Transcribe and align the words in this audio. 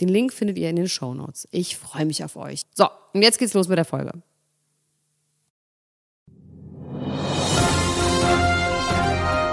Den 0.00 0.08
Link 0.08 0.32
findet 0.32 0.58
ihr 0.58 0.70
in 0.70 0.76
den 0.76 0.88
Show 0.88 1.14
Notes. 1.14 1.46
Ich 1.50 1.76
freue 1.76 2.06
mich 2.06 2.24
auf 2.24 2.36
euch. 2.36 2.62
So, 2.74 2.88
und 3.12 3.22
jetzt 3.22 3.38
geht's 3.38 3.54
los 3.54 3.68
mit 3.68 3.78
der 3.78 3.84
Folge. 3.84 4.12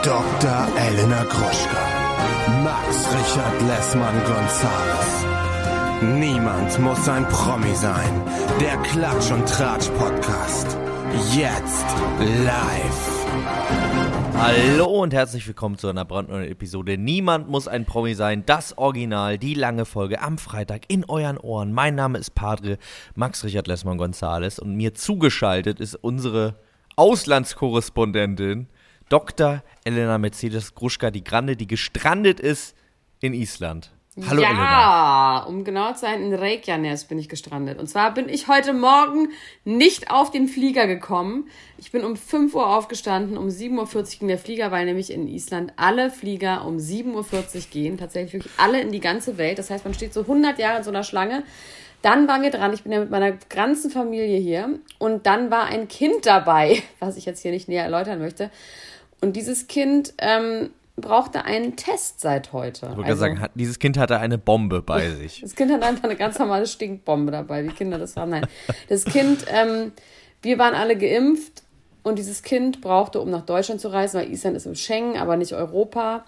Dr. 0.03 0.67
Elena 0.77 1.23
Gruschka. 1.23 2.07
Max 2.63 2.95
Richard 3.11 3.61
Lessmann 3.67 4.15
Gonzales. 4.23 5.25
Niemand 6.01 6.79
muss 6.79 7.09
ein 7.09 7.27
Promi 7.27 7.75
sein. 7.75 8.21
Der 8.61 8.77
Klatsch 8.83 9.31
und 9.31 9.49
Tratsch 9.49 9.89
Podcast. 9.97 10.77
Jetzt 11.35 11.85
live. 12.19 13.16
Hallo 14.39 15.01
und 15.01 15.15
herzlich 15.15 15.47
willkommen 15.47 15.79
zu 15.79 15.87
einer 15.87 16.05
brandneuen 16.05 16.47
Episode. 16.47 16.95
Niemand 16.95 17.49
muss 17.49 17.67
ein 17.67 17.85
Promi 17.85 18.13
sein. 18.13 18.45
Das 18.45 18.77
Original, 18.77 19.39
die 19.39 19.55
lange 19.55 19.83
Folge 19.85 20.21
am 20.21 20.37
Freitag 20.37 20.83
in 20.89 21.03
euren 21.05 21.39
Ohren. 21.39 21.73
Mein 21.73 21.95
Name 21.95 22.19
ist 22.19 22.35
Padre 22.35 22.77
Max 23.15 23.43
Richard 23.43 23.65
Lessmann 23.65 23.97
Gonzales 23.97 24.59
und 24.59 24.75
mir 24.75 24.93
zugeschaltet 24.93 25.79
ist 25.79 25.95
unsere 25.95 26.53
Auslandskorrespondentin 26.97 28.67
Dr. 29.09 29.63
Elena 29.83 30.19
Mercedes 30.19 30.75
Gruschka, 30.75 31.09
die 31.09 31.23
Grande, 31.23 31.55
die 31.55 31.67
gestrandet 31.67 32.39
ist 32.39 32.75
in 33.19 33.33
Island. 33.33 33.96
Hallo 34.25 34.41
ja, 34.41 34.49
Elena. 34.49 35.43
um 35.43 35.63
genau 35.63 35.93
zu 35.93 35.99
sein, 35.99 36.23
in 36.23 36.33
Reykjanes 36.33 37.05
bin 37.05 37.19
ich 37.19 37.29
gestrandet. 37.29 37.77
Und 37.77 37.87
zwar 37.87 38.13
bin 38.15 38.29
ich 38.29 38.47
heute 38.47 38.73
Morgen 38.73 39.29
nicht 39.63 40.09
auf 40.09 40.31
den 40.31 40.47
Flieger 40.47 40.87
gekommen. 40.87 41.47
Ich 41.77 41.91
bin 41.91 42.03
um 42.03 42.15
5 42.15 42.55
Uhr 42.55 42.67
aufgestanden, 42.67 43.37
um 43.37 43.49
7.40 43.49 43.95
Uhr 43.95 44.03
ging 44.19 44.27
der 44.27 44.39
Flieger, 44.39 44.71
weil 44.71 44.85
nämlich 44.85 45.11
in 45.11 45.27
Island 45.27 45.73
alle 45.75 46.09
Flieger 46.09 46.65
um 46.65 46.77
7.40 46.77 47.13
Uhr 47.13 47.61
gehen. 47.69 47.97
Tatsächlich 47.97 48.33
wirklich 48.33 48.53
alle 48.57 48.81
in 48.81 48.91
die 48.91 49.01
ganze 49.01 49.37
Welt. 49.37 49.59
Das 49.59 49.69
heißt, 49.69 49.85
man 49.85 49.93
steht 49.93 50.13
so 50.13 50.21
100 50.21 50.57
Jahre 50.57 50.79
in 50.79 50.83
so 50.83 50.89
einer 50.89 51.03
Schlange. 51.03 51.43
Dann 52.01 52.27
waren 52.27 52.41
wir 52.41 52.49
dran, 52.49 52.73
ich 52.73 52.81
bin 52.81 52.91
ja 52.91 52.99
mit 52.99 53.11
meiner 53.11 53.33
ganzen 53.49 53.91
Familie 53.91 54.39
hier. 54.39 54.79
Und 54.97 55.27
dann 55.27 55.51
war 55.51 55.65
ein 55.65 55.87
Kind 55.87 56.25
dabei, 56.25 56.81
was 56.99 57.17
ich 57.17 57.25
jetzt 57.25 57.43
hier 57.43 57.51
nicht 57.51 57.69
näher 57.69 57.83
erläutern 57.83 58.17
möchte. 58.17 58.49
Und 59.21 59.35
dieses 59.35 59.67
Kind 59.67 60.15
ähm, 60.17 60.71
brauchte 60.97 61.45
einen 61.45 61.75
Test 61.75 62.19
seit 62.19 62.51
heute. 62.53 62.87
Ich 62.87 62.97
wollte 62.97 63.11
also, 63.11 63.19
sagen, 63.19 63.39
hat, 63.39 63.51
dieses 63.55 63.79
Kind 63.79 63.97
hatte 63.97 64.19
eine 64.19 64.37
Bombe 64.37 64.81
bei 64.81 65.09
sich. 65.15 65.41
Das 65.41 65.55
Kind 65.55 65.71
hat 65.71 65.83
einfach 65.83 66.03
eine 66.03 66.15
ganz 66.15 66.37
normale 66.39 66.67
Stinkbombe 66.67 67.31
dabei, 67.31 67.63
wie 67.63 67.69
Kinder 67.69 67.97
das 67.97 68.17
haben. 68.17 68.31
Nein, 68.31 68.47
das 68.89 69.05
Kind, 69.05 69.45
ähm, 69.47 69.91
wir 70.41 70.57
waren 70.59 70.73
alle 70.73 70.97
geimpft 70.97 71.63
und 72.03 72.17
dieses 72.17 72.41
Kind 72.41 72.81
brauchte, 72.81 73.21
um 73.21 73.29
nach 73.29 73.45
Deutschland 73.45 73.79
zu 73.79 73.89
reisen, 73.89 74.19
weil 74.19 74.31
Island 74.31 74.57
ist 74.57 74.65
im 74.65 74.75
Schengen, 74.75 75.17
aber 75.17 75.37
nicht 75.37 75.53
Europa. 75.53 76.25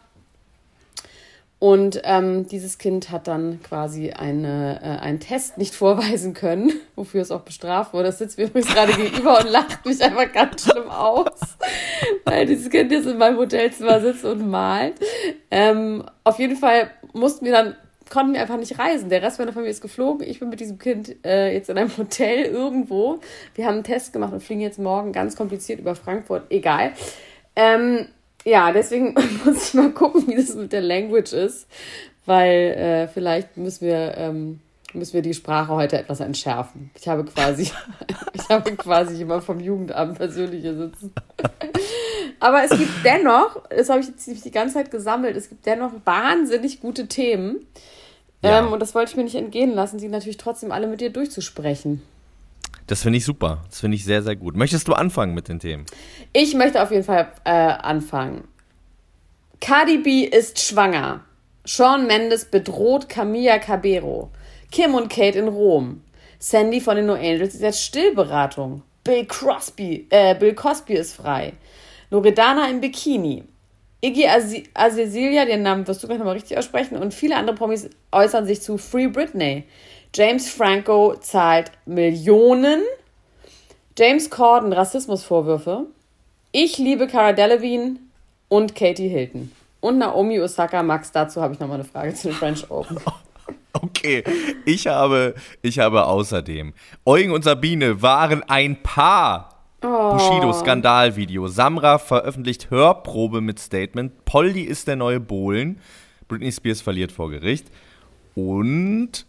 Und 1.59 2.01
ähm, 2.05 2.47
dieses 2.47 2.77
Kind 2.77 3.11
hat 3.11 3.27
dann 3.27 3.59
quasi 3.61 4.11
eine, 4.11 4.79
äh, 4.81 5.03
einen 5.03 5.19
Test 5.19 5.57
nicht 5.57 5.75
vorweisen 5.75 6.33
können, 6.33 6.71
wofür 6.95 7.21
es 7.21 7.31
auch 7.31 7.41
bestraft 7.41 7.93
wurde. 7.93 8.05
Das 8.05 8.17
sitzt 8.17 8.37
mir 8.37 8.45
übrigens 8.45 8.73
gerade 8.73 8.93
gegenüber 8.93 9.39
und 9.39 9.49
lacht 9.49 9.85
mich 9.85 10.01
einfach 10.01 10.31
ganz 10.31 10.63
schlimm 10.63 10.89
aus, 10.89 11.57
weil 12.23 12.45
dieses 12.45 12.69
Kind 12.69 12.91
jetzt 12.93 13.07
in 13.07 13.17
meinem 13.17 13.37
Hotelzimmer 13.37 13.99
sitzt 13.99 14.23
und 14.23 14.49
malt. 14.49 14.95
Ähm, 15.51 16.05
auf 16.23 16.39
jeden 16.39 16.55
Fall 16.55 16.91
mussten 17.11 17.43
wir 17.43 17.51
dann, 17.51 17.75
konnten 18.09 18.33
wir 18.33 18.41
einfach 18.41 18.57
nicht 18.57 18.79
reisen. 18.79 19.09
Der 19.09 19.21
Rest 19.21 19.37
meiner 19.37 19.51
Familie 19.51 19.71
ist 19.71 19.81
geflogen. 19.81 20.25
Ich 20.25 20.39
bin 20.39 20.49
mit 20.49 20.61
diesem 20.61 20.79
Kind 20.79 21.13
äh, 21.25 21.53
jetzt 21.53 21.69
in 21.69 21.77
einem 21.77 21.95
Hotel 21.97 22.45
irgendwo. 22.45 23.19
Wir 23.55 23.65
haben 23.65 23.75
einen 23.75 23.83
Test 23.83 24.13
gemacht 24.13 24.31
und 24.31 24.41
fliegen 24.41 24.61
jetzt 24.61 24.79
morgen 24.79 25.11
ganz 25.11 25.35
kompliziert 25.35 25.81
über 25.81 25.93
Frankfurt. 25.93 26.43
Egal. 26.49 26.93
Ähm, 27.57 28.07
ja, 28.45 28.71
deswegen 28.71 29.15
muss 29.45 29.69
ich 29.69 29.73
mal 29.73 29.91
gucken, 29.91 30.27
wie 30.27 30.35
das 30.35 30.55
mit 30.55 30.71
der 30.71 30.81
Language 30.81 31.33
ist, 31.33 31.67
weil 32.25 32.55
äh, 32.55 33.07
vielleicht 33.07 33.57
müssen 33.57 33.87
wir, 33.87 34.15
ähm, 34.17 34.59
müssen 34.93 35.13
wir 35.13 35.21
die 35.21 35.33
Sprache 35.33 35.73
heute 35.73 35.97
etwas 35.97 36.19
entschärfen. 36.19 36.91
Ich 36.99 37.07
habe 37.07 37.25
quasi, 37.25 37.63
ich 38.33 38.49
habe 38.49 38.75
quasi 38.75 39.15
jemand 39.15 39.43
vom 39.43 39.59
Jugendamt 39.59 40.17
persönlich 40.17 40.61
hier 40.61 40.75
sitzen. 40.75 41.13
Aber 42.39 42.63
es 42.63 42.71
gibt 42.71 43.03
dennoch, 43.03 43.61
das 43.69 43.89
habe 43.89 43.99
ich 43.99 44.07
jetzt 44.07 44.45
die 44.45 44.51
ganze 44.51 44.75
Zeit 44.75 44.91
gesammelt, 44.91 45.35
es 45.35 45.49
gibt 45.49 45.65
dennoch 45.65 45.91
wahnsinnig 46.05 46.79
gute 46.79 47.07
Themen. 47.07 47.65
Ja. 48.41 48.59
Ähm, 48.59 48.71
und 48.71 48.79
das 48.79 48.95
wollte 48.95 49.11
ich 49.11 49.17
mir 49.17 49.25
nicht 49.25 49.35
entgehen 49.35 49.73
lassen, 49.73 49.97
die 49.97 50.07
natürlich 50.07 50.37
trotzdem 50.37 50.71
alle 50.71 50.87
mit 50.87 51.01
dir 51.01 51.09
durchzusprechen. 51.09 52.01
Das 52.89 53.03
finde 53.03 53.17
ich 53.17 53.25
super. 53.25 53.61
Das 53.69 53.81
finde 53.81 53.97
ich 53.97 54.03
sehr, 54.03 54.23
sehr 54.23 54.35
gut. 54.35 54.55
Möchtest 54.55 54.87
du 54.87 54.93
anfangen 54.93 55.35
mit 55.35 55.47
den 55.47 55.59
Themen? 55.59 55.85
Ich 56.33 56.55
möchte 56.55 56.81
auf 56.81 56.89
jeden 56.89 57.03
Fall 57.03 57.31
äh, 57.43 57.51
anfangen. 57.51 58.47
Cardi 59.61 59.99
B 59.99 60.23
ist 60.23 60.59
schwanger. 60.59 61.23
Sean 61.65 62.07
Mendes 62.07 62.45
bedroht 62.45 63.07
Camilla 63.07 63.59
Cabero. 63.59 64.31
Kim 64.71 64.95
und 64.95 65.07
Kate 65.07 65.37
in 65.37 65.47
Rom. 65.47 66.01
Sandy 66.39 66.81
von 66.81 66.95
den 66.95 67.05
No 67.05 67.13
Angels 67.13 67.53
ist 67.53 67.61
jetzt 67.61 67.83
Stillberatung. 67.83 68.81
Bill 69.03 69.23
Crosby, 69.25 70.07
äh, 70.09 70.33
Bill 70.33 70.55
Cosby 70.55 70.93
ist 70.93 71.13
frei. 71.13 71.53
Loredana 72.09 72.69
im 72.69 72.81
Bikini. 72.81 73.43
Iggy 74.01 74.27
Azalea, 74.73 75.45
den 75.45 75.61
Namen 75.61 75.87
wirst 75.87 76.01
du 76.01 76.07
gleich 76.07 76.19
nochmal 76.19 76.35
richtig 76.35 76.57
aussprechen, 76.57 76.97
und 76.97 77.13
viele 77.13 77.35
andere 77.35 77.55
Promis 77.55 77.89
äußern 78.11 78.45
sich 78.45 78.61
zu 78.61 78.77
Free 78.77 79.07
Britney. 79.07 79.65
James 80.15 80.49
Franco 80.49 81.15
zahlt 81.19 81.71
Millionen. 81.85 82.81
James 83.97 84.29
Corden 84.29 84.71
Rassismusvorwürfe. 84.71 85.85
Ich 86.51 86.77
liebe 86.77 87.07
Cara 87.07 87.33
Delevingne 87.33 87.97
und 88.47 88.73
Katie 88.73 89.09
Hilton. 89.09 89.51
Und 89.81 89.97
Naomi 89.97 90.39
Osaka. 90.39 90.81
Max, 90.81 91.11
dazu 91.11 91.41
habe 91.41 91.53
ich 91.53 91.59
nochmal 91.59 91.75
eine 91.75 91.83
Frage 91.83 92.13
zu 92.13 92.29
den 92.29 92.37
French 92.37 92.69
Open. 92.69 92.99
Okay, 93.71 94.23
ich 94.65 94.87
habe, 94.87 95.35
ich 95.61 95.77
habe 95.77 96.05
außerdem 96.05 96.73
Eugen 97.05 97.31
und 97.31 97.43
Sabine 97.43 98.01
waren 98.01 98.43
ein 98.43 98.81
Paar. 98.81 99.58
Oh. 99.81 100.13
Bushido-Skandalvideo. 100.13 101.47
Samra 101.47 101.97
veröffentlicht 101.97 102.69
Hörprobe 102.69 103.41
mit 103.41 103.59
Statement. 103.59 104.25
Poldi 104.25 104.63
ist 104.63 104.87
der 104.87 104.95
neue 104.95 105.19
Bohlen. 105.19 105.79
Britney 106.27 106.51
Spears 106.51 106.81
verliert 106.81 107.11
vor 107.11 107.29
Gericht. 107.29 107.67
Und 108.35 109.25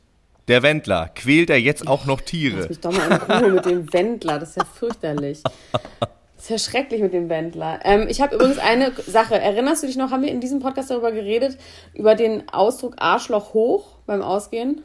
der 0.48 0.62
Wendler, 0.62 1.10
quält 1.14 1.50
er 1.50 1.60
jetzt 1.60 1.86
auch 1.86 2.06
noch 2.06 2.20
Tiere? 2.20 2.60
Lass 2.60 2.68
mich 2.68 2.80
doch 2.80 2.92
mal 2.92 3.06
in 3.06 3.44
Ruhe 3.44 3.52
mit 3.52 3.64
dem 3.66 3.92
Wendler, 3.92 4.38
das 4.40 4.50
ist 4.50 4.56
ja 4.56 4.64
fürchterlich. 4.64 5.42
Das 5.42 6.44
ist 6.44 6.50
ja 6.50 6.58
schrecklich 6.58 7.00
mit 7.02 7.12
dem 7.12 7.28
Wendler. 7.28 7.80
Ähm, 7.84 8.06
ich 8.08 8.20
habe 8.20 8.34
übrigens 8.34 8.58
eine 8.58 8.92
Sache. 9.06 9.38
Erinnerst 9.38 9.82
du 9.82 9.86
dich 9.86 9.96
noch, 9.96 10.10
haben 10.10 10.22
wir 10.22 10.30
in 10.30 10.40
diesem 10.40 10.58
Podcast 10.58 10.90
darüber 10.90 11.12
geredet, 11.12 11.58
über 11.94 12.14
den 12.14 12.48
Ausdruck 12.48 12.94
Arschloch 12.98 13.54
hoch 13.54 13.98
beim 14.06 14.22
Ausgehen? 14.22 14.82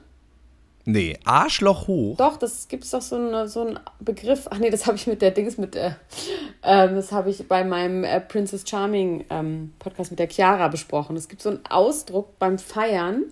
Nee, 0.87 1.17
Arschloch 1.25 1.87
hoch? 1.87 2.15
Doch, 2.17 2.37
das 2.37 2.67
gibt 2.67 2.83
es 2.83 2.91
doch 2.91 3.01
so, 3.01 3.15
eine, 3.15 3.47
so 3.47 3.61
einen 3.61 3.79
Begriff. 3.99 4.47
Ach 4.51 4.59
nee, 4.59 4.69
das 4.69 4.85
habe 4.85 4.97
ich 4.97 5.07
mit 5.07 5.23
der 5.23 5.31
Dings, 5.31 5.57
mit 5.57 5.73
der, 5.73 5.97
ähm, 6.61 6.95
das 6.95 7.11
habe 7.11 7.31
ich 7.31 7.47
bei 7.47 7.63
meinem 7.63 8.03
äh, 8.03 8.21
Princess 8.21 8.69
Charming 8.69 9.25
ähm, 9.31 9.73
Podcast 9.79 10.11
mit 10.11 10.19
der 10.19 10.29
Chiara 10.29 10.67
besprochen. 10.67 11.15
Es 11.15 11.27
gibt 11.27 11.41
so 11.41 11.49
einen 11.49 11.65
Ausdruck 11.67 12.37
beim 12.37 12.59
Feiern, 12.59 13.23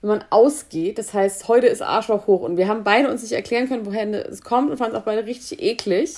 wenn 0.00 0.08
man 0.08 0.24
ausgeht. 0.30 0.98
Das 0.98 1.14
heißt, 1.14 1.46
heute 1.46 1.68
ist 1.68 1.80
Arschloch 1.80 2.26
hoch. 2.26 2.40
Und 2.40 2.56
wir 2.56 2.66
haben 2.66 2.82
beide 2.82 3.08
uns 3.08 3.22
nicht 3.22 3.32
erklären 3.32 3.68
können, 3.68 3.86
woher 3.86 4.28
es 4.28 4.42
kommt 4.42 4.72
und 4.72 4.76
fanden 4.76 4.96
es 4.96 5.00
auch 5.00 5.06
beide 5.06 5.24
richtig 5.24 5.62
eklig. 5.62 6.16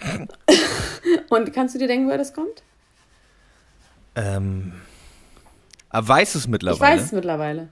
und 1.28 1.52
kannst 1.52 1.74
du 1.74 1.78
dir 1.78 1.86
denken, 1.86 2.06
woher 2.06 2.18
das 2.18 2.32
kommt? 2.32 2.62
Ähm. 4.14 4.72
Aber 5.90 6.08
weiß 6.08 6.34
es 6.34 6.48
mittlerweile? 6.48 6.94
Ich 6.94 6.98
weiß 6.98 7.06
es 7.06 7.12
mittlerweile. 7.12 7.68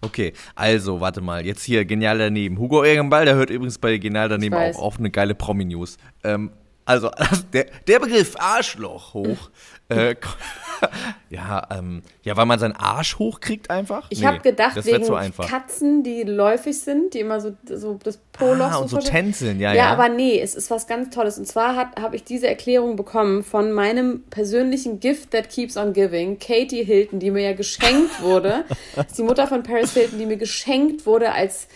Okay, 0.00 0.32
also, 0.54 1.00
warte 1.00 1.20
mal, 1.20 1.44
jetzt 1.44 1.64
hier 1.64 1.84
genial 1.84 2.18
daneben. 2.18 2.58
Hugo 2.58 2.84
Ehrenball, 2.84 3.24
der 3.24 3.34
hört 3.34 3.50
übrigens 3.50 3.78
bei 3.78 3.98
Genial 3.98 4.28
daneben 4.28 4.54
auch 4.54 4.78
auf 4.78 4.98
eine 4.98 5.10
geile 5.10 5.34
Promi-News. 5.34 5.96
Ähm, 6.24 6.50
Also 6.84 7.10
der, 7.52 7.66
der 7.86 8.00
Begriff 8.00 8.34
Arschloch 8.38 9.14
hoch. 9.14 9.50
Äh, 9.88 10.14
ja, 11.30 11.66
ähm, 11.70 12.02
ja, 12.22 12.36
weil 12.36 12.46
man 12.46 12.58
seinen 12.58 12.74
Arsch 12.74 13.18
hochkriegt 13.18 13.70
einfach. 13.70 14.06
Ich 14.10 14.20
nee, 14.20 14.26
habe 14.26 14.40
gedacht, 14.40 14.84
wegen 14.84 15.04
so 15.04 15.18
Katzen, 15.46 16.02
die 16.02 16.22
läufig 16.22 16.78
sind, 16.80 17.14
die 17.14 17.20
immer 17.20 17.40
so, 17.40 17.56
so 17.64 17.98
das 18.02 18.18
Poloch 18.32 18.66
ah, 18.66 18.72
so, 18.74 18.82
und 18.82 18.88
so 18.88 18.98
tänzeln, 18.98 19.60
ja, 19.60 19.72
ja. 19.72 19.84
Ja, 19.84 19.92
aber 19.92 20.08
nee, 20.08 20.40
es 20.40 20.54
ist 20.54 20.70
was 20.70 20.86
ganz 20.86 21.14
Tolles. 21.14 21.38
Und 21.38 21.46
zwar 21.46 21.76
habe 21.76 22.16
ich 22.16 22.24
diese 22.24 22.48
Erklärung 22.48 22.96
bekommen 22.96 23.42
von 23.42 23.72
meinem 23.72 24.24
persönlichen 24.30 25.00
Gift 25.00 25.30
that 25.32 25.50
keeps 25.50 25.76
on 25.76 25.92
giving, 25.92 26.38
Katie 26.38 26.84
Hilton, 26.84 27.18
die 27.18 27.30
mir 27.30 27.42
ja 27.42 27.52
geschenkt 27.52 28.22
wurde. 28.22 28.64
das 28.94 29.06
ist 29.08 29.18
die 29.18 29.22
Mutter 29.22 29.46
von 29.46 29.62
Paris 29.62 29.92
Hilton, 29.92 30.18
die 30.18 30.26
mir 30.26 30.36
geschenkt 30.38 31.06
wurde 31.06 31.32
als 31.32 31.68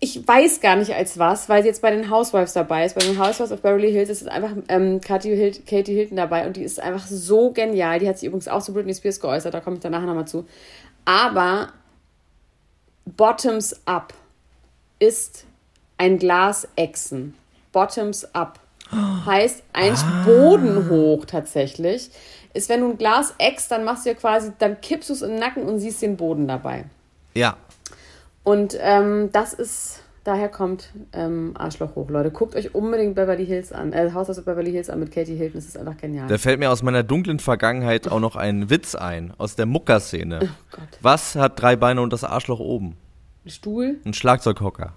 ich 0.00 0.26
weiß 0.26 0.60
gar 0.60 0.76
nicht 0.76 0.94
als 0.94 1.18
was, 1.18 1.48
weil 1.48 1.62
sie 1.62 1.68
jetzt 1.68 1.82
bei 1.82 1.90
den 1.90 2.08
Housewives 2.08 2.52
dabei 2.52 2.84
ist. 2.84 2.94
Bei 2.94 3.04
den 3.04 3.18
Housewives 3.18 3.50
of 3.50 3.62
Beverly 3.62 3.90
Hills 3.90 4.08
ist 4.08 4.28
einfach 4.28 4.52
ähm, 4.68 5.00
Katie, 5.00 5.34
Hil 5.34 5.52
Katie 5.66 5.94
Hilton 5.94 6.16
dabei 6.16 6.46
und 6.46 6.56
die 6.56 6.62
ist 6.62 6.80
einfach 6.80 7.06
so 7.06 7.50
genial. 7.50 7.98
Die 7.98 8.08
hat 8.08 8.18
sich 8.18 8.28
übrigens 8.28 8.46
auch 8.46 8.62
zu 8.62 8.72
Britney 8.72 8.94
Spears 8.94 9.18
geäußert, 9.18 9.54
da 9.54 9.60
komme 9.60 9.76
ich 9.76 9.82
danach 9.82 10.02
nochmal 10.02 10.28
zu. 10.28 10.46
Aber 11.04 11.72
Bottoms 13.04 13.80
Up 13.86 14.14
ist 15.00 15.46
ein 15.96 16.18
Glas 16.18 16.68
Echsen. 16.76 17.34
Bottoms 17.72 18.24
Up 18.34 18.60
heißt 18.92 19.62
eigentlich 19.72 20.00
ah. 20.00 20.24
Boden 20.24 20.88
hoch 20.88 21.24
tatsächlich. 21.24 22.10
Ist, 22.54 22.68
wenn 22.68 22.80
du 22.80 22.90
ein 22.90 22.98
Glas 22.98 23.34
eckst, 23.38 23.70
dann 23.70 23.84
machst 23.84 24.06
du 24.06 24.10
ja 24.10 24.14
quasi, 24.14 24.52
dann 24.58 24.80
kippst 24.80 25.10
du 25.10 25.14
es 25.14 25.20
den 25.20 25.36
Nacken 25.36 25.64
und 25.64 25.78
siehst 25.80 26.00
den 26.02 26.16
Boden 26.16 26.48
dabei. 26.48 26.84
Ja. 27.34 27.56
Und 28.48 28.78
ähm, 28.80 29.28
das 29.30 29.52
ist, 29.52 30.00
daher 30.24 30.48
kommt 30.48 30.88
ähm, 31.12 31.52
Arschloch 31.58 31.96
hoch, 31.96 32.08
Leute. 32.08 32.30
Guckt 32.30 32.56
euch 32.56 32.74
unbedingt 32.74 33.14
Beverly 33.14 33.44
Hills 33.44 33.72
an, 33.72 33.92
äh, 33.92 34.10
Haus 34.14 34.30
aus 34.30 34.42
Beverly 34.42 34.70
Hills 34.70 34.88
an 34.88 35.00
mit 35.00 35.12
Katie 35.12 35.36
Hilton, 35.36 35.56
das 35.56 35.66
ist 35.66 35.76
einfach 35.76 35.98
genial. 35.98 36.28
Da 36.28 36.38
fällt 36.38 36.58
mir 36.58 36.70
aus 36.70 36.82
meiner 36.82 37.02
dunklen 37.02 37.40
Vergangenheit 37.40 38.08
auch 38.08 38.20
noch 38.20 38.36
ein 38.36 38.70
Witz 38.70 38.94
ein, 38.94 39.34
aus 39.36 39.54
der 39.54 39.66
Mucker-Szene. 39.66 40.48
Oh 40.48 40.80
Was 41.02 41.36
hat 41.36 41.60
drei 41.60 41.76
Beine 41.76 42.00
und 42.00 42.10
das 42.10 42.24
Arschloch 42.24 42.58
oben? 42.58 42.96
Ein 43.44 43.50
Stuhl? 43.50 43.98
Ein 44.06 44.14
Schlagzeughocker. 44.14 44.94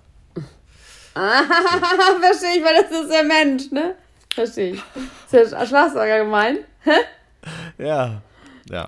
Ah, 1.15 1.41
verstehe 2.21 2.55
ich, 2.55 2.63
weil 2.63 2.81
das 2.81 3.01
ist 3.01 3.11
der 3.11 3.23
Mensch, 3.25 3.69
ne? 3.69 3.95
Verstehe 4.33 4.75
ich. 4.75 4.83
Ist 5.29 5.51
der 5.51 5.65
Schlagzeuger 5.65 6.23
gemeint? 6.23 6.59
Hä? 6.85 6.91
Ja, 7.77 8.21
ja. 8.69 8.87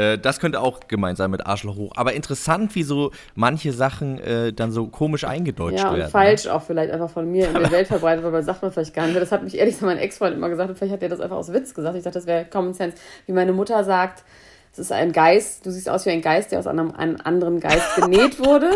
Äh, 0.00 0.18
das 0.18 0.40
könnte 0.40 0.60
auch 0.60 0.80
gemeint 0.88 1.18
sein 1.18 1.30
mit 1.30 1.46
Arschloch 1.46 1.76
hoch. 1.76 1.92
Aber 1.94 2.14
interessant, 2.14 2.74
wie 2.74 2.82
so 2.82 3.10
manche 3.34 3.72
Sachen 3.72 4.18
äh, 4.18 4.52
dann 4.52 4.72
so 4.72 4.86
komisch 4.86 5.24
eingedeutscht 5.24 5.78
ja, 5.78 5.90
werden. 5.90 6.00
Ja, 6.00 6.08
falsch 6.08 6.46
ne? 6.46 6.54
auch 6.54 6.62
vielleicht 6.62 6.90
einfach 6.90 7.10
von 7.10 7.30
mir 7.30 7.48
in 7.48 7.54
der 7.54 7.70
Welt 7.70 7.86
verbreitet, 7.86 8.24
weil 8.24 8.32
man 8.32 8.42
sagt 8.42 8.62
man 8.62 8.72
vielleicht 8.72 8.94
gar 8.94 9.06
nicht. 9.06 9.20
Das 9.20 9.30
hat 9.30 9.42
mich 9.42 9.58
ehrlich 9.58 9.74
gesagt 9.74 9.92
mein 9.92 10.02
Ex-Freund 10.02 10.34
immer 10.34 10.48
gesagt 10.48 10.70
und 10.70 10.76
vielleicht 10.76 10.94
hat 10.94 11.02
er 11.02 11.10
das 11.10 11.20
einfach 11.20 11.36
aus 11.36 11.52
Witz 11.52 11.74
gesagt. 11.74 11.96
Ich 11.96 12.04
dachte, 12.04 12.18
das 12.18 12.26
wäre 12.26 12.46
Common 12.46 12.72
Sense. 12.72 12.96
Wie 13.26 13.32
meine 13.32 13.52
Mutter 13.52 13.84
sagt, 13.84 14.24
es 14.72 14.78
ist 14.78 14.92
ein 14.92 15.12
Geist, 15.12 15.66
du 15.66 15.70
siehst 15.70 15.90
aus 15.90 16.06
wie 16.06 16.10
ein 16.10 16.22
Geist, 16.22 16.52
der 16.52 16.60
aus 16.60 16.66
einem, 16.66 16.92
einem 16.92 17.18
anderen 17.22 17.60
Geist 17.60 17.96
genäht 18.00 18.38
wurde. 18.38 18.70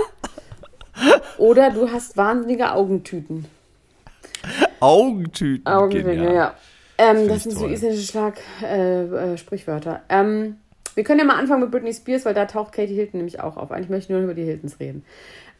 Oder 1.38 1.70
du 1.70 1.90
hast 1.90 2.16
wahnsinnige 2.18 2.72
Augentüten. 2.72 3.46
Augentüten. 4.80 5.66
Augentüten, 5.66 6.22
ja. 6.22 6.32
ja. 6.32 6.54
Ähm, 6.96 7.28
das 7.28 7.42
sind 7.44 7.52
so 7.52 7.66
isländische 7.66 8.06
Schlag, 8.06 8.34
äh, 8.62 9.02
äh, 9.02 9.38
Sprichwörter. 9.38 10.02
Ähm, 10.08 10.58
wir 10.94 11.04
können 11.04 11.20
ja 11.20 11.24
mal 11.24 11.38
anfangen 11.38 11.62
mit 11.62 11.70
Britney 11.70 11.92
Spears, 11.92 12.24
weil 12.24 12.34
da 12.34 12.46
taucht 12.46 12.72
Katie 12.72 12.94
Hilton 12.94 13.18
nämlich 13.18 13.40
auch 13.40 13.56
auf. 13.56 13.70
Eigentlich 13.70 13.90
möchte 13.90 14.12
ich 14.12 14.16
nur 14.16 14.20
über 14.20 14.34
die 14.34 14.44
Hiltons 14.44 14.78
reden. 14.80 15.04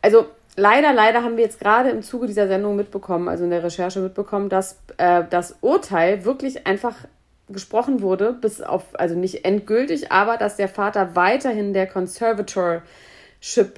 Also 0.03 0.27
leider, 0.57 0.93
leider 0.93 1.23
haben 1.23 1.37
wir 1.37 1.45
jetzt 1.45 1.61
gerade 1.61 1.91
im 1.91 2.03
Zuge 2.03 2.27
dieser 2.27 2.49
Sendung 2.49 2.77
mitbekommen, 2.77 3.29
also 3.29 3.45
in 3.45 3.51
der 3.51 3.63
Recherche 3.65 4.01
mitbekommen, 4.01 4.49
dass 4.49 4.79
äh, 4.99 5.25
das 5.29 5.57
Urteil 5.61 6.25
wirklich 6.25 6.67
einfach 6.67 6.95
gesprochen 7.49 8.01
wurde, 8.01 8.33
bis 8.33 8.61
auf, 8.61 8.85
also 8.95 9.15
nicht 9.15 9.45
endgültig, 9.45 10.11
aber 10.11 10.37
dass 10.37 10.57
der 10.57 10.69
Vater 10.69 11.15
weiterhin 11.15 11.75
der 11.75 11.87
Conservatorship, 11.87 12.83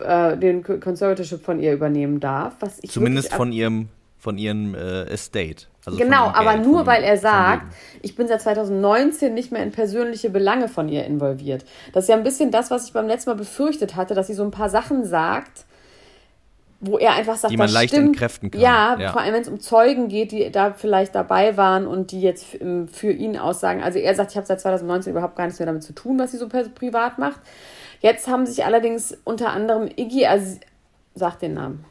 äh, 0.01 0.37
den 0.37 0.63
Conservatorship 0.63 1.45
von 1.45 1.59
ihr 1.59 1.73
übernehmen 1.73 2.21
darf. 2.21 2.55
Was 2.61 2.79
ich 2.83 2.91
Zumindest 2.91 3.33
von 3.33 3.53
ihrem, 3.53 3.89
von 4.19 4.39
ihrem 4.39 4.75
äh, 4.75 5.05
Estate. 5.05 5.67
Also 5.85 5.99
genau, 5.99 6.27
aber 6.27 6.57
nur 6.57 6.85
weil 6.87 7.05
er 7.05 7.17
sagt, 7.17 7.73
ich 8.03 8.17
bin 8.17 8.27
seit 8.27 8.43
2019 8.43 9.33
nicht 9.33 9.53
mehr 9.53 9.63
in 9.63 9.71
persönliche 9.71 10.31
Belange 10.31 10.69
von 10.69 10.89
ihr 10.89 11.05
involviert. 11.05 11.65
Das 11.93 12.05
ist 12.05 12.09
ja 12.09 12.17
ein 12.17 12.25
bisschen 12.25 12.51
das, 12.51 12.73
was 12.73 12.89
ich 12.89 12.93
beim 12.93 13.07
letzten 13.07 13.31
Mal 13.31 13.37
befürchtet 13.37 13.95
hatte, 13.95 14.15
dass 14.15 14.27
sie 14.27 14.35
so 14.35 14.43
ein 14.43 14.51
paar 14.51 14.69
Sachen 14.69 15.05
sagt, 15.05 15.65
wo 16.81 16.99
er 16.99 17.15
einfach 17.15 17.37
sagt, 17.37 17.53
die 17.53 17.57
man 17.57 17.71
leicht 17.71 17.93
stimmt. 17.93 18.09
entkräften 18.09 18.51
kann. 18.51 18.61
Ja, 18.61 18.99
ja. 18.99 19.13
vor 19.13 19.21
allem 19.21 19.35
wenn 19.35 19.43
es 19.43 19.49
um 19.49 19.61
Zeugen 19.61 20.09
geht, 20.09 20.33
die 20.33 20.51
da 20.51 20.73
vielleicht 20.73 21.15
dabei 21.15 21.57
waren 21.57 21.87
und 21.87 22.11
die 22.11 22.21
jetzt 22.21 22.45
für 22.45 23.13
ihn 23.13 23.39
aussagen. 23.39 23.83
Also 23.83 23.99
er 23.99 24.15
sagt, 24.15 24.33
ich 24.33 24.37
habe 24.37 24.47
seit 24.47 24.61
2019 24.61 25.13
überhaupt 25.13 25.37
gar 25.37 25.45
nichts 25.45 25.59
mehr 25.59 25.67
damit 25.67 25.85
zu 25.85 25.95
tun, 25.95 26.19
was 26.19 26.33
sie 26.33 26.39
so 26.39 26.49
privat 26.49 27.19
macht. 27.19 27.41
Jetzt 28.01 28.29
haben 28.29 28.45
sich 28.45 28.65
allerdings 28.65 29.17
unter 29.25 29.51
anderem 29.51 29.89
Iggy, 29.97 30.27
Az 30.27 30.61
sagt 31.15 31.43
den 31.43 31.55
Namen. 31.55 31.85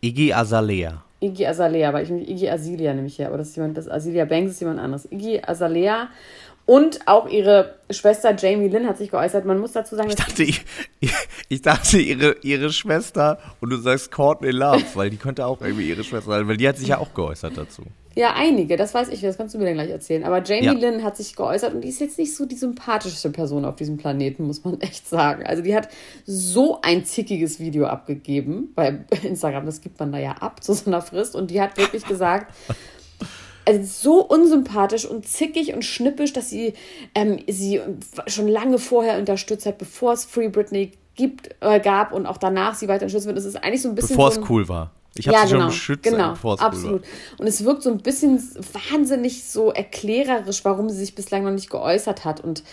Iggy 0.00 0.32
Azalea. 0.32 1.02
Iggy 1.24 1.46
Azalea, 1.46 1.92
weil 1.92 2.04
ich 2.04 2.10
nämlich 2.10 2.28
Iggy 2.28 2.48
Azilia 2.50 2.94
nämlich 2.94 3.18
her, 3.18 3.28
aber 3.28 3.38
das 3.38 3.48
ist 3.48 3.56
jemand, 3.56 3.76
das 3.76 3.88
Azilia 3.88 4.24
Banks 4.24 4.52
ist 4.52 4.60
jemand 4.60 4.80
anderes. 4.80 5.10
Iggy 5.10 5.42
Azalea 5.44 6.08
und 6.66 7.06
auch 7.06 7.28
ihre 7.28 7.74
Schwester 7.90 8.34
Jamie 8.34 8.68
Lynn 8.68 8.86
hat 8.86 8.96
sich 8.96 9.10
geäußert. 9.10 9.44
Man 9.44 9.58
muss 9.58 9.72
dazu 9.72 9.96
sagen, 9.96 10.08
ich 10.08 10.16
dachte, 10.16 10.42
ich, 10.42 10.64
ich, 11.48 11.62
dachte 11.62 11.98
ihre, 11.98 12.36
ihre 12.42 12.72
Schwester 12.72 13.38
und 13.60 13.70
du 13.70 13.76
sagst 13.76 14.10
Courtney 14.10 14.50
Love, 14.50 14.84
weil 14.94 15.10
die 15.10 15.18
könnte 15.18 15.46
auch 15.46 15.60
irgendwie 15.60 15.88
ihre 15.88 16.04
Schwester 16.04 16.30
sein, 16.30 16.48
weil 16.48 16.56
die 16.56 16.68
hat 16.68 16.78
sich 16.78 16.88
ja 16.88 16.98
auch 16.98 17.12
geäußert 17.12 17.56
dazu. 17.56 17.82
Ja, 18.16 18.34
einige, 18.34 18.76
das 18.76 18.94
weiß 18.94 19.08
ich, 19.08 19.20
das 19.20 19.36
kannst 19.36 19.54
du 19.54 19.58
mir 19.58 19.64
dann 19.64 19.74
gleich 19.74 19.90
erzählen. 19.90 20.24
Aber 20.24 20.42
Jamie 20.42 20.66
ja. 20.66 20.72
Lynn 20.72 21.02
hat 21.02 21.16
sich 21.16 21.34
geäußert 21.34 21.74
und 21.74 21.82
die 21.82 21.88
ist 21.88 22.00
jetzt 22.00 22.18
nicht 22.18 22.34
so 22.34 22.46
die 22.46 22.56
sympathischste 22.56 23.30
Person 23.30 23.64
auf 23.64 23.76
diesem 23.76 23.96
Planeten, 23.96 24.46
muss 24.46 24.64
man 24.64 24.80
echt 24.80 25.08
sagen. 25.08 25.44
Also 25.44 25.62
die 25.62 25.74
hat 25.74 25.88
so 26.24 26.80
ein 26.82 27.04
zickiges 27.04 27.58
Video 27.58 27.86
abgegeben 27.86 28.72
bei 28.74 29.00
Instagram, 29.22 29.66
das 29.66 29.80
gibt 29.80 29.98
man 29.98 30.12
da 30.12 30.18
ja 30.18 30.32
ab 30.32 30.62
zu 30.62 30.72
so 30.74 30.86
einer 30.86 31.02
Frist 31.02 31.34
und 31.34 31.50
die 31.50 31.60
hat 31.60 31.76
wirklich 31.76 32.06
gesagt, 32.06 32.54
also 33.66 33.82
so 33.84 34.22
unsympathisch 34.22 35.06
und 35.06 35.26
zickig 35.26 35.74
und 35.74 35.84
schnippisch, 35.84 36.32
dass 36.32 36.50
sie 36.50 36.74
ähm, 37.14 37.38
sie 37.48 37.80
schon 38.26 38.46
lange 38.46 38.78
vorher 38.78 39.18
unterstützt 39.18 39.66
hat, 39.66 39.78
bevor 39.78 40.12
es 40.12 40.24
Free 40.24 40.48
Britney 40.48 40.92
gibt, 41.14 41.50
äh, 41.60 41.80
gab 41.80 42.12
und 42.12 42.26
auch 42.26 42.36
danach 42.36 42.74
sie 42.74 42.88
weiter 42.88 43.04
unterstützt 43.04 43.26
wird. 43.26 43.38
Das 43.38 43.44
ist 43.44 43.56
eigentlich 43.56 43.82
so 43.82 43.88
ein 43.88 43.94
bisschen. 43.94 44.16
Bevor 44.16 44.30
so 44.32 44.42
es 44.42 44.50
cool 44.50 44.68
war. 44.68 44.90
Ich 45.16 45.28
habe 45.28 45.36
ja, 45.36 45.46
sie 45.46 45.52
genau, 45.52 45.60
schon 45.60 45.70
beschützt, 45.70 46.02
genau, 46.02 46.32
es 46.32 46.60
absolut. 46.60 47.04
Und 47.38 47.46
es 47.46 47.64
wirkt 47.64 47.82
so 47.82 47.90
ein 47.90 47.98
bisschen 47.98 48.42
wahnsinnig 48.90 49.44
so 49.44 49.70
erklärerisch, 49.70 50.64
warum 50.64 50.90
sie 50.90 50.98
sich 50.98 51.14
bislang 51.14 51.44
noch 51.44 51.52
nicht 51.52 51.70
geäußert 51.70 52.24
hat. 52.24 52.40
Und 52.40 52.64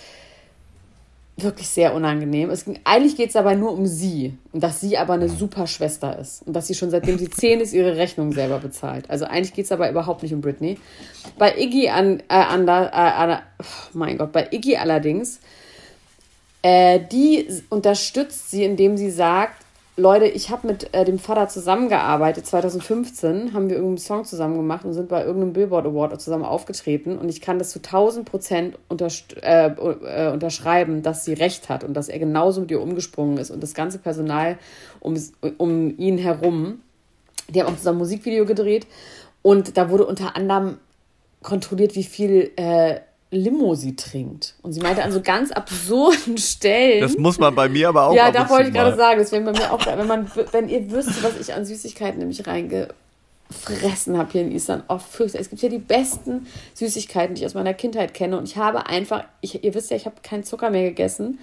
wirklich 1.38 1.68
sehr 1.70 1.94
unangenehm. 1.94 2.50
Es 2.50 2.66
ging, 2.66 2.80
eigentlich 2.84 3.16
geht 3.16 3.30
es 3.30 3.36
aber 3.36 3.56
nur 3.56 3.72
um 3.72 3.88
sie 3.88 4.38
und 4.52 4.64
dass 4.64 4.82
sie 4.82 4.98
aber 4.98 5.14
eine 5.14 5.30
super 5.30 5.68
Schwester 5.68 6.18
ist 6.20 6.46
und 6.46 6.54
dass 6.54 6.68
sie 6.68 6.76
schon 6.76 6.90
seitdem 6.90 7.18
sie 7.18 7.30
zehn 7.30 7.60
ist 7.60 7.74
ihre 7.74 7.98
Rechnung 7.98 8.32
selber 8.32 8.60
bezahlt. 8.60 9.10
Also 9.10 9.26
eigentlich 9.26 9.54
geht 9.54 9.66
es 9.66 9.72
aber 9.72 9.90
überhaupt 9.90 10.24
nicht 10.24 10.34
um 10.34 10.42
Britney. 10.42 10.78
Bei 11.38 11.58
Iggy 11.58 11.90
an, 11.90 12.22
äh, 12.28 12.34
an, 12.34 12.68
äh, 12.68 12.72
an 12.72 13.40
oh 13.60 13.66
mein 13.94 14.18
Gott, 14.18 14.32
bei 14.32 14.50
Iggy 14.52 14.78
allerdings, 14.78 15.40
äh, 16.62 17.00
die 17.12 17.48
unterstützt 17.70 18.52
sie, 18.52 18.64
indem 18.64 18.98
sie 18.98 19.10
sagt, 19.10 19.66
Leute, 19.98 20.26
ich 20.26 20.50
habe 20.50 20.68
mit 20.68 20.94
äh, 20.94 21.04
dem 21.04 21.20
Vater 21.20 21.50
zusammengearbeitet. 21.50 22.46
2015 22.46 23.54
haben 23.54 23.68
wir 23.68 23.76
irgendeinen 23.76 23.98
Song 23.98 24.24
zusammen 24.24 24.56
gemacht 24.56 24.86
und 24.86 24.94
sind 24.94 25.10
bei 25.10 25.22
irgendeinem 25.22 25.52
Billboard 25.52 25.86
Award 25.86 26.22
zusammen 26.22 26.46
aufgetreten. 26.46 27.18
Und 27.18 27.28
ich 27.28 27.42
kann 27.42 27.60
das 27.60 27.72
zu 27.72 27.80
1000 27.80 28.26
Prozent 28.26 28.78
äh, 28.90 29.68
äh, 29.68 30.32
unterschreiben, 30.32 31.02
dass 31.02 31.26
sie 31.26 31.34
recht 31.34 31.68
hat 31.68 31.84
und 31.84 31.94
dass 31.94 32.08
er 32.08 32.20
genauso 32.20 32.62
mit 32.62 32.72
ihr 32.72 32.82
umgesprungen 32.82 33.38
ist 33.38 33.52
und 33.52 33.62
das 33.62 33.74
ganze 33.74 34.00
Personal 34.00 34.58
um, 35.02 35.22
um 35.58 35.98
ihn 35.98 36.18
herum. 36.18 36.82
Die 37.50 37.62
haben 37.62 37.68
auch 37.68 37.78
zusammen 37.78 37.98
ein 37.98 38.04
Musikvideo 38.04 38.46
gedreht 38.46 38.88
und 39.42 39.76
da 39.76 39.90
wurde 39.90 40.06
unter 40.06 40.38
anderem 40.38 40.78
kontrolliert, 41.44 41.96
wie 41.96 42.04
viel 42.04 42.52
äh, 42.56 43.02
Limo 43.32 43.76
sie 43.76 43.96
trinkt. 43.96 44.56
Und 44.62 44.74
sie 44.74 44.82
meinte 44.82 45.04
an 45.04 45.12
so 45.12 45.22
ganz 45.22 45.52
absurden 45.52 46.38
Stellen. 46.38 47.02
Das 47.02 47.18
muss 47.18 47.40
man 47.40 47.56
bei 47.56 47.70
mir 47.70 47.90
aber 47.90 48.08
auch. 48.08 48.14
Ja, 48.14 48.30
da 48.30 48.50
wollte 48.50 48.68
ich 48.68 48.74
gerade 48.74 48.96
sagen. 48.96 49.20
Deswegen 49.20 49.46
bei 49.46 49.54
mir 49.54 49.72
auch, 49.72 49.84
wenn 49.86 50.08
man, 50.08 50.30
wenn 50.52 50.68
ihr 50.68 50.92
wüsstet, 50.92 51.24
was 51.24 51.40
ich 51.40 51.54
an 51.54 51.66
Süßigkeiten 51.66 52.20
nämlich 52.20 52.46
reingefressen 52.46 54.18
habe 54.18 54.32
hier 54.34 54.42
in 54.42 54.52
Island, 54.52 54.84
oh, 54.90 54.98
fürchterlich. 54.98 55.46
Es 55.46 55.50
gibt 55.50 55.62
ja 55.62 55.70
die 55.70 55.80
besten 55.80 56.46
Süßigkeiten, 56.74 57.36
die 57.36 57.42
ich 57.42 57.46
aus 57.46 57.54
meiner 57.54 57.74
Kindheit 57.74 58.14
kenne. 58.14 58.38
Und 58.38 58.50
ich 58.50 58.58
habe 58.58 58.88
einfach, 58.88 59.24
ich, 59.40 59.64
ihr 59.64 59.74
wisst 59.74 59.92
ja, 59.92 59.96
ich 59.96 60.06
habe 60.06 60.18
keinen 60.22 60.44
Zucker 60.44 60.70
mehr 60.70 60.84
gegessen. 60.84 61.40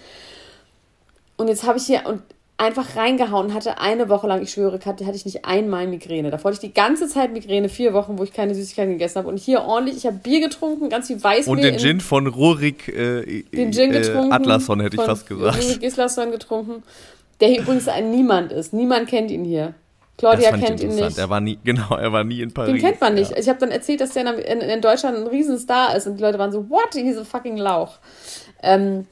Und 1.38 1.48
jetzt 1.48 1.64
habe 1.64 1.78
ich 1.78 1.86
hier, 1.86 2.04
und 2.04 2.22
einfach 2.58 2.96
reingehauen, 2.96 3.54
hatte 3.54 3.78
eine 3.78 4.08
Woche 4.08 4.26
lang, 4.26 4.42
ich 4.42 4.50
schwöre, 4.50 4.80
hatte, 4.84 5.06
hatte 5.06 5.16
ich 5.16 5.24
nicht 5.24 5.44
einmal 5.44 5.86
Migräne. 5.86 6.30
Davor 6.30 6.50
hatte 6.50 6.64
ich 6.64 6.70
die 6.70 6.74
ganze 6.74 7.08
Zeit 7.08 7.32
Migräne, 7.32 7.68
vier 7.68 7.94
Wochen, 7.94 8.18
wo 8.18 8.24
ich 8.24 8.32
keine 8.32 8.54
Süßigkeiten 8.54 8.92
gegessen 8.92 9.18
habe. 9.18 9.28
Und 9.28 9.38
hier 9.38 9.62
ordentlich, 9.62 9.96
ich 9.96 10.06
habe 10.06 10.16
Bier 10.16 10.40
getrunken, 10.40 10.88
ganz 10.88 11.06
viel 11.06 11.22
Weißbier. 11.22 11.52
Und 11.52 11.62
den 11.62 11.78
Gin 11.78 12.00
von 12.00 12.26
Rurik 12.26 12.88
äh, 12.88 13.44
den 13.52 13.72
Gin 13.72 13.92
äh, 13.92 14.00
getrunken, 14.00 14.32
Atlasson, 14.32 14.80
hätte 14.80 14.96
ich 14.96 15.02
fast 15.02 15.26
gesagt. 15.28 15.62
Rurik 15.62 15.82
Islasson 15.82 16.32
getrunken, 16.32 16.82
der 17.40 17.48
hier 17.48 17.60
übrigens 17.60 17.86
ein 17.86 18.10
Niemand 18.10 18.50
ist. 18.50 18.72
Niemand 18.72 19.08
kennt 19.08 19.30
ihn 19.30 19.44
hier. 19.44 19.74
Claudia 20.16 20.50
kennt 20.56 20.80
ihn 20.80 20.96
nicht. 20.96 21.16
Er 21.16 21.30
war 21.30 21.40
nie, 21.40 21.58
genau, 21.64 21.94
er 21.96 22.12
war 22.12 22.24
nie 22.24 22.42
in 22.42 22.52
Paris. 22.52 22.72
Den 22.72 22.80
kennt 22.80 23.00
man 23.00 23.14
nicht. 23.14 23.30
Ja. 23.30 23.38
Ich 23.38 23.48
habe 23.48 23.60
dann 23.60 23.70
erzählt, 23.70 24.00
dass 24.00 24.14
der 24.14 24.26
in, 24.26 24.60
in, 24.60 24.80
Deutschland 24.80 25.16
ein 25.16 25.26
Riesenstar 25.28 25.94
ist 25.96 26.08
und 26.08 26.16
die 26.16 26.22
Leute 26.22 26.40
waren 26.40 26.50
so, 26.50 26.68
what? 26.68 26.92
He's 26.94 27.16
a 27.16 27.24
fucking 27.24 27.56
Lauch. 27.56 27.98
Ähm, 28.64 29.06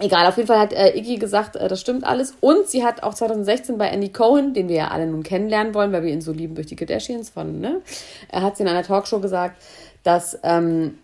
egal, 0.00 0.26
auf 0.26 0.36
jeden 0.36 0.46
Fall 0.46 0.58
hat 0.58 0.72
äh, 0.72 0.96
Iggy 0.96 1.16
gesagt, 1.16 1.56
äh, 1.56 1.68
das 1.68 1.80
stimmt 1.80 2.04
alles. 2.04 2.34
Und 2.40 2.68
sie 2.68 2.84
hat 2.84 3.02
auch 3.02 3.14
2016 3.14 3.78
bei 3.78 3.88
Andy 3.88 4.10
Cohen, 4.10 4.54
den 4.54 4.68
wir 4.68 4.76
ja 4.76 4.88
alle 4.88 5.06
nun 5.06 5.22
kennenlernen 5.22 5.74
wollen, 5.74 5.92
weil 5.92 6.02
wir 6.02 6.12
ihn 6.12 6.20
so 6.20 6.32
lieben 6.32 6.54
durch 6.54 6.66
die 6.66 6.76
Kardashians 6.76 7.30
von, 7.30 7.60
ne? 7.60 7.80
Er 8.28 8.42
hat 8.42 8.56
sie 8.56 8.64
in 8.64 8.68
einer 8.68 8.82
Talkshow 8.82 9.20
gesagt, 9.20 9.62
dass 10.02 10.38
ähm, 10.42 10.98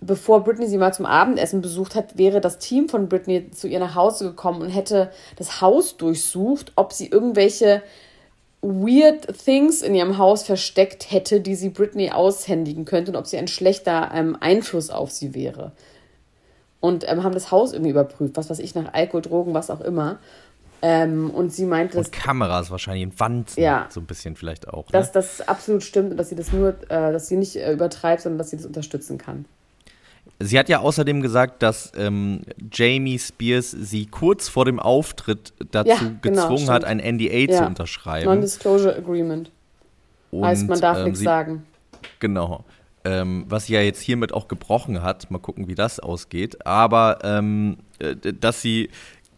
bevor 0.00 0.44
Britney 0.44 0.66
sie 0.66 0.78
mal 0.78 0.92
zum 0.92 1.06
Abendessen 1.06 1.62
besucht 1.62 1.94
hat, 1.94 2.18
wäre 2.18 2.40
das 2.40 2.58
Team 2.58 2.88
von 2.88 3.08
Britney 3.08 3.50
zu 3.50 3.68
ihr 3.68 3.78
nach 3.78 3.94
Hause 3.94 4.26
gekommen 4.26 4.62
und 4.62 4.68
hätte 4.68 5.10
das 5.36 5.60
Haus 5.60 5.96
durchsucht, 5.96 6.72
ob 6.76 6.92
sie 6.92 7.08
irgendwelche 7.08 7.82
weird 8.60 9.26
things 9.44 9.82
in 9.82 9.94
ihrem 9.94 10.18
Haus 10.18 10.42
versteckt 10.42 11.10
hätte, 11.10 11.40
die 11.40 11.54
sie 11.54 11.68
Britney 11.68 12.10
aushändigen 12.10 12.84
könnte 12.84 13.12
und 13.12 13.16
ob 13.16 13.26
sie 13.26 13.36
ein 13.36 13.48
schlechter 13.48 14.10
ähm, 14.14 14.36
Einfluss 14.40 14.90
auf 14.90 15.10
sie 15.10 15.34
wäre. 15.34 15.72
Und 16.84 17.10
ähm, 17.10 17.22
haben 17.22 17.32
das 17.32 17.50
Haus 17.50 17.72
irgendwie 17.72 17.92
überprüft, 17.92 18.36
was 18.36 18.50
weiß 18.50 18.58
ich, 18.58 18.74
nach 18.74 18.92
Alkohol, 18.92 19.22
Drogen, 19.22 19.54
was 19.54 19.70
auch 19.70 19.80
immer. 19.80 20.18
Ähm, 20.82 21.30
und 21.30 21.50
sie 21.50 21.64
meinte, 21.64 21.96
und 21.96 22.12
Kameras 22.12 22.70
wahrscheinlich 22.70 23.04
in 23.04 23.18
Wand, 23.18 23.56
ja, 23.56 23.86
so 23.88 24.00
ein 24.00 24.04
bisschen 24.04 24.36
vielleicht 24.36 24.68
auch. 24.68 24.84
Ne? 24.84 24.92
Dass 24.92 25.10
das 25.10 25.40
absolut 25.48 25.82
stimmt 25.82 26.10
und 26.10 26.18
dass 26.18 26.28
sie 26.28 26.34
das 26.34 26.52
nur, 26.52 26.74
äh, 26.90 27.10
dass 27.10 27.28
sie 27.28 27.36
nicht 27.36 27.56
äh, 27.56 27.72
übertreibt, 27.72 28.20
sondern 28.20 28.36
dass 28.36 28.50
sie 28.50 28.58
das 28.58 28.66
unterstützen 28.66 29.16
kann. 29.16 29.46
Sie 30.40 30.58
hat 30.58 30.68
ja 30.68 30.80
außerdem 30.80 31.22
gesagt, 31.22 31.62
dass 31.62 31.90
ähm, 31.96 32.42
Jamie 32.70 33.18
Spears 33.18 33.70
sie 33.70 34.04
kurz 34.04 34.50
vor 34.50 34.66
dem 34.66 34.78
Auftritt 34.78 35.54
dazu 35.70 35.88
ja, 35.88 35.98
genau, 36.20 36.48
gezwungen 36.48 36.68
hat, 36.68 36.84
ein 36.84 36.98
NDA 36.98 37.50
ja. 37.50 37.62
zu 37.62 37.64
unterschreiben. 37.64 38.26
Non-Disclosure 38.26 38.94
Agreement. 38.94 39.50
Und, 40.32 40.44
heißt, 40.44 40.68
man 40.68 40.80
darf 40.82 40.98
ähm, 40.98 41.04
nichts 41.04 41.20
sagen. 41.20 41.64
Genau. 42.20 42.62
Ähm, 43.04 43.44
was 43.48 43.66
sie 43.66 43.74
ja 43.74 43.82
jetzt 43.82 44.00
hiermit 44.00 44.32
auch 44.32 44.48
gebrochen 44.48 45.02
hat. 45.02 45.30
Mal 45.30 45.38
gucken, 45.38 45.68
wie 45.68 45.74
das 45.74 46.00
ausgeht. 46.00 46.66
Aber 46.66 47.18
ähm, 47.22 47.76
äh, 47.98 48.16
dass 48.16 48.62
sie 48.62 48.88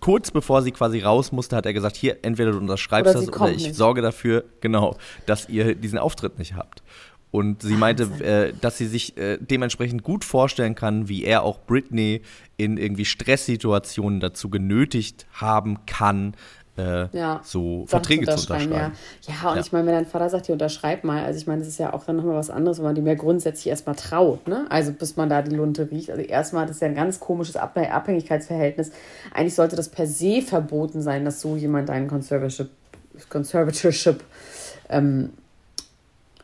kurz 0.01 0.31
bevor 0.31 0.63
sie 0.63 0.71
quasi 0.71 1.01
raus 1.01 1.33
musste, 1.33 1.57
hat 1.57 1.67
er 1.67 1.73
gesagt: 1.73 1.97
Hier, 1.97 2.19
entweder 2.23 2.53
du 2.53 2.59
unterschreibst 2.59 3.17
oder 3.17 3.27
das 3.27 3.35
oder 3.35 3.51
ich 3.51 3.65
nicht. 3.65 3.75
sorge 3.75 4.03
dafür, 4.03 4.45
genau, 4.61 4.97
dass 5.27 5.49
ihr 5.49 5.75
diesen 5.75 5.99
Auftritt 5.99 6.39
nicht 6.39 6.55
habt. 6.55 6.83
Und 7.33 7.61
sie 7.61 7.75
meinte, 7.75 8.05
äh, 8.25 8.55
dass 8.61 8.79
sie 8.79 8.87
sich 8.87 9.19
äh, 9.19 9.37
dementsprechend 9.39 10.03
gut 10.03 10.25
vorstellen 10.25 10.75
kann, 10.75 11.09
wie 11.09 11.25
er 11.25 11.43
auch 11.43 11.59
Britney 11.67 12.23
in 12.57 12.79
irgendwie 12.79 13.05
Stresssituationen 13.05 14.21
dazu 14.21 14.49
genötigt 14.49 15.27
haben 15.33 15.85
kann, 15.87 16.35
äh, 16.77 17.09
ja, 17.17 17.41
so 17.43 17.85
Verträge 17.87 18.27
zu 18.27 18.33
unterschreiben. 18.33 18.73
Ja, 18.73 18.93
ja 19.23 19.51
und 19.51 19.57
ja. 19.57 19.61
ich 19.61 19.73
meine, 19.73 19.87
wenn 19.87 19.95
dein 19.95 20.07
Vater 20.07 20.29
sagt, 20.29 20.47
hier 20.47 20.53
unterschreib 20.53 21.05
mal, 21.05 21.25
also 21.25 21.39
ich 21.39 21.47
meine, 21.47 21.61
das 21.61 21.69
ist 21.69 21.79
ja 21.79 21.93
auch 21.93 22.05
dann 22.05 22.17
nochmal 22.17 22.37
was 22.37 22.51
anderes, 22.51 22.79
wenn 22.79 22.85
man 22.85 22.95
dem 22.95 23.07
ja 23.07 23.15
grundsätzlich 23.15 23.69
erstmal 23.69 23.95
traut, 23.95 24.47
ne? 24.47 24.67
Also 24.69 24.93
bis 24.93 25.17
man 25.17 25.29
da 25.29 25.43
die 25.43 25.55
Lunte 25.55 25.91
riecht. 25.91 26.11
Also 26.11 26.23
erstmal, 26.23 26.67
das 26.67 26.77
ist 26.77 26.83
ja 26.83 26.89
ein 26.89 26.95
ganz 26.95 27.21
komisches 27.21 27.57
Abhängigkeitsverhältnis. 27.57 28.93
Eigentlich 29.33 29.55
sollte 29.55 29.77
das 29.77 29.89
per 29.89 30.07
se 30.07 30.43
verboten 30.43 31.03
sein, 31.03 31.25
dass 31.25 31.41
so 31.41 31.57
jemand 31.57 31.91
einen 31.91 32.09
Conservatorship, 32.09 32.71
Conservatorship 33.31 34.23
ähm, 34.91 35.31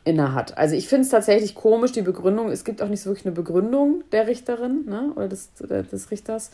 innehat. 0.03 0.57
Also 0.57 0.75
ich 0.75 0.87
finde 0.87 1.03
es 1.03 1.09
tatsächlich 1.09 1.55
komisch, 1.55 1.91
die 1.91 2.01
Begründung. 2.01 2.49
Es 2.49 2.63
gibt 2.63 2.81
auch 2.81 2.89
nicht 2.89 3.01
so 3.01 3.09
wirklich 3.09 3.25
eine 3.25 3.35
Begründung 3.35 4.03
der 4.11 4.27
Richterin 4.27 4.85
ne, 4.85 5.11
oder 5.15 5.27
des, 5.27 5.51
des 5.53 6.11
Richters. 6.11 6.51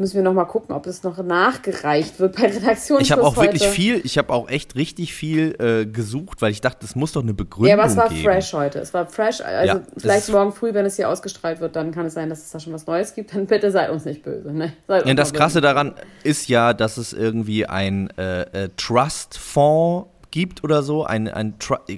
Müssen 0.00 0.14
wir 0.14 0.22
noch 0.22 0.32
mal 0.32 0.46
gucken, 0.46 0.74
ob 0.74 0.86
es 0.86 1.02
noch 1.02 1.22
nachgereicht 1.22 2.18
wird 2.20 2.34
bei 2.34 2.46
Redaktion. 2.46 3.02
Ich 3.02 3.12
habe 3.12 3.22
auch 3.22 3.36
heute. 3.36 3.52
wirklich 3.52 3.68
viel, 3.68 4.00
ich 4.02 4.16
habe 4.16 4.32
auch 4.32 4.48
echt 4.48 4.74
richtig 4.74 5.12
viel 5.12 5.54
äh, 5.58 5.84
gesucht, 5.84 6.40
weil 6.40 6.52
ich 6.52 6.62
dachte, 6.62 6.86
es 6.86 6.96
muss 6.96 7.12
doch 7.12 7.22
eine 7.22 7.34
Begründung 7.34 7.66
geben. 7.66 7.78
Ja, 7.78 7.84
aber 7.84 7.92
es 7.92 7.98
war 7.98 8.08
geben. 8.08 8.22
fresh 8.22 8.54
heute. 8.54 8.78
Es 8.78 8.94
war 8.94 9.04
fresh. 9.04 9.42
Also 9.42 9.74
ja, 9.74 9.82
vielleicht 9.98 10.30
morgen 10.30 10.52
früh, 10.52 10.72
wenn 10.72 10.86
es 10.86 10.96
hier 10.96 11.06
ausgestrahlt 11.06 11.60
wird, 11.60 11.76
dann 11.76 11.92
kann 11.92 12.06
es 12.06 12.14
sein, 12.14 12.30
dass 12.30 12.38
es 12.38 12.50
da 12.50 12.58
schon 12.58 12.72
was 12.72 12.86
Neues 12.86 13.14
gibt. 13.14 13.34
Dann 13.34 13.44
bitte 13.44 13.70
seid 13.70 13.90
uns 13.90 14.06
nicht 14.06 14.22
böse. 14.22 14.50
Ne? 14.50 14.72
ja, 14.88 15.12
das 15.12 15.34
Krasse 15.34 15.60
daran 15.60 15.94
ist 16.24 16.48
ja, 16.48 16.72
dass 16.72 16.96
es 16.96 17.12
irgendwie 17.12 17.66
ein 17.66 18.08
äh, 18.16 18.64
äh, 18.64 18.68
Trust-Fonds 18.78 20.08
gibt 20.30 20.64
oder 20.64 20.82
so. 20.82 21.04
Ein, 21.04 21.28
ein 21.28 21.54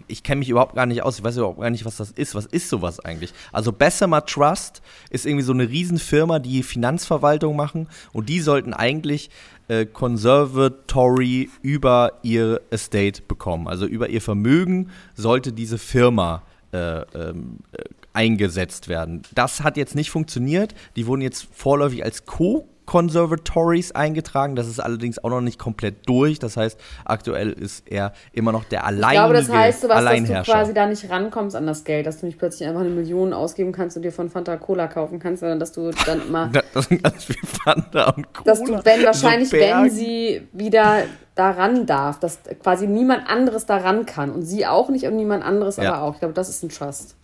ich 0.07 0.23
kenne 0.23 0.41
mich 0.41 0.49
überhaupt 0.49 0.75
gar 0.75 0.87
nicht 0.87 1.03
aus, 1.03 1.19
ich 1.19 1.25
weiß 1.25 1.37
überhaupt 1.37 1.61
gar 1.61 1.71
nicht, 1.71 1.85
was 1.85 1.97
das 1.97 2.11
ist. 2.11 2.35
Was 2.35 2.47
ist 2.47 2.69
sowas 2.69 3.01
eigentlich? 3.01 3.33
Also 3.53 3.73
Bessemer 3.73 4.25
Trust 4.25 4.83
ist 5.11 5.27
irgendwie 5.27 5.45
so 5.45 5.53
eine 5.53 5.69
Riesenfirma, 5.69 6.39
die 6.39 6.63
Finanzverwaltung 6.63 7.57
machen 7.57 7.89
und 8.13 8.29
die 8.29 8.41
sollten 8.41 8.75
eigentlich 8.75 9.31
äh, 9.69 9.87
Conservatory 9.87 11.51
über 11.63 12.13
ihr 12.23 12.61
Estate 12.71 13.23
bekommen. 13.23 13.69
Also 13.69 13.87
über 13.87 14.09
ihr 14.09 14.21
Vermögen 14.21 14.91
sollte 15.15 15.53
diese 15.53 15.79
Firma 15.79 16.43
äh, 16.73 17.01
ähm, 17.01 17.59
äh, 17.73 17.85
eingesetzt 18.13 18.89
werden. 18.89 19.23
Das 19.35 19.63
hat 19.63 19.77
jetzt 19.77 19.95
nicht 19.95 20.11
funktioniert. 20.11 20.75
Die 20.97 21.07
wurden 21.07 21.23
jetzt 21.23 21.49
vorläufig 21.53 22.05
als 22.05 22.27
Co 22.27 22.69
Conservatories 22.93 23.93
eingetragen. 23.93 24.55
Das 24.55 24.69
ist 24.69 24.79
allerdings 24.79 25.25
auch 25.25 25.31
noch 25.31 25.41
nicht 25.41 25.59
komplett 25.59 26.07
durch. 26.07 26.39
Das 26.39 26.59
heißt, 26.59 26.79
aktuell 27.07 27.51
ist 27.51 27.89
er 27.89 28.13
immer 28.35 28.53
noch 28.53 28.65
der 28.65 28.85
alleinige 28.85 29.15
Ich 29.15 29.19
glaube, 29.19 29.35
das 29.35 29.49
heißt 29.49 29.81
sowas, 29.81 30.05
dass 30.05 30.45
du 30.45 30.53
quasi 30.53 30.75
da 30.75 30.87
nicht 30.87 31.09
rankommst 31.09 31.57
an 31.57 31.67
das 31.67 31.85
Geld, 31.85 32.05
dass 32.05 32.21
du 32.21 32.27
nicht 32.27 32.39
plötzlich 32.39 32.69
einfach 32.69 32.83
eine 32.83 32.91
Million 32.91 33.33
ausgeben 33.33 33.73
kannst 33.73 33.97
und 33.97 34.03
dir 34.03 34.13
von 34.13 34.29
Fanta 34.29 34.59
Cola 34.59 34.89
kaufen 34.89 35.21
kannst, 35.21 35.41
sondern 35.41 35.59
dass 35.59 35.73
du 35.73 35.91
dann 36.05 36.21
immer. 36.29 36.53
das 36.75 36.85
sind 36.85 37.03
ganz 37.03 37.25
viel 37.25 37.37
Fanta 37.65 38.11
und 38.11 38.31
Cola. 38.35 38.45
Dass 38.45 38.63
du, 38.63 38.85
wenn 38.85 39.05
wahrscheinlich, 39.07 39.49
so 39.49 39.57
wenn 39.57 39.89
sie 39.89 40.47
wieder 40.53 41.05
daran 41.35 41.87
darf, 41.87 42.21
dass 42.21 42.41
quasi 42.63 42.87
niemand 42.87 43.27
anderes 43.27 43.65
daran 43.65 44.05
kann 44.05 44.31
und 44.31 44.43
sie 44.43 44.67
auch 44.67 44.91
nicht 44.91 45.07
und 45.07 45.17
niemand 45.17 45.43
anderes 45.43 45.79
ja. 45.79 45.95
aber 45.95 46.03
auch. 46.03 46.13
Ich 46.13 46.19
glaube, 46.19 46.35
das 46.35 46.51
ist 46.51 46.63
ein 46.63 46.69
Trust. 46.69 47.17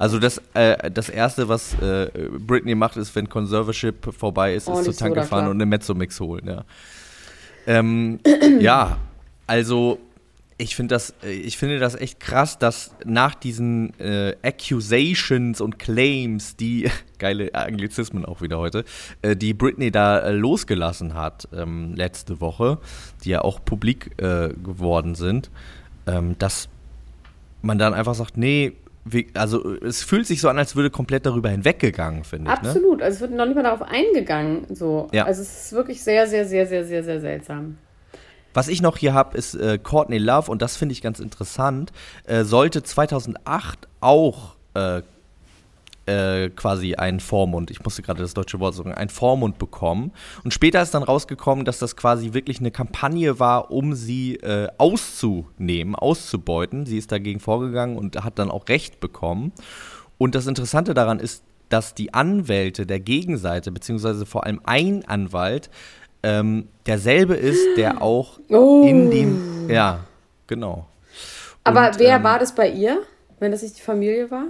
Also 0.00 0.18
das, 0.18 0.40
äh, 0.54 0.90
das 0.90 1.10
Erste, 1.10 1.50
was 1.50 1.74
äh, 1.74 2.08
Britney 2.38 2.74
macht, 2.74 2.96
ist, 2.96 3.14
wenn 3.14 3.28
Conservatorship 3.28 4.14
vorbei 4.14 4.54
ist, 4.54 4.66
oh, 4.66 4.78
ist 4.78 4.84
zur 4.84 4.96
Tanke 4.96 5.24
fahren 5.24 5.46
und 5.48 5.58
eine 5.58 5.66
Mezzo-Mix 5.66 6.18
holen. 6.20 6.46
Ja, 6.46 6.64
ähm, 7.66 8.18
ja 8.60 8.96
also 9.46 9.98
ich 10.58 10.76
finde 10.76 10.94
das, 10.94 11.12
ich 11.22 11.58
finde 11.58 11.80
das 11.80 11.96
echt 11.96 12.20
krass, 12.20 12.56
dass 12.56 12.94
nach 13.04 13.34
diesen 13.34 13.98
äh, 13.98 14.36
Accusations 14.42 15.60
und 15.60 15.78
Claims, 15.78 16.54
die 16.54 16.88
geile 17.18 17.52
Anglizismen 17.54 18.24
auch 18.24 18.40
wieder 18.40 18.58
heute, 18.58 18.84
äh, 19.22 19.34
die 19.34 19.52
Britney 19.52 19.90
da 19.90 20.20
äh, 20.20 20.32
losgelassen 20.32 21.14
hat 21.14 21.48
ähm, 21.52 21.94
letzte 21.94 22.40
Woche, 22.40 22.78
die 23.24 23.30
ja 23.30 23.42
auch 23.42 23.62
publik 23.64 24.12
äh, 24.18 24.50
geworden 24.64 25.14
sind, 25.14 25.50
ähm, 26.06 26.38
dass 26.38 26.70
man 27.60 27.76
dann 27.76 27.92
einfach 27.92 28.14
sagt, 28.14 28.36
nee, 28.38 28.72
also 29.34 29.76
es 29.76 30.02
fühlt 30.02 30.26
sich 30.26 30.40
so 30.40 30.48
an, 30.48 30.58
als 30.58 30.76
würde 30.76 30.90
komplett 30.90 31.26
darüber 31.26 31.48
hinweggegangen, 31.48 32.24
finde 32.24 32.52
ich. 32.52 32.62
Ne? 32.62 32.68
Absolut, 32.68 32.98
ne? 32.98 33.04
also 33.04 33.16
es 33.16 33.20
wird 33.20 33.32
noch 33.32 33.46
nicht 33.46 33.54
mal 33.54 33.62
darauf 33.62 33.82
eingegangen. 33.82 34.66
So. 34.74 35.08
Ja. 35.12 35.24
Also 35.24 35.42
es 35.42 35.66
ist 35.66 35.72
wirklich 35.72 36.02
sehr, 36.02 36.26
sehr, 36.26 36.46
sehr, 36.46 36.66
sehr, 36.66 36.84
sehr, 36.84 37.02
sehr 37.02 37.20
seltsam. 37.20 37.78
Was 38.52 38.68
ich 38.68 38.82
noch 38.82 38.96
hier 38.96 39.14
habe, 39.14 39.36
ist 39.38 39.54
äh, 39.54 39.78
Courtney 39.78 40.18
Love 40.18 40.50
und 40.50 40.60
das 40.60 40.76
finde 40.76 40.92
ich 40.92 41.02
ganz 41.02 41.20
interessant. 41.20 41.92
Äh, 42.24 42.44
sollte 42.44 42.82
2008 42.82 43.88
auch 44.00 44.56
äh, 44.74 45.02
äh, 46.10 46.50
quasi 46.50 46.96
einen 46.96 47.20
Vormund, 47.20 47.70
ich 47.70 47.84
musste 47.84 48.02
gerade 48.02 48.20
das 48.20 48.34
deutsche 48.34 48.58
Wort 48.58 48.74
sagen, 48.74 48.92
einen 48.92 49.10
Vormund 49.10 49.58
bekommen. 49.58 50.12
Und 50.42 50.52
später 50.52 50.82
ist 50.82 50.92
dann 50.92 51.04
rausgekommen, 51.04 51.64
dass 51.64 51.78
das 51.78 51.94
quasi 51.94 52.32
wirklich 52.32 52.58
eine 52.58 52.72
Kampagne 52.72 53.38
war, 53.38 53.70
um 53.70 53.94
sie 53.94 54.34
äh, 54.36 54.68
auszunehmen, 54.76 55.94
auszubeuten. 55.94 56.84
Sie 56.84 56.98
ist 56.98 57.12
dagegen 57.12 57.38
vorgegangen 57.38 57.96
und 57.96 58.24
hat 58.24 58.40
dann 58.40 58.50
auch 58.50 58.68
Recht 58.68 58.98
bekommen. 58.98 59.52
Und 60.18 60.34
das 60.34 60.48
Interessante 60.48 60.94
daran 60.94 61.20
ist, 61.20 61.44
dass 61.68 61.94
die 61.94 62.12
Anwälte 62.12 62.86
der 62.86 62.98
Gegenseite, 62.98 63.70
beziehungsweise 63.70 64.26
vor 64.26 64.44
allem 64.44 64.60
ein 64.64 65.04
Anwalt, 65.06 65.70
ähm, 66.24 66.66
derselbe 66.86 67.34
ist, 67.34 67.76
der 67.76 68.02
auch 68.02 68.40
oh. 68.48 68.84
in 68.84 69.10
dem. 69.12 69.70
Ja, 69.70 70.00
genau. 70.48 70.86
Aber 71.62 71.86
und, 71.86 72.00
wer 72.00 72.16
ähm, 72.16 72.24
war 72.24 72.40
das 72.40 72.52
bei 72.52 72.68
ihr, 72.68 73.02
wenn 73.38 73.52
das 73.52 73.62
nicht 73.62 73.78
die 73.78 73.82
Familie 73.82 74.28
war? 74.30 74.46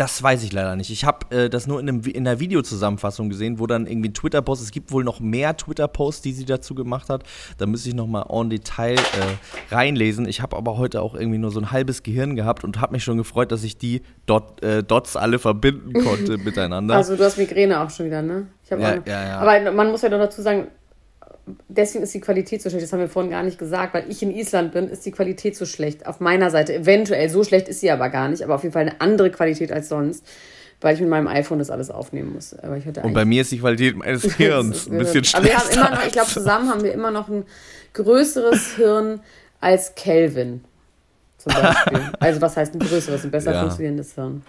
Das 0.00 0.22
weiß 0.22 0.44
ich 0.44 0.52
leider 0.54 0.76
nicht. 0.76 0.88
Ich 0.88 1.04
habe 1.04 1.26
äh, 1.28 1.50
das 1.50 1.66
nur 1.66 1.78
in, 1.78 1.86
einem, 1.86 2.00
in 2.00 2.26
einer 2.26 2.40
Videozusammenfassung 2.40 3.28
gesehen, 3.28 3.58
wo 3.58 3.66
dann 3.66 3.86
irgendwie 3.86 4.08
ein 4.08 4.14
Twitter-Post, 4.14 4.62
es 4.62 4.70
gibt 4.70 4.92
wohl 4.92 5.04
noch 5.04 5.20
mehr 5.20 5.54
Twitter-Posts, 5.54 6.22
die 6.22 6.32
sie 6.32 6.46
dazu 6.46 6.74
gemacht 6.74 7.10
hat. 7.10 7.22
Da 7.58 7.66
müsste 7.66 7.90
ich 7.90 7.94
nochmal 7.94 8.24
en 8.30 8.48
Detail 8.48 8.94
äh, 8.94 9.74
reinlesen. 9.74 10.26
Ich 10.26 10.40
habe 10.40 10.56
aber 10.56 10.78
heute 10.78 11.02
auch 11.02 11.14
irgendwie 11.14 11.36
nur 11.36 11.50
so 11.50 11.60
ein 11.60 11.70
halbes 11.70 12.02
Gehirn 12.02 12.34
gehabt 12.34 12.64
und 12.64 12.80
habe 12.80 12.94
mich 12.94 13.04
schon 13.04 13.18
gefreut, 13.18 13.52
dass 13.52 13.62
ich 13.62 13.76
die 13.76 14.00
Dot, 14.24 14.62
äh, 14.62 14.82
Dots 14.82 15.16
alle 15.16 15.38
verbinden 15.38 15.92
konnte 15.92 16.38
miteinander. 16.44 16.94
Also 16.94 17.14
du 17.14 17.22
hast 17.22 17.36
Migräne 17.36 17.78
auch 17.82 17.90
schon 17.90 18.06
wieder, 18.06 18.22
ne? 18.22 18.46
Ja, 18.70 18.78
ja, 18.78 19.02
ja. 19.04 19.38
Aber 19.40 19.70
man 19.70 19.90
muss 19.90 20.00
ja 20.00 20.08
doch 20.08 20.18
dazu 20.18 20.40
sagen, 20.40 20.68
deswegen 21.68 22.04
ist 22.04 22.14
die 22.14 22.20
Qualität 22.20 22.62
so 22.62 22.70
schlecht. 22.70 22.84
Das 22.84 22.92
haben 22.92 23.00
wir 23.00 23.08
vorhin 23.08 23.30
gar 23.30 23.42
nicht 23.42 23.58
gesagt, 23.58 23.94
weil 23.94 24.04
ich 24.08 24.22
in 24.22 24.30
Island 24.30 24.72
bin, 24.72 24.88
ist 24.88 25.04
die 25.06 25.10
Qualität 25.10 25.56
so 25.56 25.66
schlecht. 25.66 26.06
Auf 26.06 26.20
meiner 26.20 26.50
Seite 26.50 26.74
eventuell 26.74 27.28
so 27.28 27.44
schlecht 27.44 27.68
ist 27.68 27.80
sie 27.80 27.90
aber 27.90 28.08
gar 28.08 28.28
nicht, 28.28 28.42
aber 28.42 28.54
auf 28.54 28.62
jeden 28.62 28.72
Fall 28.72 28.82
eine 28.82 29.00
andere 29.00 29.30
Qualität 29.30 29.72
als 29.72 29.88
sonst. 29.88 30.24
weil 30.82 30.94
ich 30.94 31.00
mit 31.00 31.10
meinem 31.10 31.28
iPhone 31.28 31.58
das 31.58 31.70
alles 31.70 31.90
aufnehmen 31.90 32.32
muss. 32.32 32.54
Aber 32.54 32.76
ich 32.76 32.86
hatte 32.86 33.02
Und 33.02 33.12
bei 33.12 33.26
mir 33.26 33.42
ist 33.42 33.52
die 33.52 33.58
Qualität 33.58 33.96
meines 33.96 34.22
Hirns 34.36 34.88
ein 34.88 34.96
bisschen 34.96 35.24
schlechter. 35.24 35.38
Aber 35.38 35.46
wir 35.46 35.58
haben 35.58 35.90
immer 35.90 35.96
noch, 35.96 36.06
ich 36.06 36.12
glaube, 36.12 36.30
zusammen 36.30 36.70
haben 36.70 36.82
wir 36.82 36.92
immer 36.92 37.10
noch 37.10 37.28
ein 37.28 37.44
größeres 37.92 38.76
Hirn 38.76 39.20
als 39.60 39.94
Kelvin. 39.94 40.64
Zum 41.36 41.52
Beispiel. 41.52 42.00
also 42.20 42.40
was 42.40 42.56
heißt 42.56 42.74
ein 42.74 42.80
größeres, 42.80 43.24
ein 43.24 43.30
besser 43.30 43.52
ja. 43.52 43.60
funktionierendes 43.60 44.14
Hirn? 44.14 44.42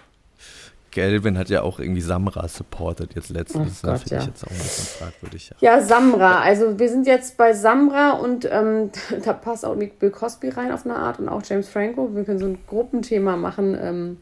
Gelvin 0.92 1.36
hat 1.36 1.48
ja 1.48 1.62
auch 1.62 1.80
irgendwie 1.80 2.00
Samra 2.00 2.46
supported 2.46 3.14
jetzt 3.14 3.30
letztens. 3.30 3.82
Oh 3.82 3.88
Gott, 3.88 4.10
ja. 4.10 4.20
ich 4.20 4.26
jetzt 4.26 4.44
auch 4.44 4.50
ein 4.50 4.56
bisschen 4.56 4.98
fragwürdig. 4.98 5.50
Ja. 5.60 5.76
ja, 5.76 5.82
Samra. 5.82 6.40
Also 6.40 6.78
wir 6.78 6.88
sind 6.88 7.06
jetzt 7.06 7.36
bei 7.36 7.54
Samra 7.54 8.12
und 8.12 8.48
ähm, 8.50 8.90
da 9.24 9.32
passt 9.32 9.64
auch 9.64 9.74
Bill 9.74 10.10
Cosby 10.10 10.50
rein 10.50 10.70
auf 10.70 10.84
eine 10.84 10.96
Art 10.96 11.18
und 11.18 11.28
auch 11.28 11.42
James 11.44 11.68
Franco. 11.68 12.14
Wir 12.14 12.24
können 12.24 12.38
so 12.38 12.46
ein 12.46 12.58
Gruppenthema 12.66 13.36
machen. 13.36 13.76
Ähm, 13.80 14.16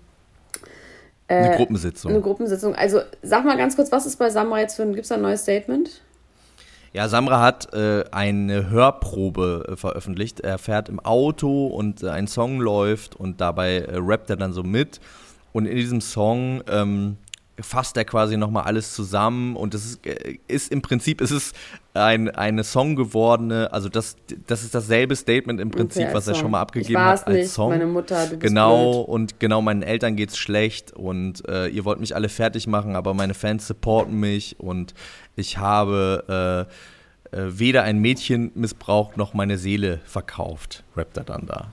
äh, 1.29 1.35
eine 1.35 1.57
Gruppensitzung. 1.57 2.11
Eine 2.11 2.21
Gruppensitzung. 2.21 2.75
Also 2.75 3.01
sag 3.23 3.45
mal 3.45 3.57
ganz 3.57 3.77
kurz, 3.77 3.93
was 3.93 4.07
ist 4.07 4.17
bei 4.17 4.31
Samra 4.31 4.61
jetzt 4.61 4.77
für 4.77 4.83
ein, 4.83 4.93
gibt 4.95 5.03
es 5.03 5.09
da 5.11 5.17
ein 5.17 5.23
neues 5.23 5.43
Statement? 5.43 6.01
Ja, 6.93 7.09
Samra 7.09 7.41
hat 7.41 7.73
äh, 7.73 8.05
eine 8.11 8.69
Hörprobe 8.69 9.67
äh, 9.69 9.77
veröffentlicht. 9.77 10.41
Er 10.41 10.59
fährt 10.59 10.89
im 10.89 10.99
Auto 10.99 11.69
und 11.69 12.03
äh, 12.03 12.09
ein 12.11 12.27
Song 12.27 12.61
läuft 12.61 13.15
und 13.15 13.41
dabei 13.41 13.79
äh, 13.79 13.97
rappt 13.97 14.29
er 14.31 14.37
dann 14.37 14.53
so 14.53 14.65
mit. 14.65 15.01
Und 15.53 15.67
in 15.67 15.77
diesem 15.77 16.01
Song 16.01 16.63
ähm, 16.69 17.17
fasst 17.63 17.97
er 17.97 18.05
quasi 18.05 18.37
nochmal 18.37 18.65
alles 18.65 18.95
zusammen 18.95 19.57
und 19.57 19.75
es 19.75 19.85
ist, 19.85 20.07
äh, 20.07 20.39
ist, 20.49 20.73
im 20.73 20.83
Prinzip, 20.83 21.21
es 21.21 21.31
ist 21.31 21.55
ein, 21.95 22.31
eine 22.31 22.65
Song 22.65 22.97
gewordene, 22.97 23.73
also 23.73 23.89
das, 23.89 24.17
das 24.47 24.63
ist 24.63 24.75
dasselbe 24.75 25.17
Statement 25.17 25.61
im 25.61 25.71
Prinzip, 25.71 26.05
okay, 26.05 26.15
was 26.15 26.29
er 26.29 26.35
schon 26.35 26.53
mal 26.53 26.61
abgegeben 26.61 27.01
hat 27.01 27.27
als 27.27 27.37
nicht. 27.37 27.51
Song. 27.51 27.71
Meine 27.71 27.87
Mutter, 27.87 28.25
du 28.25 28.31
bist 28.31 28.43
Genau, 28.43 29.05
blöd. 29.05 29.09
und 29.09 29.41
genau, 29.41 29.63
meinen 29.63 29.83
Eltern 29.83 30.17
geht's 30.17 30.39
schlecht 30.39 30.93
und 30.93 31.47
äh, 31.49 31.69
ihr 31.69 31.85
wollt 31.85 32.01
mich 32.01 32.15
alle 32.15 32.29
fertig 32.29 32.67
machen, 32.67 32.97
aber 32.97 33.15
meine 33.15 33.35
Fans 33.35 33.67
supporten 33.67 34.19
mich 34.19 34.59
und 34.59 34.95
ich 35.37 35.59
habe 35.59 36.67
äh, 37.33 37.37
äh, 37.37 37.59
weder 37.59 37.83
ein 37.83 37.99
Mädchen 37.99 38.53
missbraucht 38.55 39.17
noch 39.17 39.35
meine 39.35 39.59
Seele 39.59 40.01
verkauft, 40.05 40.85
rappt 40.97 41.17
er 41.17 41.25
dann 41.25 41.47
da. 41.47 41.73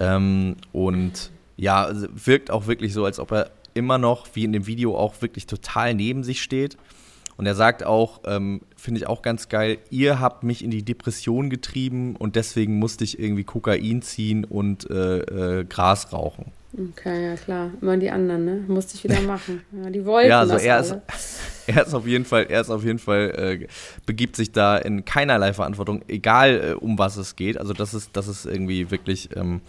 Ähm, 0.00 0.56
und 0.72 1.30
ja, 1.56 1.84
also 1.84 2.06
wirkt 2.12 2.50
auch 2.50 2.66
wirklich 2.66 2.92
so, 2.92 3.04
als 3.04 3.18
ob 3.18 3.32
er 3.32 3.50
immer 3.74 3.98
noch, 3.98 4.28
wie 4.34 4.44
in 4.44 4.52
dem 4.52 4.66
Video, 4.66 4.96
auch 4.96 5.20
wirklich 5.20 5.46
total 5.46 5.94
neben 5.94 6.24
sich 6.24 6.42
steht. 6.42 6.76
Und 7.36 7.46
er 7.46 7.56
sagt 7.56 7.84
auch, 7.84 8.20
ähm, 8.26 8.60
finde 8.76 9.00
ich 9.00 9.06
auch 9.08 9.20
ganz 9.20 9.48
geil, 9.48 9.78
ihr 9.90 10.20
habt 10.20 10.44
mich 10.44 10.62
in 10.62 10.70
die 10.70 10.84
Depression 10.84 11.50
getrieben 11.50 12.14
und 12.14 12.36
deswegen 12.36 12.78
musste 12.78 13.02
ich 13.02 13.18
irgendwie 13.18 13.42
Kokain 13.42 14.02
ziehen 14.02 14.44
und 14.44 14.88
äh, 14.88 15.18
äh, 15.60 15.64
Gras 15.64 16.12
rauchen. 16.12 16.52
Okay, 16.76 17.30
ja 17.30 17.36
klar. 17.36 17.70
Immer 17.80 17.96
die 17.96 18.10
anderen, 18.10 18.44
ne? 18.44 18.64
Musste 18.66 18.96
ich 18.96 19.04
wieder 19.04 19.20
machen. 19.22 19.62
Ja, 19.72 19.90
die 19.90 20.04
wollten 20.04 20.28
ja, 20.28 20.40
also 20.40 20.54
das 20.54 20.62
er 20.62 20.76
alle. 20.76 21.02
ist, 21.08 21.40
er 21.66 21.86
ist 21.86 21.94
auf 21.94 22.06
jeden 22.06 22.24
Fall, 22.24 22.46
er 22.48 22.60
ist 22.60 22.70
auf 22.70 22.84
jeden 22.84 22.98
Fall, 22.98 23.30
äh, 23.30 23.66
begibt 24.06 24.36
sich 24.36 24.52
da 24.52 24.76
in 24.76 25.04
keinerlei 25.04 25.52
Verantwortung, 25.52 26.02
egal 26.08 26.72
äh, 26.72 26.74
um 26.74 26.98
was 26.98 27.16
es 27.16 27.36
geht. 27.36 27.58
Also 27.58 27.72
das 27.72 27.94
ist, 27.94 28.10
das 28.12 28.28
ist 28.28 28.46
irgendwie 28.46 28.90
wirklich 28.90 29.30
ähm, 29.36 29.60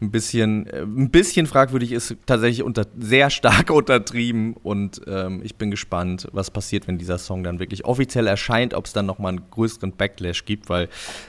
ein 0.00 0.10
bisschen, 0.10 0.66
äh, 0.66 0.82
ein 0.82 1.10
bisschen 1.10 1.46
fragwürdig 1.46 1.92
ist, 1.92 2.16
tatsächlich 2.26 2.62
unter, 2.62 2.86
sehr 2.98 3.30
stark 3.30 3.70
untertrieben 3.70 4.54
und 4.62 5.00
ähm, 5.06 5.40
ich 5.44 5.56
bin 5.56 5.70
gespannt, 5.70 6.28
was 6.32 6.50
passiert, 6.50 6.88
wenn 6.88 6.98
dieser 6.98 7.18
Song 7.18 7.42
dann 7.42 7.58
wirklich 7.58 7.84
offiziell 7.84 8.26
erscheint, 8.26 8.74
ob 8.74 8.86
es 8.86 8.92
dann 8.92 9.06
nochmal 9.06 9.30
einen 9.30 9.50
größeren 9.50 9.92
Backlash 9.92 10.44
gibt, 10.44 10.68
weil 10.68 10.88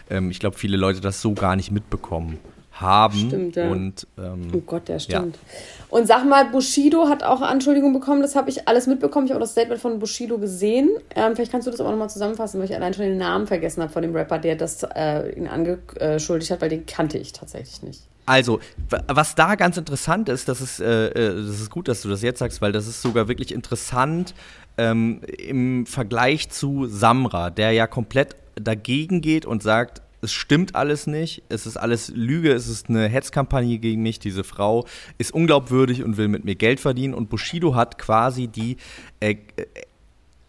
ähm, 0.10 0.32
ich 0.32 0.40
glaube, 0.40 0.58
viele 0.58 0.78
Leute 0.78 1.01
das 1.01 1.22
so 1.22 1.34
gar 1.34 1.56
nicht 1.56 1.72
mitbekommen 1.72 2.40
haben. 2.74 3.18
Stimmt, 3.28 3.56
ja. 3.56 3.70
Und, 3.70 4.08
ähm, 4.18 4.48
oh 4.54 4.62
Gott, 4.62 4.88
der 4.88 5.00
stimmt. 5.00 5.36
Ja. 5.36 5.42
Und 5.90 6.08
sag 6.08 6.25
mal, 6.25 6.46
Bushido 6.46 7.08
hat 7.08 7.24
auch 7.24 7.42
Anschuldigungen 7.42 7.94
bekommen, 7.94 8.22
das 8.22 8.36
habe 8.36 8.50
ich 8.50 8.68
alles 8.68 8.88
mitbekommen. 8.88 9.25
Ich 9.25 9.32
habe 9.32 9.40
auch 9.40 9.44
das 9.44 9.51
Statement 9.51 9.82
von 9.82 10.00
Bushido 10.00 10.38
gesehen. 10.38 10.90
Ähm, 11.16 11.36
vielleicht 11.36 11.51
kannst 11.51 11.68
du 11.68 11.72
das 11.72 11.80
aber 11.82 11.92
nochmal 11.92 12.10
zusammenfassen, 12.10 12.60
weil 12.60 12.70
ich 12.70 12.75
allein 12.75 12.94
schon 12.94 13.06
den 13.06 13.18
Namen 13.18 13.48
vergessen 13.48 13.84
habe 13.84 13.92
von 13.92 14.01
dem 14.01 14.16
Rapper, 14.16 14.40
der 14.40 14.56
das 14.56 14.84
äh, 14.84 15.38
ihn 15.38 15.48
angeschuldigt 15.48 16.51
hat, 16.51 16.62
weil 16.62 16.70
den 16.70 16.86
kannte 16.86 17.18
ich 17.18 17.34
tatsächlich 17.34 17.84
nicht. 17.84 18.01
Also, 18.31 18.61
was 19.09 19.35
da 19.35 19.55
ganz 19.55 19.75
interessant 19.75 20.29
ist, 20.29 20.47
das 20.47 20.61
ist, 20.61 20.79
äh, 20.79 21.07
äh, 21.07 21.35
das 21.35 21.59
ist 21.59 21.69
gut, 21.69 21.89
dass 21.89 22.01
du 22.01 22.07
das 22.07 22.21
jetzt 22.21 22.39
sagst, 22.39 22.61
weil 22.61 22.71
das 22.71 22.88
ist 22.88 23.01
sogar 23.01 23.27
wirklich 23.27 23.53
interessant 23.53 24.33
ähm, 24.77 25.19
im 25.38 25.85
Vergleich 25.85 26.47
zu 26.47 26.88
Samra, 26.88 27.50
der 27.50 27.73
ja 27.73 27.88
komplett 27.88 28.38
dagegen 28.55 29.19
geht 29.19 29.45
und 29.45 29.61
sagt, 29.61 30.01
es 30.21 30.31
stimmt 30.31 30.75
alles 30.75 31.07
nicht, 31.07 31.43
es 31.50 31.65
ist 31.65 31.75
alles 31.75 32.07
Lüge, 32.15 32.53
es 32.53 32.69
ist 32.69 32.88
eine 32.88 33.09
Hetzkampagne 33.09 33.79
gegen 33.79 34.01
mich, 34.01 34.17
diese 34.19 34.45
Frau 34.45 34.85
ist 35.17 35.33
unglaubwürdig 35.33 36.01
und 36.01 36.15
will 36.15 36.29
mit 36.29 36.45
mir 36.45 36.55
Geld 36.55 36.79
verdienen. 36.79 37.13
Und 37.13 37.29
Bushido 37.29 37.75
hat 37.75 37.97
quasi 37.97 38.47
die 38.47 38.77
äh, 39.19 39.35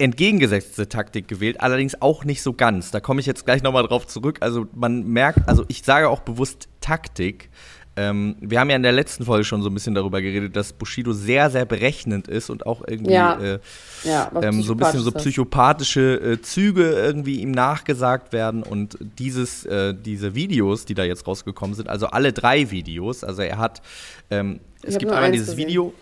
entgegengesetzte 0.03 0.89
Taktik 0.89 1.29
gewählt, 1.29 1.61
allerdings 1.61 2.03
auch 2.03 2.25
nicht 2.25 2.43
so 2.43 2.53
ganz. 2.53 2.91
Da 2.91 3.01
komme 3.01 3.21
ich 3.21 3.27
jetzt 3.27 3.45
gleich 3.45 3.63
nochmal 3.63 3.87
drauf 3.87 4.07
zurück. 4.07 4.39
Also 4.41 4.67
man 4.75 5.05
merkt, 5.07 5.49
also 5.49 5.65
ich 5.69 5.83
sage 5.85 6.09
auch 6.09 6.21
bewusst 6.21 6.69
Taktik. 6.81 7.51
Ähm, 7.95 8.37
wir 8.41 8.59
haben 8.59 8.71
ja 8.71 8.77
in 8.77 8.83
der 8.83 8.93
letzten 8.93 9.27
Folge 9.27 9.45
schon 9.45 9.63
so 9.63 9.69
ein 9.69 9.75
bisschen 9.75 9.95
darüber 9.95 10.23
geredet, 10.23 10.57
dass 10.57 10.73
Bushido 10.73 11.13
sehr, 11.13 11.51
sehr 11.51 11.67
berechnend 11.67 12.27
ist 12.27 12.49
und 12.49 12.67
auch 12.67 12.83
irgendwie 12.87 13.13
ja. 13.13 13.39
Äh, 13.39 13.59
ja, 14.03 14.31
ähm, 14.43 14.63
so 14.63 14.73
ein 14.73 14.79
bisschen 14.79 15.01
so 15.01 15.13
psychopathische 15.13 16.15
äh, 16.15 16.41
Züge 16.41 16.91
irgendwie 16.91 17.41
ihm 17.41 17.53
nachgesagt 17.53 18.33
werden. 18.33 18.63
Und 18.63 18.97
dieses, 19.19 19.67
äh, 19.67 19.95
diese 19.95 20.35
Videos, 20.35 20.87
die 20.87 20.95
da 20.95 21.05
jetzt 21.05 21.27
rausgekommen 21.27 21.75
sind, 21.75 21.89
also 21.89 22.07
alle 22.07 22.33
drei 22.33 22.71
Videos, 22.71 23.25
also 23.25 23.43
er 23.43 23.59
hat, 23.59 23.83
ähm, 24.31 24.61
es 24.83 24.99
gibt 24.99 25.13
einmal 25.13 25.31
dieses 25.31 25.51
gesehen. 25.51 25.69
Video, 25.69 25.95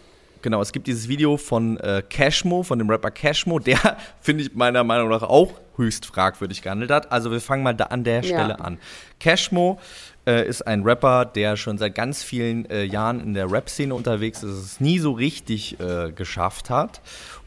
Genau, 0.43 0.63
es 0.63 0.73
gibt 0.73 0.87
dieses 0.87 1.09
Video 1.09 1.37
von 1.37 1.77
äh, 1.79 2.03
Cashmo, 2.09 2.63
von 2.63 2.79
dem 2.79 2.89
Rapper 2.89 3.11
Cashmo, 3.11 3.59
der, 3.59 3.97
finde 4.21 4.45
ich 4.45 4.55
meiner 4.55 4.85
Meinung 4.85 5.09
nach, 5.09 5.23
auch 5.23 5.53
höchst 5.77 6.07
fragwürdig 6.07 6.63
gehandelt 6.63 6.91
hat. 6.91 7.13
Also 7.13 7.31
wir 7.31 7.41
fangen 7.41 7.63
mal 7.63 7.75
da 7.75 7.85
an 7.87 8.05
der 8.05 8.23
Stelle 8.23 8.51
ja. 8.51 8.55
an. 8.57 8.79
Cashmo 9.19 9.79
äh, 10.27 10.47
ist 10.47 10.67
ein 10.67 10.83
Rapper, 10.83 11.25
der 11.25 11.57
schon 11.57 11.79
seit 11.79 11.95
ganz 11.95 12.23
vielen 12.23 12.69
äh, 12.71 12.85
Jahren 12.85 13.21
in 13.21 13.35
der 13.35 13.51
Rap-Szene 13.51 13.95
unterwegs 13.95 14.43
ist, 14.43 14.53
es 14.53 14.81
nie 14.81 14.99
so 14.99 15.13
richtig 15.13 15.79
äh, 15.81 16.13
geschafft 16.13 16.71
hat. 16.71 17.01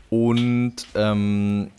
Und 0.09 0.75
ähm, 0.95 1.71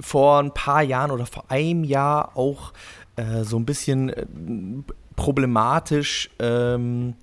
vor 0.00 0.40
ein 0.40 0.52
paar 0.52 0.82
Jahren 0.82 1.10
oder 1.10 1.26
vor 1.26 1.44
einem 1.48 1.84
Jahr 1.84 2.36
auch 2.36 2.72
äh, 3.16 3.44
so 3.44 3.58
ein 3.58 3.64
bisschen 3.64 4.10
äh, 4.10 4.26
problematisch 5.16 6.30
ähm, 6.38 7.14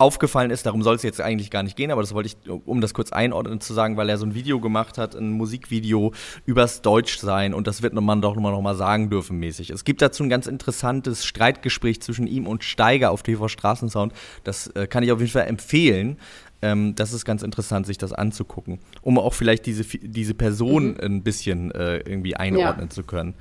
aufgefallen 0.00 0.50
ist, 0.50 0.66
darum 0.66 0.82
soll 0.82 0.96
es 0.96 1.02
jetzt 1.02 1.20
eigentlich 1.20 1.50
gar 1.50 1.62
nicht 1.62 1.76
gehen, 1.76 1.90
aber 1.90 2.00
das 2.00 2.14
wollte 2.14 2.28
ich, 2.28 2.50
um 2.50 2.80
das 2.80 2.94
kurz 2.94 3.12
einordnen 3.12 3.60
zu 3.60 3.74
sagen, 3.74 3.96
weil 3.96 4.08
er 4.08 4.18
so 4.18 4.26
ein 4.26 4.34
Video 4.34 4.60
gemacht 4.60 4.98
hat, 4.98 5.14
ein 5.14 5.30
Musikvideo 5.32 6.12
übers 6.46 6.82
Deutschsein 6.82 7.54
und 7.54 7.66
das 7.66 7.82
wird 7.82 7.92
man 7.92 8.22
doch 8.22 8.34
nochmal 8.34 8.52
noch 8.52 8.62
mal 8.62 8.74
sagen 8.74 9.10
dürfen 9.10 9.38
mäßig. 9.38 9.70
Es 9.70 9.84
gibt 9.84 10.00
dazu 10.02 10.22
ein 10.22 10.30
ganz 10.30 10.46
interessantes 10.46 11.24
Streitgespräch 11.24 12.00
zwischen 12.00 12.26
ihm 12.26 12.46
und 12.46 12.64
Steiger 12.64 13.10
auf 13.10 13.22
TV 13.22 13.48
Straßensound. 13.48 14.12
Das 14.44 14.68
äh, 14.68 14.86
kann 14.86 15.02
ich 15.02 15.12
auf 15.12 15.20
jeden 15.20 15.32
Fall 15.32 15.46
empfehlen. 15.46 16.16
Ähm, 16.62 16.94
das 16.94 17.12
ist 17.12 17.24
ganz 17.24 17.42
interessant, 17.42 17.86
sich 17.86 17.98
das 17.98 18.12
anzugucken, 18.12 18.80
um 19.02 19.18
auch 19.18 19.34
vielleicht 19.34 19.66
diese, 19.66 19.84
diese 19.84 20.34
Person 20.34 20.88
mhm. 20.88 21.00
ein 21.00 21.22
bisschen 21.22 21.70
äh, 21.72 21.98
irgendwie 21.98 22.36
einordnen 22.36 22.86
ja. 22.86 22.90
zu 22.90 23.02
können. 23.02 23.34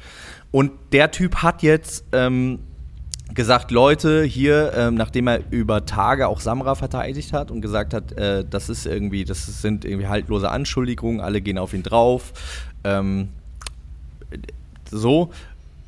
Und 0.52 0.72
der 0.94 1.12
Typ 1.12 1.38
hat 1.38 1.62
jetzt 1.62 2.06
ähm, 2.12 2.60
gesagt, 3.34 3.72
Leute, 3.72 4.24
hier, 4.24 4.74
ähm, 4.76 4.96
nachdem 4.96 5.28
er 5.28 5.42
über 5.52 5.86
Tage 5.86 6.28
auch 6.28 6.40
Samra 6.40 6.76
verteidigt 6.76 7.34
hat 7.34 7.52
und 7.52 7.62
gesagt 7.62 7.94
hat, 7.94 8.12
äh, 8.14 8.44
das 8.50 8.70
ist 8.70 8.86
irgendwie, 8.86 9.24
das 9.24 9.62
sind 9.62 9.86
irgendwie 9.86 10.08
haltlose 10.08 10.50
Anschuldigungen, 10.50 11.22
alle 11.22 11.42
gehen 11.42 11.58
auf 11.58 11.74
ihn 11.74 11.84
drauf. 11.84 12.34
Ähm, 12.84 13.30
so 14.90 15.32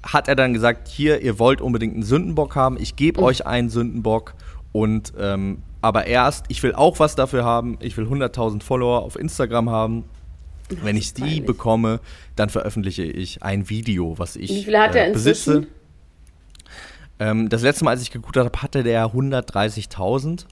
hat 0.04 0.27
er 0.27 0.36
dann 0.36 0.54
gesagt, 0.54 0.88
hier, 0.88 1.21
ihr 1.21 1.39
wollt 1.39 1.62
unbedingt 1.62 1.93
einen 1.93 2.04
Sündenbock 2.04 2.56
haben, 2.56 2.77
ich 2.80 2.95
gebe 2.95 3.21
mhm. 3.21 3.27
euch 3.27 3.45
einen 3.45 3.69
Sündenbock 3.69 4.34
und 4.71 5.13
ähm, 5.19 5.63
aber 5.82 6.06
erst, 6.06 6.45
ich 6.47 6.62
will 6.62 6.73
auch 6.73 6.99
was 6.99 7.15
dafür 7.15 7.43
haben, 7.43 7.77
ich 7.82 7.97
will 7.97 8.06
100.000 8.06 8.62
Follower 8.62 9.01
auf 9.01 9.17
Instagram 9.17 9.69
haben. 9.69 10.04
Wenn 10.84 10.95
ich 10.95 11.13
die 11.13 11.21
peinlich. 11.21 11.45
bekomme, 11.45 11.99
dann 12.38 12.47
veröffentliche 12.47 13.04
ich 13.04 13.43
ein 13.43 13.69
Video, 13.69 14.17
was 14.17 14.38
ich 14.38 14.49
Wie 14.49 14.63
viel 14.63 14.80
hat 14.80 14.95
er 14.95 15.10
äh, 15.10 15.12
besitze. 15.12 15.67
Ähm, 17.22 17.50
das 17.50 17.62
letzte 17.62 17.86
Mal, 17.86 17.92
als 17.92 18.02
ich 18.02 18.10
geguckt 18.10 18.36
habe, 18.36 18.50
hatte 18.64 18.82
der 18.82 19.06
130.000. 19.06 20.46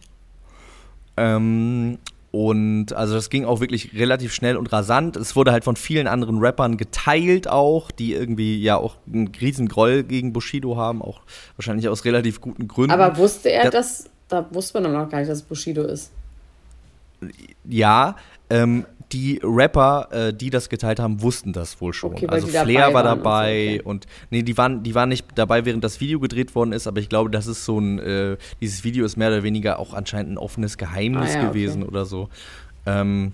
Ähm, 1.18 1.98
und 2.32 2.94
also 2.94 3.16
das 3.16 3.32
ging 3.32 3.44
auch 3.44 3.60
wirklich 3.60 3.96
relativ 3.96 4.36
schnell 4.36 4.56
und 4.56 4.72
rasant. 4.72 5.18
Es 5.18 5.36
wurde 5.36 5.52
halt 5.52 5.64
von 5.64 5.76
vielen 5.76 6.06
anderen 6.06 6.38
Rappern 6.38 6.78
geteilt 6.78 7.48
auch, 7.48 7.90
die 7.90 8.14
irgendwie 8.14 8.62
ja 8.62 8.78
auch 8.78 8.98
einen 9.12 9.30
riesen 9.30 9.68
Groll 9.68 10.04
gegen 10.04 10.32
Bushido 10.32 10.78
haben, 10.78 11.02
auch 11.02 11.22
wahrscheinlich 11.58 11.90
aus 11.90 12.06
relativ 12.06 12.40
guten 12.40 12.68
Gründen. 12.68 12.92
Aber 12.92 13.18
wusste 13.18 13.52
er, 13.52 13.72
das, 13.72 14.04
dass, 14.04 14.10
da 14.28 14.46
wusste 14.54 14.80
man 14.80 14.94
noch 14.94 15.10
gar 15.10 15.18
nicht, 15.18 15.32
dass 15.32 15.40
es 15.40 15.44
Bushido 15.44 15.82
ist. 15.82 16.12
Ja, 17.68 18.16
ähm, 18.52 18.86
die 19.12 19.40
Rapper, 19.44 20.08
äh, 20.12 20.34
die 20.34 20.50
das 20.50 20.70
geteilt 20.70 21.00
haben, 21.00 21.22
wussten 21.22 21.54
das 21.54 21.82
wohl 21.82 21.94
schon. 21.94 22.14
Okay, 22.14 22.28
also 22.28 22.48
Flair 22.48 22.94
war 22.94 23.04
dabei 23.04 23.54
und, 23.54 23.66
so, 23.66 23.80
okay. 23.80 23.82
und, 23.84 24.08
nee, 24.30 24.44
die 24.44 24.58
waren, 24.58 24.84
die 24.84 24.94
waren 24.94 25.10
nicht 25.10 25.26
dabei, 25.36 25.66
während 25.66 25.84
das 25.84 26.00
Video 26.00 26.20
gedreht 26.20 26.54
worden 26.56 26.74
ist, 26.74 26.86
aber 26.88 27.00
ich 27.00 27.10
glaube, 27.10 27.30
das 27.30 27.48
ist 27.48 27.66
so 27.66 27.80
ein, 27.80 28.00
äh, 28.00 28.38
dieses 28.62 28.84
Video 28.84 29.06
ist 29.06 29.18
mehr 29.18 29.30
oder 29.30 29.44
weniger 29.44 29.80
auch 29.80 29.94
anscheinend 29.94 30.34
ein 30.34 30.38
offenes 30.38 30.78
Geheimnis 30.78 31.36
ah, 31.36 31.42
ja, 31.42 31.48
gewesen 31.48 31.84
okay. 31.84 31.92
oder 31.92 32.06
so. 32.06 32.30
Ähm, 32.86 33.34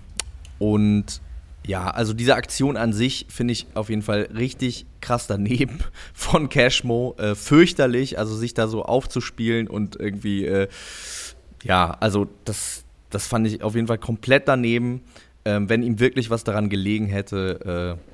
und 0.58 1.20
ja, 1.66 1.90
also 1.90 2.12
diese 2.12 2.36
Aktion 2.36 2.76
an 2.76 2.92
sich 2.92 3.26
finde 3.28 3.52
ich 3.52 3.66
auf 3.74 3.90
jeden 3.90 4.02
Fall 4.02 4.28
richtig 4.34 4.86
krass 5.00 5.26
daneben 5.26 5.80
von 6.14 6.48
Cashmo. 6.48 7.16
Äh, 7.18 7.34
fürchterlich, 7.34 8.18
also 8.18 8.34
sich 8.34 8.54
da 8.54 8.68
so 8.68 8.84
aufzuspielen 8.84 9.68
und 9.68 9.96
irgendwie, 9.96 10.46
äh, 10.46 10.68
ja, 11.64 11.96
also 12.00 12.28
das, 12.44 12.84
das 13.10 13.26
fand 13.26 13.46
ich 13.46 13.62
auf 13.62 13.74
jeden 13.74 13.88
Fall 13.88 13.98
komplett 13.98 14.46
daneben. 14.48 15.02
Ähm, 15.46 15.68
wenn 15.68 15.84
ihm 15.84 16.00
wirklich 16.00 16.28
was 16.28 16.42
daran 16.42 16.68
gelegen 16.68 17.06
hätte, 17.06 17.96
äh, 17.96 18.12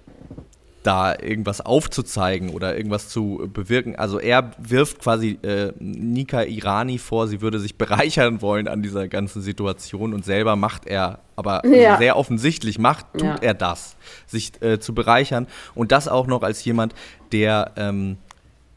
da 0.83 1.15
irgendwas 1.19 1.61
aufzuzeigen 1.61 2.51
oder 2.51 2.77
irgendwas 2.77 3.09
zu 3.09 3.49
bewirken. 3.53 3.97
Also 3.97 4.19
er 4.19 4.51
wirft 4.59 4.99
quasi 4.99 5.39
äh, 5.43 5.73
Nika 5.79 6.43
Irani 6.43 6.99
vor, 6.99 7.29
sie 7.29 7.41
würde 7.41 7.59
sich 7.59 7.77
bereichern 7.79 8.43
wollen 8.43 8.69
an 8.69 8.83
dieser 8.83 9.09
ganzen 9.09 9.41
Situation 9.41 10.13
und 10.13 10.25
selber 10.25 10.57
macht 10.57 10.87
er, 10.87 11.21
aber 11.37 11.67
ja. 11.67 11.97
sehr 11.99 12.17
offensichtlich 12.17 12.79
macht, 12.79 13.07
tut 13.15 13.23
ja. 13.23 13.37
er 13.41 13.55
das, 13.55 13.97
sich 14.27 14.61
äh, 14.61 14.79
zu 14.79 14.95
bereichern 14.95 15.47
und 15.75 15.91
das 15.91 16.09
auch 16.09 16.27
noch 16.27 16.43
als 16.43 16.63
jemand, 16.65 16.95
der 17.33 17.73
ähm, 17.77 18.19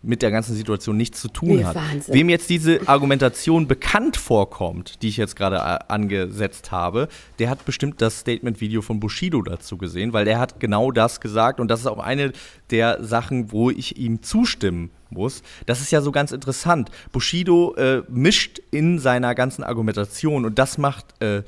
mit 0.06 0.22
der 0.22 0.32
ganzen 0.32 0.56
Situation 0.56 0.98
nichts 0.98 1.22
zu 1.22 1.28
tun 1.28 1.58
nee, 1.58 1.64
hat. 1.64 1.76
Wahnsinn. 1.76 2.14
Wem 2.14 2.30
jetzt 2.30 2.50
diese 2.50 2.88
Argumentation 2.88 3.68
bekannt 3.68 4.18
vorkommt, 4.18 5.02
die 5.02 5.10
ich 5.10 5.18
jetzt 5.18 5.36
gerade 5.36 5.58
äh, 5.58 5.92
angesetzt 5.92 6.72
habe, 6.72 7.08
der 7.40 7.50
hat 7.50 7.66
bestimmt 7.66 8.02
das 8.02 8.20
Statement-Video 8.20 8.82
von 8.82 9.00
Bushido 9.00 9.42
dazu 9.42 9.78
gesehen, 9.78 10.14
weil 10.14 10.26
der 10.26 10.40
hat 10.40 10.60
genau 10.60 10.92
das 10.92 11.20
gesagt 11.20 11.60
und 11.60 11.70
das 11.70 11.82
ist 11.82 11.88
auch 11.88 12.00
eine 12.00 12.32
der 12.70 13.04
Sachen, 13.04 13.52
wo 13.52 13.70
ich 13.70 13.98
ihm 13.98 14.22
zustimmen 14.22 14.92
muss. 15.10 15.44
Das 15.66 15.82
ist 15.82 15.92
ja 15.92 16.02
so 16.02 16.12
ganz 16.12 16.32
interessant. 16.32 16.90
Bushido 17.12 17.76
äh, 17.76 18.04
mischt 18.10 18.60
in 18.72 19.00
seiner 19.00 19.36
ganzen 19.36 19.64
Argumentation 19.64 20.46
und 20.46 20.60
das 20.60 20.78
macht 20.78 21.22
äh, 21.22 21.44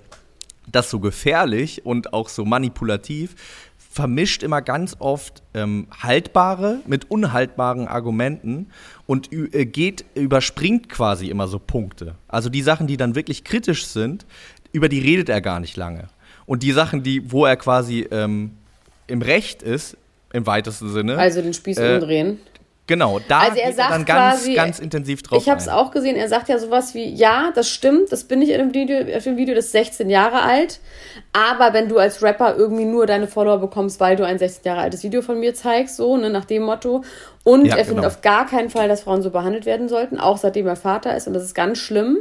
das 0.72 0.90
so 0.90 1.00
gefährlich 1.00 1.86
und 1.86 2.14
auch 2.14 2.30
so 2.30 2.46
manipulativ, 2.46 3.36
vermischt 3.98 4.44
immer 4.44 4.62
ganz 4.62 4.96
oft 5.00 5.42
ähm, 5.56 5.88
haltbare 5.90 6.82
mit 6.86 7.10
unhaltbaren 7.10 7.88
Argumenten 7.88 8.68
und 9.08 9.34
äh, 9.34 9.66
geht, 9.66 10.06
überspringt 10.14 10.88
quasi 10.88 11.30
immer 11.30 11.48
so 11.48 11.58
Punkte. 11.58 12.14
Also 12.28 12.50
die 12.50 12.62
Sachen, 12.62 12.86
die 12.86 12.96
dann 12.96 13.16
wirklich 13.16 13.44
kritisch 13.44 13.88
sind, 13.88 14.28
über 14.72 14.88
die 14.88 15.00
redet 15.00 15.30
er 15.30 15.42
gar 15.42 15.60
nicht 15.60 15.76
lange. 15.78 16.10
Und 16.46 16.62
die 16.62 16.74
Sachen, 16.74 17.02
die, 17.02 17.32
wo 17.32 17.46
er 17.46 17.56
quasi 17.58 18.08
ähm, 18.12 18.52
im 19.08 19.24
Recht 19.24 19.64
ist, 19.64 19.98
im 20.32 20.46
weitesten 20.46 20.90
Sinne. 20.90 21.18
Also 21.18 21.42
den 21.42 21.56
Spieß 21.56 21.80
äh, 21.80 21.96
umdrehen. 21.96 22.38
Genau, 22.88 23.20
da 23.28 23.40
also 23.40 23.58
er 23.58 23.74
sagt 23.74 23.92
dann 23.92 24.06
ganz, 24.06 24.36
quasi, 24.38 24.54
ganz 24.54 24.80
intensiv 24.80 25.22
drauf. 25.22 25.42
Ich 25.42 25.50
habe 25.50 25.60
es 25.60 25.68
auch 25.68 25.92
gesehen, 25.92 26.16
er 26.16 26.30
sagt 26.30 26.48
ja 26.48 26.58
sowas 26.58 26.94
wie, 26.94 27.14
ja, 27.14 27.52
das 27.54 27.70
stimmt, 27.70 28.14
das 28.14 28.24
bin 28.24 28.42
ich 28.42 28.52
in 28.52 28.60
dem 28.60 28.74
Video, 28.74 29.16
auf 29.16 29.26
dem 29.26 29.36
Video, 29.36 29.56
das 29.56 29.66
ist 29.66 29.72
16 29.74 30.10
Jahre 30.10 30.42
alt, 30.42 30.80
aber 31.34 31.74
wenn 31.74 31.90
du 31.90 31.98
als 31.98 32.24
Rapper 32.24 32.56
irgendwie 32.56 32.86
nur 32.86 33.06
deine 33.06 33.28
Follower 33.28 33.58
bekommst, 33.58 34.00
weil 34.00 34.16
du 34.16 34.26
ein 34.26 34.40
16 34.40 34.64
Jahre 34.64 34.82
altes 34.82 35.04
Video 35.04 35.22
von 35.22 35.38
mir 35.38 35.54
zeigst, 35.54 35.98
so, 35.98 36.16
ne, 36.16 36.30
nach 36.30 36.46
dem 36.46 36.64
Motto. 36.64 37.04
Und 37.44 37.66
ja, 37.66 37.76
er 37.76 37.84
findet 37.84 38.04
genau. 38.04 38.08
auf 38.08 38.22
gar 38.22 38.46
keinen 38.46 38.70
Fall, 38.70 38.88
dass 38.88 39.02
Frauen 39.02 39.22
so 39.22 39.32
behandelt 39.32 39.66
werden 39.66 39.90
sollten, 39.90 40.18
auch 40.18 40.38
seitdem 40.38 40.66
er 40.68 40.78
Vater 40.78 41.16
ist 41.16 41.28
und 41.28 41.34
das 41.34 41.44
ist 41.44 41.56
ganz 41.56 41.80
schlimm. 41.80 42.20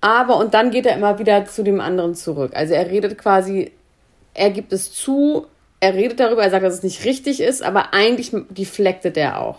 Aber, 0.00 0.38
und 0.38 0.54
dann 0.54 0.70
geht 0.70 0.86
er 0.86 0.96
immer 0.96 1.18
wieder 1.18 1.44
zu 1.44 1.62
dem 1.62 1.80
anderen 1.80 2.14
zurück. 2.14 2.52
Also 2.54 2.72
er 2.72 2.90
redet 2.90 3.18
quasi, 3.18 3.72
er 4.32 4.50
gibt 4.50 4.72
es 4.72 4.90
zu, 4.92 5.46
er 5.80 5.94
redet 5.94 6.18
darüber, 6.18 6.42
er 6.42 6.50
sagt, 6.50 6.64
dass 6.64 6.74
es 6.74 6.82
nicht 6.82 7.04
richtig 7.04 7.40
ist, 7.42 7.62
aber 7.62 7.92
eigentlich 7.92 8.32
deflectet 8.48 9.18
er 9.18 9.38
auch. 9.38 9.58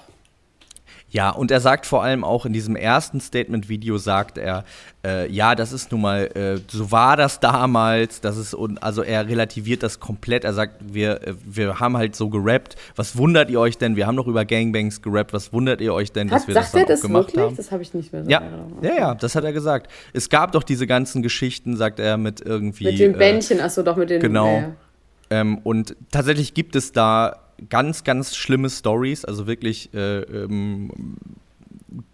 Ja, 1.13 1.29
und 1.29 1.51
er 1.51 1.59
sagt 1.59 1.85
vor 1.85 2.03
allem 2.03 2.23
auch 2.23 2.47
in 2.47 2.53
diesem 2.53 2.75
ersten 2.75 3.21
Statement-Video, 3.21 3.99
sagt 3.99 4.39
er, 4.39 4.65
äh, 5.05 5.31
ja, 5.31 5.53
das 5.53 5.71
ist 5.71 5.91
nun 5.91 6.01
mal, 6.01 6.25
äh, 6.35 6.59
so 6.67 6.91
war 6.91 7.15
das 7.15 7.39
damals, 7.39 8.19
das 8.19 8.35
ist, 8.35 8.55
und 8.55 8.81
also 8.81 9.03
er 9.03 9.27
relativiert 9.27 9.83
das 9.83 9.99
komplett, 9.99 10.43
er 10.43 10.53
sagt, 10.53 10.77
wir, 10.81 11.21
äh, 11.21 11.35
wir 11.45 11.79
haben 11.79 11.97
halt 11.97 12.15
so 12.15 12.29
gerappt, 12.29 12.77
was 12.95 13.15
wundert 13.15 13.51
ihr 13.51 13.59
euch 13.59 13.77
denn, 13.77 13.95
wir 13.95 14.07
haben 14.07 14.15
noch 14.15 14.25
über 14.25 14.43
Gangbangs 14.43 15.03
gerappt, 15.03 15.33
was 15.33 15.53
wundert 15.53 15.81
ihr 15.81 15.93
euch 15.93 16.11
denn, 16.11 16.29
dass 16.29 16.41
hat, 16.41 16.47
wir 16.47 16.55
das 16.55 16.71
dann 16.71 16.81
auch 16.81 16.87
das 16.87 17.01
gemacht 17.01 17.27
wirklich? 17.27 17.45
haben? 17.45 17.57
Das 17.57 17.71
habe 17.71 17.83
ich 17.83 17.93
nicht 17.93 18.11
mehr 18.11 18.23
so 18.23 18.31
ja. 18.31 18.41
ja, 18.81 18.95
ja, 18.97 19.13
das 19.13 19.35
hat 19.35 19.43
er 19.43 19.53
gesagt. 19.53 19.91
Es 20.13 20.29
gab 20.29 20.51
doch 20.53 20.63
diese 20.63 20.87
ganzen 20.87 21.21
Geschichten, 21.21 21.77
sagt 21.77 21.99
er, 21.99 22.17
mit 22.17 22.41
irgendwie. 22.41 22.85
Mit 22.85 22.97
den 22.97 23.13
äh, 23.13 23.17
Bändchen, 23.19 23.61
achso, 23.61 23.83
doch 23.83 23.97
mit 23.97 24.09
den. 24.09 24.19
Genau. 24.19 24.73
Ähm, 25.29 25.59
und 25.63 25.95
tatsächlich 26.11 26.55
gibt 26.55 26.75
es 26.75 26.91
da 26.91 27.42
ganz, 27.69 28.03
ganz 28.03 28.35
schlimme 28.35 28.69
Stories, 28.69 29.25
also 29.25 29.47
wirklich 29.47 29.93
äh, 29.93 30.21
ähm, 30.21 30.91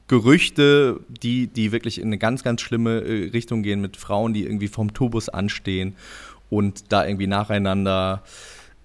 Gerüchte, 0.07 1.01
die, 1.07 1.47
die 1.47 1.71
wirklich 1.71 1.99
in 1.99 2.07
eine 2.07 2.17
ganz, 2.17 2.43
ganz 2.43 2.61
schlimme 2.61 3.01
äh, 3.01 3.29
Richtung 3.29 3.63
gehen 3.63 3.79
mit 3.81 3.95
Frauen, 3.97 4.33
die 4.33 4.43
irgendwie 4.43 4.67
vom 4.67 4.93
Turbus 4.93 5.29
anstehen 5.29 5.95
und 6.49 6.91
da 6.91 7.05
irgendwie 7.05 7.27
nacheinander 7.27 8.23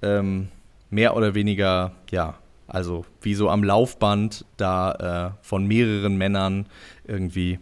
ähm, 0.03 0.49
mehr 0.91 1.17
oder 1.17 1.35
weniger, 1.35 1.93
ja, 2.11 2.39
also 2.67 3.05
wie 3.23 3.35
so 3.35 3.49
am 3.49 3.65
Laufband 3.65 4.45
da 4.57 5.33
äh, 5.33 5.45
von 5.45 5.67
mehreren 5.67 6.17
Männern 6.17 6.67
irgendwie 7.07 7.59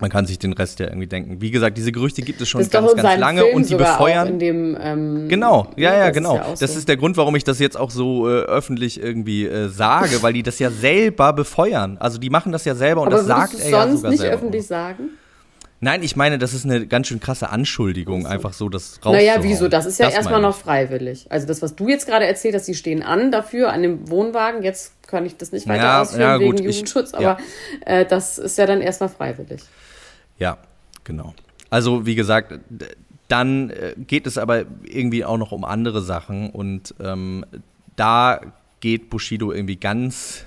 man 0.00 0.10
kann 0.10 0.26
sich 0.26 0.38
den 0.38 0.52
Rest 0.52 0.80
ja 0.80 0.86
irgendwie 0.86 1.06
denken. 1.06 1.40
Wie 1.40 1.50
gesagt, 1.50 1.76
diese 1.76 1.92
Gerüchte 1.92 2.22
gibt 2.22 2.40
es 2.40 2.48
schon 2.48 2.60
ganz, 2.68 2.94
ganz 2.94 3.18
lange 3.18 3.42
Film 3.42 3.56
und 3.56 3.68
die 3.68 3.74
befeuern. 3.74 4.38
Dem, 4.38 4.76
ähm, 4.80 5.28
genau, 5.28 5.68
ja, 5.76 5.94
ja, 5.94 6.10
genau. 6.10 6.36
Ist 6.36 6.44
ja 6.44 6.54
das 6.60 6.72
so. 6.72 6.78
ist 6.78 6.88
der 6.88 6.96
Grund, 6.96 7.16
warum 7.16 7.34
ich 7.36 7.44
das 7.44 7.58
jetzt 7.58 7.76
auch 7.76 7.90
so 7.90 8.28
äh, 8.28 8.42
öffentlich 8.42 9.02
irgendwie 9.02 9.46
äh, 9.46 9.68
sage, 9.68 10.22
weil 10.22 10.32
die 10.32 10.42
das 10.42 10.58
ja 10.58 10.70
selber 10.70 11.32
befeuern. 11.32 11.98
Also 11.98 12.18
die 12.18 12.30
machen 12.30 12.52
das 12.52 12.64
ja 12.64 12.74
selber 12.74 13.02
und 13.02 13.08
Aber 13.08 13.18
das 13.18 13.26
sagt 13.26 13.54
er 13.58 13.70
ja 13.70 13.88
sogar 13.88 14.10
nicht 14.10 14.20
selber. 14.20 14.36
öffentlich 14.36 14.66
sagen? 14.66 15.10
Nein, 15.80 16.02
ich 16.02 16.16
meine, 16.16 16.38
das 16.38 16.54
ist 16.54 16.64
eine 16.64 16.88
ganz 16.88 17.06
schön 17.06 17.20
krasse 17.20 17.50
Anschuldigung, 17.50 18.22
so. 18.22 18.28
einfach 18.28 18.52
so 18.52 18.68
das 18.68 18.96
rauszuhauen. 18.96 19.16
Naja, 19.16 19.36
wieso? 19.42 19.68
Das 19.68 19.86
ist 19.86 20.00
ja 20.00 20.06
das 20.06 20.14
erstmal 20.16 20.40
noch 20.40 20.56
freiwillig. 20.56 21.26
Also 21.30 21.46
das, 21.46 21.62
was 21.62 21.76
du 21.76 21.88
jetzt 21.88 22.06
gerade 22.06 22.26
erzählt 22.26 22.56
hast, 22.56 22.66
die 22.66 22.74
stehen 22.74 23.02
an 23.02 23.30
dafür, 23.30 23.72
an 23.72 23.82
dem 23.82 24.10
Wohnwagen. 24.10 24.64
Jetzt 24.64 24.92
kann 25.06 25.24
ich 25.24 25.36
das 25.36 25.52
nicht 25.52 25.68
weiter 25.68 25.82
ja, 25.84 26.02
ausführen 26.02 26.20
ja, 26.20 26.40
wegen 26.40 26.58
Jugendschutz, 26.58 27.10
ich, 27.10 27.14
aber 27.14 27.38
ja. 27.86 28.00
äh, 28.00 28.06
das 28.06 28.38
ist 28.38 28.58
ja 28.58 28.66
dann 28.66 28.80
erstmal 28.80 29.08
freiwillig. 29.08 29.60
Ja, 30.38 30.58
genau. 31.04 31.34
Also 31.70 32.06
wie 32.06 32.14
gesagt, 32.14 32.58
dann 33.28 33.70
äh, 33.70 33.94
geht 33.96 34.26
es 34.26 34.38
aber 34.38 34.64
irgendwie 34.84 35.24
auch 35.24 35.38
noch 35.38 35.52
um 35.52 35.64
andere 35.64 36.02
Sachen 36.02 36.50
und 36.50 36.94
ähm, 37.00 37.44
da 37.96 38.40
geht 38.80 39.10
Bushido 39.10 39.52
irgendwie 39.52 39.76
ganz 39.76 40.44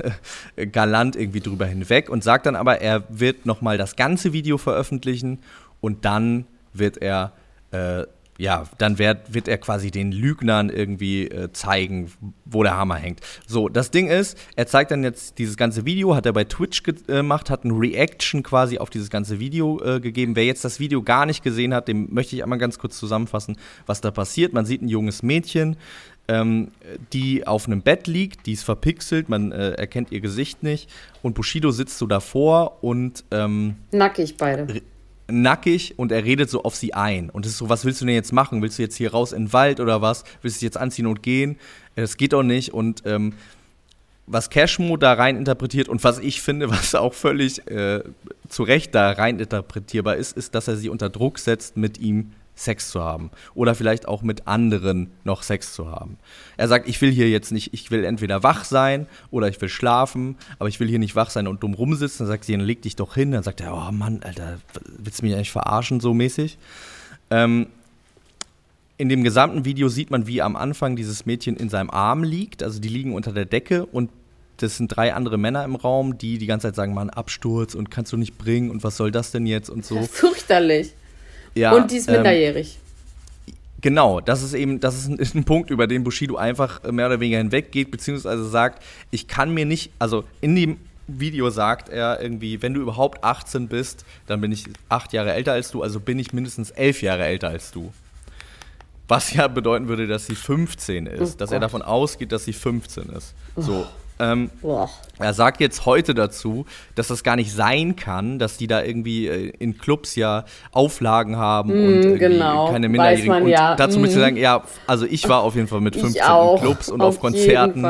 äh, 0.56 0.66
galant 0.66 1.16
irgendwie 1.16 1.42
drüber 1.42 1.66
hinweg 1.66 2.10
und 2.10 2.24
sagt 2.24 2.46
dann 2.46 2.56
aber, 2.56 2.82
er 2.82 3.04
wird 3.10 3.46
nochmal 3.46 3.78
das 3.78 3.96
ganze 3.96 4.34
Video 4.34 4.58
veröffentlichen 4.58 5.40
und 5.80 6.06
dann 6.06 6.46
wird 6.74 6.98
er 6.98 7.34
äh, 7.72 8.06
ja, 8.42 8.64
dann 8.80 8.98
wird, 8.98 9.36
wird 9.36 9.48
er 9.48 9.60
quasi 9.60 9.92
den 9.92 10.12
Lügnern 10.12 10.72
irgendwie 10.72 11.28
äh, 11.28 11.54
zeigen, 11.54 12.12
wo 12.44 12.64
der 12.64 12.76
Hammer 12.76 12.96
hängt. 12.96 13.20
So, 13.46 13.70
das 13.70 13.92
Ding 13.92 14.08
ist, 14.08 14.36
er 14.56 14.66
zeigt 14.66 14.90
dann 14.90 15.04
jetzt 15.04 15.38
dieses 15.38 15.58
ganze 15.58 15.86
Video, 15.86 16.16
hat 16.16 16.26
er 16.26 16.34
bei 16.34 16.46
Twitch 16.46 16.82
gemacht, 16.82 17.52
hat 17.52 17.66
ein 17.66 17.72
Reaction 17.72 18.42
quasi 18.42 18.80
auf 18.80 18.90
dieses 18.90 19.12
ganze 19.12 19.40
Video 19.40 19.80
äh, 19.84 20.00
gegeben. 20.00 20.36
Wer 20.36 20.46
jetzt 20.46 20.66
das 20.66 20.80
Video 20.80 21.04
gar 21.04 21.28
nicht 21.28 21.44
gesehen 21.44 21.72
hat, 21.72 21.88
dem 21.88 22.12
möchte 22.12 22.36
ich 22.36 22.42
einmal 22.42 22.58
ganz 22.58 22.80
kurz 22.80 22.98
zusammenfassen, 22.98 23.58
was 23.86 24.02
da 24.02 24.10
passiert. 24.10 24.54
Man 24.54 24.66
sieht 24.66 24.82
ein 24.82 24.88
junges 24.88 25.22
Mädchen, 25.22 25.78
ähm, 26.28 26.70
die 27.14 27.46
auf 27.46 27.68
einem 27.68 27.84
Bett 27.84 28.08
liegt, 28.08 28.48
die 28.48 28.54
ist 28.54 28.64
verpixelt, 28.64 29.30
man 29.30 29.52
äh, 29.52 29.74
erkennt 29.74 30.12
ihr 30.12 30.20
Gesicht 30.20 30.64
nicht 30.64 30.90
und 31.22 31.36
Bushido 31.36 31.70
sitzt 31.70 32.00
so 32.00 32.08
davor 32.08 32.84
und 32.84 33.24
ähm, 33.30 33.76
nackig 33.92 34.38
beide 34.38 34.82
nackig 35.32 35.98
und 35.98 36.12
er 36.12 36.24
redet 36.24 36.50
so 36.50 36.64
auf 36.64 36.76
sie 36.76 36.94
ein. 36.94 37.30
Und 37.30 37.46
es 37.46 37.54
ist 37.54 37.58
so, 37.58 37.70
was 37.70 37.86
willst 37.86 38.02
du 38.02 38.06
denn 38.06 38.16
jetzt 38.16 38.34
machen? 38.34 38.62
Willst 38.62 38.78
du 38.78 38.84
jetzt 38.84 38.96
hier 38.96 39.12
raus 39.12 39.32
in 39.32 39.46
den 39.46 39.54
Wald 39.54 39.80
oder 39.80 40.02
was? 40.02 40.24
Willst 40.42 40.58
du 40.58 40.60
dich 40.60 40.68
jetzt 40.68 40.78
anziehen 40.78 41.08
und 41.08 41.24
gehen? 41.24 41.58
Das 41.96 42.18
geht 42.18 42.34
doch 42.34 42.44
nicht. 42.44 42.74
Und 42.74 43.04
ähm, 43.06 43.34
was 44.28 44.50
Cashmo 44.50 44.98
da 44.98 45.14
rein 45.14 45.38
interpretiert 45.38 45.90
und 45.90 46.04
was 46.04 46.20
ich 46.20 46.42
finde, 46.42 46.70
was 46.72 46.96
auch 46.96 47.14
völlig 47.14 47.68
äh, 47.70 48.04
zu 48.48 48.64
Recht 48.64 48.96
da 48.96 49.12
rein 49.12 49.40
interpretierbar 49.40 50.16
ist, 50.16 50.38
ist, 50.38 50.56
dass 50.56 50.68
er 50.68 50.78
sie 50.78 50.90
unter 50.90 51.10
Druck 51.10 51.40
setzt, 51.40 51.78
mit 51.78 52.00
ihm 52.00 52.32
Sex 52.56 52.90
zu 52.90 53.02
haben. 53.02 53.32
Oder 53.54 53.76
vielleicht 53.76 54.08
auch 54.08 54.22
mit 54.22 54.48
anderen 54.48 55.12
noch 55.24 55.44
Sex 55.44 55.74
zu 55.74 55.90
haben. 55.90 56.18
Er 56.58 56.68
sagt, 56.68 56.88
ich 56.88 57.02
will 57.02 57.12
hier 57.12 57.30
jetzt 57.30 57.52
nicht, 57.52 57.74
ich 57.74 57.92
will 57.92 58.04
entweder 58.04 58.44
wach 58.44 58.66
sein 58.66 59.08
oder 59.32 59.48
ich 59.48 59.60
will 59.62 59.70
schlafen, 59.70 60.38
aber 60.60 60.70
ich 60.70 60.80
will 60.80 60.88
hier 60.88 61.00
nicht 61.00 61.16
wach 61.16 61.30
sein 61.30 61.48
und 61.48 61.64
dumm 61.64 61.74
rumsitzen. 61.74 62.26
Dann 62.26 62.34
sagt 62.34 62.46
sie, 62.46 62.54
dann 62.54 62.62
leg 62.62 62.82
dich 62.82 62.96
doch 62.96 63.16
hin. 63.16 63.32
Dann 63.32 63.44
sagt 63.44 63.62
er, 63.62 63.74
oh 63.74 63.92
Mann, 63.92 64.22
Alter, 64.24 64.60
willst 64.98 65.22
du 65.22 65.26
mich 65.26 65.34
eigentlich 65.34 65.52
verarschen, 65.52 66.00
so 66.00 66.14
mäßig? 66.14 66.58
Ähm, 67.30 67.68
in 68.98 69.10
dem 69.10 69.24
gesamten 69.24 69.66
Video 69.66 69.90
sieht 69.90 70.12
man, 70.12 70.28
wie 70.28 70.42
am 70.42 70.56
Anfang 70.56 70.96
dieses 70.96 71.26
Mädchen 71.26 71.56
in 71.56 71.70
seinem 71.70 71.90
Arm 71.90 72.24
liegt. 72.24 72.62
Also 72.62 72.80
die 72.80 72.90
liegen 72.90 73.16
unter 73.16 73.32
der 73.32 73.46
Decke 73.46 73.86
und 73.86 74.12
das 74.58 74.78
sind 74.78 74.96
drei 74.96 75.16
andere 75.16 75.40
Männer 75.40 75.64
im 75.64 75.76
Raum, 75.76 76.20
die 76.20 76.38
die 76.38 76.46
ganze 76.46 76.68
Zeit 76.68 76.76
sagen, 76.76 76.94
Mann, 76.94 77.10
Absturz 77.10 77.74
und 77.74 77.90
kannst 77.90 78.14
du 78.14 78.18
nicht 78.18 78.38
bringen 78.38 78.70
und 78.70 78.84
was 78.84 78.98
soll 78.98 79.10
das 79.10 79.32
denn 79.32 79.48
jetzt 79.48 79.70
und 79.70 79.86
so. 79.86 80.04
Fürchterlich. 80.04 80.94
Ja, 81.56 81.74
und 81.74 81.92
die 81.92 81.98
ist 81.98 82.08
ähm, 82.08 82.16
minderjährig. 82.16 82.78
Ähm, 83.48 83.54
genau, 83.82 84.22
das 84.22 84.44
ist 84.44 84.54
eben, 84.54 84.80
das 84.80 84.96
ist 84.96 85.08
ein, 85.08 85.18
ist 85.20 85.36
ein, 85.36 85.44
Punkt, 85.44 85.70
über 85.70 85.88
den 85.88 86.04
Bushido 86.04 86.36
einfach 86.36 86.84
mehr 86.84 87.08
oder 87.08 87.20
weniger 87.20 87.40
hinweggeht, 87.40 87.92
beziehungsweise 87.92 88.48
sagt, 88.48 88.84
ich 89.12 89.28
kann 89.28 89.54
mir 89.54 89.66
nicht, 89.66 89.92
also 90.00 90.24
in 90.40 90.56
dem 90.56 90.78
Video 91.08 91.50
sagt 91.50 91.90
er 91.90 92.22
irgendwie, 92.22 92.62
wenn 92.62 92.74
du 92.74 92.82
überhaupt 92.82 93.24
18 93.24 93.68
bist, 93.68 94.06
dann 94.28 94.40
bin 94.40 94.52
ich 94.52 94.66
acht 94.88 95.14
Jahre 95.14 95.34
älter 95.34 95.54
als 95.54 95.72
du, 95.72 95.84
also 95.84 96.00
bin 96.00 96.20
ich 96.20 96.32
mindestens 96.32 96.72
elf 96.72 97.02
Jahre 97.02 97.26
älter 97.26 97.50
als 97.50 97.72
du. 97.72 97.92
was 99.08 99.34
ja 99.34 99.50
bedeuten 99.50 99.90
würde, 99.90 100.08
dass 100.08 100.26
sie 100.28 100.36
15 100.36 101.06
ist, 101.06 101.20
oh 101.20 101.38
dass 101.38 101.50
Gott. 101.50 101.52
er 101.52 101.60
davon 101.60 101.82
ausgeht, 101.82 102.32
dass 102.32 102.46
sie 102.46 102.54
15 102.54 103.10
ist. 103.10 103.34
So. 103.58 103.86
Ähm, 104.22 104.52
er 105.18 105.34
sagt 105.34 105.62
jetzt 105.62 105.86
heute 105.86 106.14
dazu, 106.14 106.66
dass 106.96 107.08
das 107.08 107.24
gar 107.24 107.36
nicht 107.36 107.52
sein 107.52 107.96
kann, 107.96 108.38
dass 108.38 108.58
die 108.58 108.68
da 108.68 108.84
irgendwie 108.84 109.28
äh, 109.28 109.54
in 109.58 109.78
Clubs 109.80 110.16
ja 110.16 110.46
Auflagen 110.72 111.38
haben 111.38 111.70
mm, 111.70 111.88
und 111.88 112.20
genau. 112.20 112.72
keine 112.72 112.88
Minderjährigen. 112.88 113.44
und 113.44 113.48
ja. 113.50 113.76
dazu 113.76 113.98
mm. 113.98 114.02
muss 114.02 114.10
ich 114.12 114.16
sagen, 114.18 114.38
ja, 114.38 114.64
also 114.86 115.06
ich 115.06 115.28
war 115.28 115.42
auf 115.42 115.56
jeden 115.56 115.68
Fall 115.68 115.82
mit 115.82 115.96
15 115.96 116.22
in 116.22 116.60
Clubs 116.60 116.90
und 116.90 117.02
auf, 117.02 117.16
auf 117.16 117.20
Konzerten. 117.20 117.86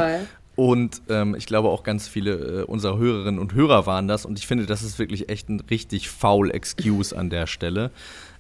Und 0.56 1.02
ähm, 1.10 1.36
ich 1.36 1.46
glaube 1.46 1.70
auch 1.70 1.84
ganz 1.84 2.08
viele 2.08 2.62
äh, 2.62 2.64
unserer 2.64 2.98
Hörerinnen 2.98 3.40
und 3.40 3.54
Hörer 3.54 3.86
waren 3.86 4.08
das. 4.08 4.26
Und 4.26 4.38
ich 4.40 4.48
finde, 4.48 4.66
das 4.66 4.84
ist 4.84 5.00
wirklich 5.00 5.30
echt 5.30 5.50
ein 5.50 5.62
richtig 5.70 6.10
faul 6.10 6.52
Excuse 6.52 7.18
an 7.18 7.30
der 7.30 7.48
Stelle. 7.48 7.92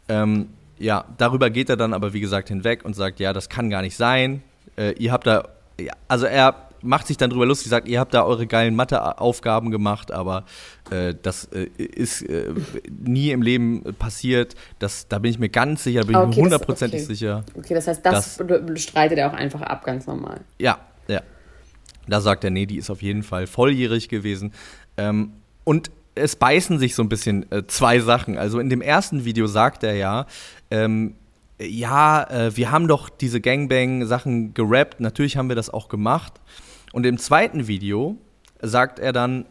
Ähm, 0.07 0.47
ja, 0.77 1.05
darüber 1.17 1.49
geht 1.49 1.69
er 1.69 1.77
dann 1.77 1.93
aber, 1.93 2.13
wie 2.13 2.19
gesagt, 2.19 2.49
hinweg 2.49 2.85
und 2.85 2.95
sagt, 2.95 3.19
ja, 3.19 3.33
das 3.33 3.49
kann 3.49 3.69
gar 3.69 3.81
nicht 3.81 3.95
sein. 3.95 4.43
Äh, 4.77 4.91
ihr 4.93 5.11
habt 5.11 5.25
da, 5.25 5.47
ja, 5.79 5.93
also 6.07 6.25
er 6.25 6.70
macht 6.81 7.07
sich 7.07 7.17
dann 7.17 7.29
drüber 7.29 7.45
lustig, 7.45 7.69
sagt, 7.69 7.87
ihr 7.87 7.99
habt 7.99 8.13
da 8.13 8.23
eure 8.23 8.47
geilen 8.47 8.75
Matheaufgaben 8.75 9.71
gemacht, 9.71 10.11
aber 10.11 10.45
äh, 10.89 11.13
das 11.21 11.45
äh, 11.45 11.69
ist 11.77 12.21
äh, 12.23 12.53
nie 12.89 13.31
im 13.31 13.41
Leben 13.41 13.83
passiert. 13.97 14.55
Das, 14.79 15.07
da 15.07 15.19
bin 15.19 15.31
ich 15.31 15.39
mir 15.39 15.49
ganz 15.49 15.83
sicher, 15.83 16.01
da 16.01 16.07
bin 16.07 16.15
okay, 16.15 16.29
ich 16.29 16.37
mir 16.37 16.43
hundertprozentig 16.43 17.01
okay. 17.01 17.13
sicher. 17.13 17.43
Okay, 17.57 17.73
das 17.73 17.87
heißt, 17.87 18.05
das 18.05 18.39
bestreitet 18.65 19.17
er 19.17 19.29
auch 19.29 19.35
einfach 19.35 19.61
ab, 19.61 19.83
ganz 19.83 20.07
normal. 20.07 20.41
Ja, 20.59 20.79
ja. 21.07 21.21
Da 22.07 22.19
sagt 22.19 22.43
er, 22.43 22.49
nee, 22.49 22.65
die 22.65 22.77
ist 22.77 22.89
auf 22.89 23.01
jeden 23.01 23.23
Fall 23.23 23.47
volljährig 23.47 24.09
gewesen. 24.09 24.53
Ähm, 24.97 25.33
und 25.63 25.91
es 26.15 26.35
beißen 26.35 26.79
sich 26.79 26.95
so 26.95 27.03
ein 27.03 27.09
bisschen 27.09 27.49
äh, 27.51 27.65
zwei 27.67 27.99
Sachen. 27.99 28.37
Also 28.37 28.59
in 28.59 28.69
dem 28.69 28.81
ersten 28.81 29.23
Video 29.23 29.47
sagt 29.47 29.83
er 29.83 29.93
ja, 29.93 30.25
ähm, 30.69 31.15
ja, 31.61 32.23
äh, 32.23 32.57
wir 32.57 32.71
haben 32.71 32.87
doch 32.87 33.09
diese 33.09 33.39
Gangbang-Sachen 33.39 34.53
gerappt, 34.53 34.99
natürlich 34.99 35.37
haben 35.37 35.49
wir 35.49 35.55
das 35.55 35.69
auch 35.69 35.89
gemacht. 35.89 36.33
Und 36.93 37.05
im 37.05 37.17
zweiten 37.17 37.67
Video 37.67 38.17
sagt 38.61 38.99
er 38.99 39.13
dann, 39.13 39.45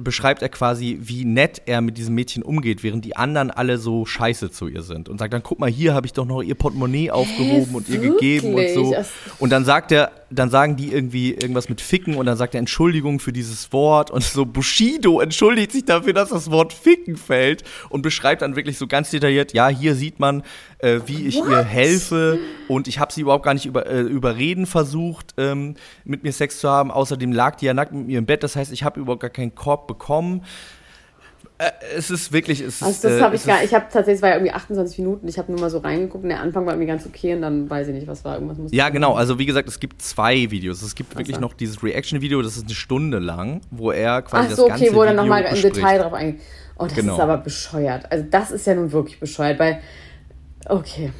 beschreibt 0.00 0.42
er 0.42 0.48
quasi, 0.48 0.98
wie 1.00 1.24
nett 1.24 1.62
er 1.66 1.80
mit 1.80 1.96
diesem 1.98 2.14
Mädchen 2.14 2.42
umgeht, 2.42 2.82
während 2.82 3.04
die 3.04 3.16
anderen 3.16 3.50
alle 3.50 3.78
so 3.78 4.04
scheiße 4.04 4.50
zu 4.50 4.68
ihr 4.68 4.82
sind. 4.82 5.08
Und 5.08 5.18
sagt 5.18 5.32
dann, 5.32 5.42
guck 5.42 5.58
mal, 5.58 5.70
hier 5.70 5.94
habe 5.94 6.06
ich 6.06 6.12
doch 6.12 6.26
noch 6.26 6.42
ihr 6.42 6.54
Portemonnaie 6.54 7.10
aufgehoben 7.10 7.70
Hä, 7.70 7.76
und 7.76 7.88
ihr 7.88 7.98
gegeben 7.98 8.54
und 8.54 8.68
so. 8.74 8.94
Und 9.38 9.50
dann 9.50 9.64
sagt 9.64 9.92
er, 9.92 10.12
dann 10.30 10.50
sagen 10.50 10.76
die 10.76 10.92
irgendwie 10.92 11.32
irgendwas 11.32 11.68
mit 11.68 11.80
Ficken 11.80 12.16
und 12.16 12.26
dann 12.26 12.36
sagt 12.36 12.54
er 12.54 12.58
Entschuldigung 12.58 13.20
für 13.20 13.32
dieses 13.32 13.72
Wort 13.72 14.10
und 14.10 14.24
so 14.24 14.44
Bushido 14.44 15.20
entschuldigt 15.20 15.72
sich 15.72 15.84
dafür, 15.84 16.12
dass 16.12 16.30
das 16.30 16.50
Wort 16.50 16.72
Ficken 16.72 17.16
fällt 17.16 17.62
und 17.90 18.02
beschreibt 18.02 18.42
dann 18.42 18.56
wirklich 18.56 18.76
so 18.76 18.86
ganz 18.86 19.10
detailliert, 19.10 19.52
ja, 19.52 19.68
hier 19.68 19.94
sieht 19.94 20.18
man, 20.18 20.42
äh, 20.78 21.00
wie 21.06 21.26
ich 21.26 21.36
What? 21.36 21.50
ihr 21.50 21.62
helfe 21.62 22.38
und 22.66 22.88
ich 22.88 22.98
habe 22.98 23.12
sie 23.12 23.20
überhaupt 23.20 23.44
gar 23.44 23.54
nicht 23.54 23.66
über, 23.66 23.86
äh, 23.86 24.00
überreden 24.00 24.66
versucht, 24.66 25.34
ähm, 25.38 25.74
mit 26.04 26.24
mir 26.24 26.32
Sex 26.32 26.60
zu 26.60 26.68
haben. 26.68 26.90
Außerdem 26.90 27.32
lag 27.32 27.56
die 27.56 27.66
ja 27.66 27.74
nackt 27.74 27.92
mit 27.92 28.06
mir 28.06 28.18
im 28.18 28.26
Bett, 28.26 28.42
das 28.42 28.56
heißt, 28.56 28.72
ich 28.72 28.82
habe 28.82 29.00
überhaupt 29.00 29.22
gar 29.22 29.30
keinen 29.30 29.54
Korb 29.54 29.86
bekommen. 29.86 30.42
Äh, 31.58 31.70
es 31.96 32.10
ist 32.10 32.32
wirklich. 32.32 32.60
Es 32.60 32.82
also, 32.82 33.08
das 33.08 33.20
habe 33.20 33.34
äh, 33.34 33.38
ich 33.38 33.46
gar 33.46 33.62
Ich 33.62 33.72
habe 33.72 33.86
tatsächlich, 33.90 34.16
es 34.16 34.22
war 34.22 34.30
ja 34.30 34.36
irgendwie 34.36 34.52
28 34.52 34.98
Minuten. 34.98 35.26
Ich 35.28 35.38
habe 35.38 35.50
nur 35.50 35.60
mal 35.60 35.70
so 35.70 35.78
reingeguckt 35.78 36.24
und 36.24 36.28
der 36.28 36.40
Anfang 36.40 36.66
war 36.66 36.74
irgendwie 36.74 36.88
ganz 36.88 37.06
okay 37.06 37.34
und 37.34 37.42
dann 37.42 37.70
weiß 37.70 37.88
ich 37.88 37.94
nicht, 37.94 38.06
was 38.06 38.24
war. 38.24 38.34
Irgendwas 38.34 38.58
musste 38.58 38.76
Ja, 38.76 38.90
genau. 38.90 39.14
Also, 39.14 39.38
wie 39.38 39.46
gesagt, 39.46 39.68
es 39.68 39.80
gibt 39.80 40.02
zwei 40.02 40.50
Videos. 40.50 40.82
Es 40.82 40.94
gibt 40.94 41.14
was 41.14 41.18
wirklich 41.18 41.40
noch 41.40 41.54
dieses 41.54 41.82
Reaction-Video, 41.82 42.42
das 42.42 42.56
ist 42.56 42.66
eine 42.66 42.74
Stunde 42.74 43.18
lang, 43.18 43.62
wo 43.70 43.90
er 43.90 44.22
quasi 44.22 44.48
Ach 44.52 44.56
so, 44.56 44.62
das 44.62 44.68
ganze 44.70 44.84
okay, 44.84 44.94
wo 44.94 45.00
er 45.02 45.06
dann 45.06 45.16
nochmal 45.16 45.44
im 45.44 45.62
Detail 45.62 45.98
drauf 45.98 46.12
eingeht. 46.12 46.40
Oh, 46.78 46.84
das 46.84 46.94
genau. 46.94 47.14
ist 47.14 47.20
aber 47.20 47.38
bescheuert. 47.38 48.12
Also, 48.12 48.26
das 48.30 48.50
ist 48.50 48.66
ja 48.66 48.74
nun 48.74 48.92
wirklich 48.92 49.18
bescheuert, 49.18 49.58
weil. 49.58 49.80
Okay. 50.68 51.12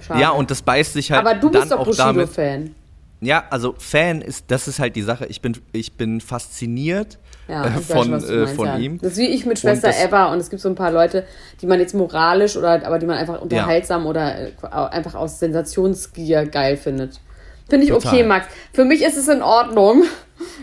Schade. 0.00 0.20
Ja, 0.20 0.30
und 0.30 0.50
das 0.50 0.62
beißt 0.62 0.94
sich 0.94 1.12
halt. 1.12 1.24
Aber 1.24 1.34
du 1.34 1.50
bist 1.50 1.70
doch 1.70 1.84
Bushido-Fan. 1.84 2.74
Ja, 3.20 3.44
also 3.50 3.74
Fan 3.78 4.20
ist, 4.20 4.44
das 4.48 4.68
ist 4.68 4.78
halt 4.78 4.94
die 4.94 5.02
Sache. 5.02 5.26
Ich 5.26 5.40
bin, 5.40 5.56
ich 5.72 5.96
bin 5.96 6.20
fasziniert 6.20 7.18
ja, 7.48 7.66
äh, 7.66 7.70
von, 7.70 8.12
weiß, 8.12 8.28
äh, 8.28 8.46
von 8.46 8.66
ja. 8.66 8.76
ihm. 8.76 8.98
Das 8.98 9.12
ist 9.12 9.18
wie 9.18 9.26
ich 9.26 9.46
mit 9.46 9.58
Schwester 9.58 9.90
Eva 9.90 10.32
und 10.32 10.38
es 10.38 10.50
gibt 10.50 10.60
so 10.62 10.68
ein 10.68 10.74
paar 10.74 10.90
Leute, 10.90 11.24
die 11.60 11.66
man 11.66 11.78
jetzt 11.78 11.94
moralisch 11.94 12.56
oder 12.56 12.84
aber 12.86 12.98
die 12.98 13.06
man 13.06 13.18
einfach 13.18 13.40
unterhaltsam 13.40 14.04
ja. 14.04 14.10
oder 14.10 14.38
äh, 14.38 14.50
einfach 14.62 15.14
aus 15.14 15.38
Sensationsgier 15.38 16.46
geil 16.46 16.76
findet. 16.76 17.20
Finde 17.68 17.86
ich 17.86 17.92
Total. 17.92 18.12
okay, 18.12 18.22
Max. 18.24 18.46
Für 18.72 18.84
mich 18.84 19.02
ist 19.02 19.16
es 19.16 19.28
in 19.28 19.42
Ordnung. 19.42 20.04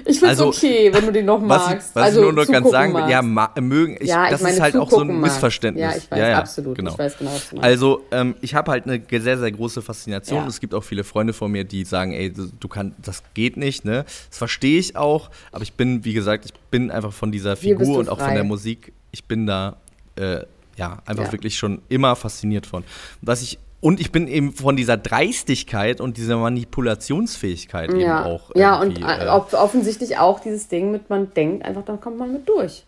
Ich 0.06 0.20
finde 0.20 0.34
es 0.34 0.40
also, 0.40 0.48
okay, 0.48 0.94
wenn 0.94 1.06
du 1.06 1.12
den 1.12 1.26
noch 1.26 1.40
magst. 1.42 1.90
Was, 1.90 1.96
was 1.96 2.04
also, 2.04 2.20
ich 2.20 2.24
nur 2.26 2.46
noch 2.46 2.52
ganz 2.52 2.70
sagen 2.70 2.94
will, 2.94 3.10
ja, 3.10 3.22
mögen, 3.22 3.98
ich, 4.00 4.10
ja, 4.10 4.26
ich 4.26 4.32
das 4.32 4.42
meine, 4.42 4.56
ist 4.56 4.62
halt 4.62 4.76
auch 4.76 4.90
so 4.90 5.02
ein 5.02 5.20
Missverständnis. 5.20 5.82
Ja, 5.82 5.98
ich 5.98 6.12
weiß, 6.12 6.20
ja, 6.20 6.30
ja, 6.30 6.40
absolut. 6.40 6.78
Genau. 6.78 6.92
Ich 6.92 6.98
weiß 6.98 7.18
genau, 7.18 7.32
was 7.32 7.50
du 7.50 7.56
meinst. 7.56 7.66
Also, 7.66 8.04
ähm, 8.12 8.36
ich 8.42 8.56
habe 8.56 8.72
halt 8.72 8.86
eine 8.86 9.02
sehr, 9.10 9.38
sehr 9.38 9.52
große 9.52 9.82
Faszination. 9.82 10.44
Ja. 10.44 10.48
Es 10.48 10.60
gibt 10.60 10.74
auch 10.74 10.84
viele 10.84 11.04
Freunde 11.04 11.34
von 11.34 11.52
mir, 11.52 11.64
die 11.64 11.86
sagen, 11.86 12.14
ey, 12.14 12.32
du, 12.32 12.68
kannst, 12.68 12.96
das 13.02 13.24
geht 13.34 13.58
nicht, 13.58 13.86
ne? 13.86 14.06
Das 14.30 14.38
verstehe 14.38 14.80
ich 14.80 14.96
auch, 14.96 15.30
aber 15.52 15.64
ich 15.64 15.74
bin, 15.74 16.06
wie 16.06 16.14
gesagt, 16.14 16.46
ich 16.46 16.54
bin 16.70 16.92
einfach 16.92 17.14
von 17.14 17.32
dieser 17.32 17.56
Figur 17.56 17.98
und 17.98 18.10
auch 18.10 18.20
von 18.20 18.34
der 18.34 18.44
Musik, 18.44 18.94
ich 19.12 19.26
bin 19.26 19.46
da, 19.46 19.78
äh, 20.16 20.42
ja, 20.76 20.98
einfach 21.06 21.32
wirklich 21.32 21.58
schon 21.58 21.82
immer 21.90 22.16
fasziniert 22.16 22.66
von. 22.66 22.84
Was 23.22 23.42
ich 23.42 23.60
und 23.84 24.00
ich 24.00 24.14
bin 24.14 24.30
eben 24.30 24.54
von 24.54 24.78
dieser 24.78 24.96
Dreistigkeit 24.96 26.00
und 26.00 26.16
dieser 26.16 26.38
Manipulationsfähigkeit 26.38 27.92
ja. 27.92 27.98
eben 27.98 28.32
auch. 28.32 28.56
Ja, 28.56 28.80
und 28.80 28.98
äh, 28.98 29.28
offensichtlich 29.28 30.18
auch 30.18 30.40
dieses 30.40 30.70
Ding 30.70 30.90
mit, 30.90 31.10
man 31.10 31.34
denkt 31.34 31.66
einfach, 31.66 31.84
dann 31.84 32.00
kommt 32.00 32.18
man 32.18 32.32
mit 32.32 32.48
durch. 32.48 32.86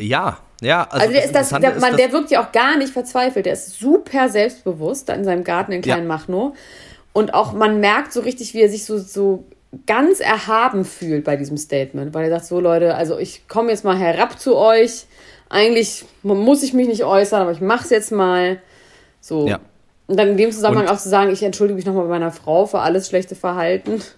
Ja, 0.00 0.38
ja. 0.62 0.84
Also, 0.84 1.02
also 1.02 1.12
der, 1.12 1.24
ist 1.26 1.34
das, 1.34 1.50
der, 1.50 1.78
man, 1.78 1.98
der 1.98 2.12
wirkt 2.12 2.30
ja 2.30 2.42
auch 2.42 2.50
gar 2.50 2.78
nicht 2.78 2.94
verzweifelt. 2.94 3.44
Der 3.44 3.52
ist 3.52 3.78
super 3.78 4.30
selbstbewusst 4.30 5.10
in 5.10 5.22
seinem 5.24 5.44
Garten 5.44 5.72
in 5.72 5.82
Klein 5.82 6.08
Ja. 6.08 6.52
Und 7.12 7.34
auch 7.34 7.52
man 7.52 7.80
merkt 7.80 8.14
so 8.14 8.20
richtig, 8.20 8.54
wie 8.54 8.62
er 8.62 8.70
sich 8.70 8.86
so, 8.86 8.96
so 8.96 9.44
ganz 9.84 10.20
erhaben 10.20 10.86
fühlt 10.86 11.24
bei 11.24 11.36
diesem 11.36 11.58
Statement. 11.58 12.14
Weil 12.14 12.24
er 12.24 12.30
sagt, 12.30 12.46
so 12.46 12.58
Leute, 12.58 12.94
also 12.94 13.18
ich 13.18 13.48
komme 13.48 13.68
jetzt 13.68 13.84
mal 13.84 13.98
herab 13.98 14.40
zu 14.40 14.56
euch. 14.56 15.04
Eigentlich 15.50 16.06
muss 16.22 16.62
ich 16.62 16.72
mich 16.72 16.88
nicht 16.88 17.04
äußern, 17.04 17.42
aber 17.42 17.52
ich 17.52 17.60
mache 17.60 17.84
es 17.84 17.90
jetzt 17.90 18.12
mal. 18.12 18.62
So. 19.20 19.46
Ja. 19.46 19.60
Und 20.06 20.18
dann 20.18 20.28
in 20.28 20.36
dem 20.36 20.52
Zusammenhang 20.52 20.86
und, 20.86 20.92
auch 20.92 20.98
zu 20.98 21.08
sagen, 21.08 21.30
ich 21.30 21.42
entschuldige 21.42 21.76
mich 21.76 21.86
nochmal 21.86 22.04
bei 22.04 22.10
meiner 22.10 22.32
Frau 22.32 22.66
für 22.66 22.80
alles 22.80 23.08
schlechte 23.08 23.34
Verhalten. 23.34 24.02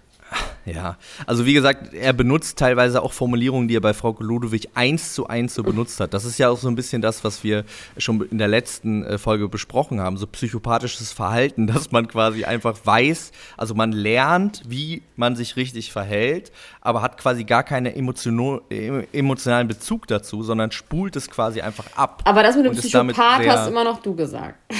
Ja, 0.66 0.96
also 1.26 1.44
wie 1.44 1.52
gesagt, 1.52 1.92
er 1.92 2.14
benutzt 2.14 2.58
teilweise 2.58 3.02
auch 3.02 3.12
Formulierungen, 3.12 3.68
die 3.68 3.76
er 3.76 3.82
bei 3.82 3.92
Frau 3.92 4.16
Ludwig 4.18 4.70
eins 4.74 5.12
zu 5.12 5.26
eins 5.26 5.54
so 5.54 5.62
benutzt 5.62 6.00
hat. 6.00 6.14
Das 6.14 6.24
ist 6.24 6.38
ja 6.38 6.48
auch 6.48 6.56
so 6.56 6.68
ein 6.68 6.74
bisschen 6.74 7.02
das, 7.02 7.22
was 7.22 7.44
wir 7.44 7.64
schon 7.98 8.22
in 8.30 8.38
der 8.38 8.48
letzten 8.48 9.04
äh, 9.04 9.18
Folge 9.18 9.48
besprochen 9.48 10.00
haben, 10.00 10.16
so 10.16 10.26
psychopathisches 10.26 11.12
Verhalten, 11.12 11.66
dass 11.74 11.92
man 11.92 12.08
quasi 12.08 12.44
einfach 12.44 12.78
weiß, 12.82 13.32
also 13.58 13.74
man 13.74 13.92
lernt, 13.92 14.62
wie 14.66 15.02
man 15.16 15.36
sich 15.36 15.56
richtig 15.56 15.92
verhält, 15.92 16.50
aber 16.80 17.02
hat 17.02 17.18
quasi 17.18 17.44
gar 17.44 17.62
keinen 17.62 17.94
emotionalen 17.94 19.68
Bezug 19.68 20.06
dazu, 20.06 20.42
sondern 20.42 20.72
spult 20.72 21.14
es 21.16 21.28
quasi 21.28 21.60
einfach 21.60 21.94
ab. 21.94 22.22
Aber 22.24 22.42
das 22.42 22.56
mit 22.56 22.64
dem 22.64 22.72
Psychopath 22.72 23.46
hast 23.46 23.68
immer 23.68 23.84
noch 23.84 24.00
du 24.00 24.14
gesagt. 24.14 24.58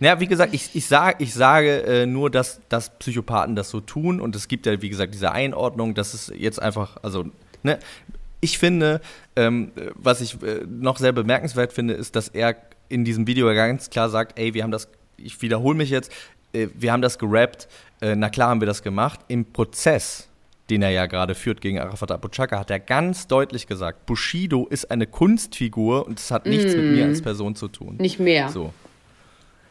Ja, 0.00 0.20
wie 0.20 0.26
gesagt, 0.26 0.54
ich, 0.54 0.70
ich, 0.74 0.86
sag, 0.86 1.20
ich 1.20 1.34
sage 1.34 1.82
äh, 1.82 2.06
nur, 2.06 2.30
dass, 2.30 2.60
dass 2.68 2.96
Psychopathen 2.98 3.56
das 3.56 3.70
so 3.70 3.80
tun 3.80 4.20
und 4.20 4.36
es 4.36 4.48
gibt 4.48 4.66
ja, 4.66 4.80
wie 4.80 4.88
gesagt, 4.88 5.14
diese 5.14 5.32
Einordnung, 5.32 5.94
dass 5.94 6.14
es 6.14 6.32
jetzt 6.34 6.62
einfach, 6.62 6.96
also, 7.02 7.26
ne, 7.62 7.78
ich 8.40 8.58
finde, 8.58 9.00
ähm, 9.36 9.72
was 9.94 10.20
ich 10.20 10.40
äh, 10.42 10.64
noch 10.68 10.98
sehr 10.98 11.12
bemerkenswert 11.12 11.72
finde, 11.72 11.94
ist, 11.94 12.14
dass 12.14 12.28
er 12.28 12.56
in 12.88 13.04
diesem 13.04 13.26
Video 13.26 13.46
ganz 13.52 13.90
klar 13.90 14.08
sagt, 14.08 14.38
ey, 14.38 14.54
wir 14.54 14.62
haben 14.62 14.70
das, 14.70 14.88
ich 15.16 15.42
wiederhole 15.42 15.76
mich 15.76 15.90
jetzt, 15.90 16.12
äh, 16.52 16.68
wir 16.74 16.92
haben 16.92 17.02
das 17.02 17.18
gerappt, 17.18 17.68
äh, 18.00 18.14
na 18.14 18.28
klar 18.28 18.50
haben 18.50 18.60
wir 18.60 18.66
das 18.66 18.82
gemacht. 18.82 19.20
Im 19.28 19.44
Prozess, 19.44 20.28
den 20.70 20.82
er 20.82 20.90
ja 20.90 21.06
gerade 21.06 21.34
führt 21.34 21.60
gegen 21.60 21.80
Arafat 21.80 22.12
Abu 22.12 22.28
Chaka, 22.28 22.60
hat 22.60 22.70
er 22.70 22.78
ganz 22.78 23.26
deutlich 23.26 23.66
gesagt, 23.66 24.06
Bushido 24.06 24.66
ist 24.68 24.90
eine 24.90 25.06
Kunstfigur 25.06 26.06
und 26.06 26.20
es 26.20 26.30
hat 26.30 26.46
nichts 26.46 26.74
mm. 26.74 26.76
mit 26.76 26.92
mir 26.92 27.04
als 27.06 27.22
Person 27.22 27.56
zu 27.56 27.68
tun. 27.68 27.96
Nicht 27.98 28.20
mehr. 28.20 28.50
So. 28.50 28.72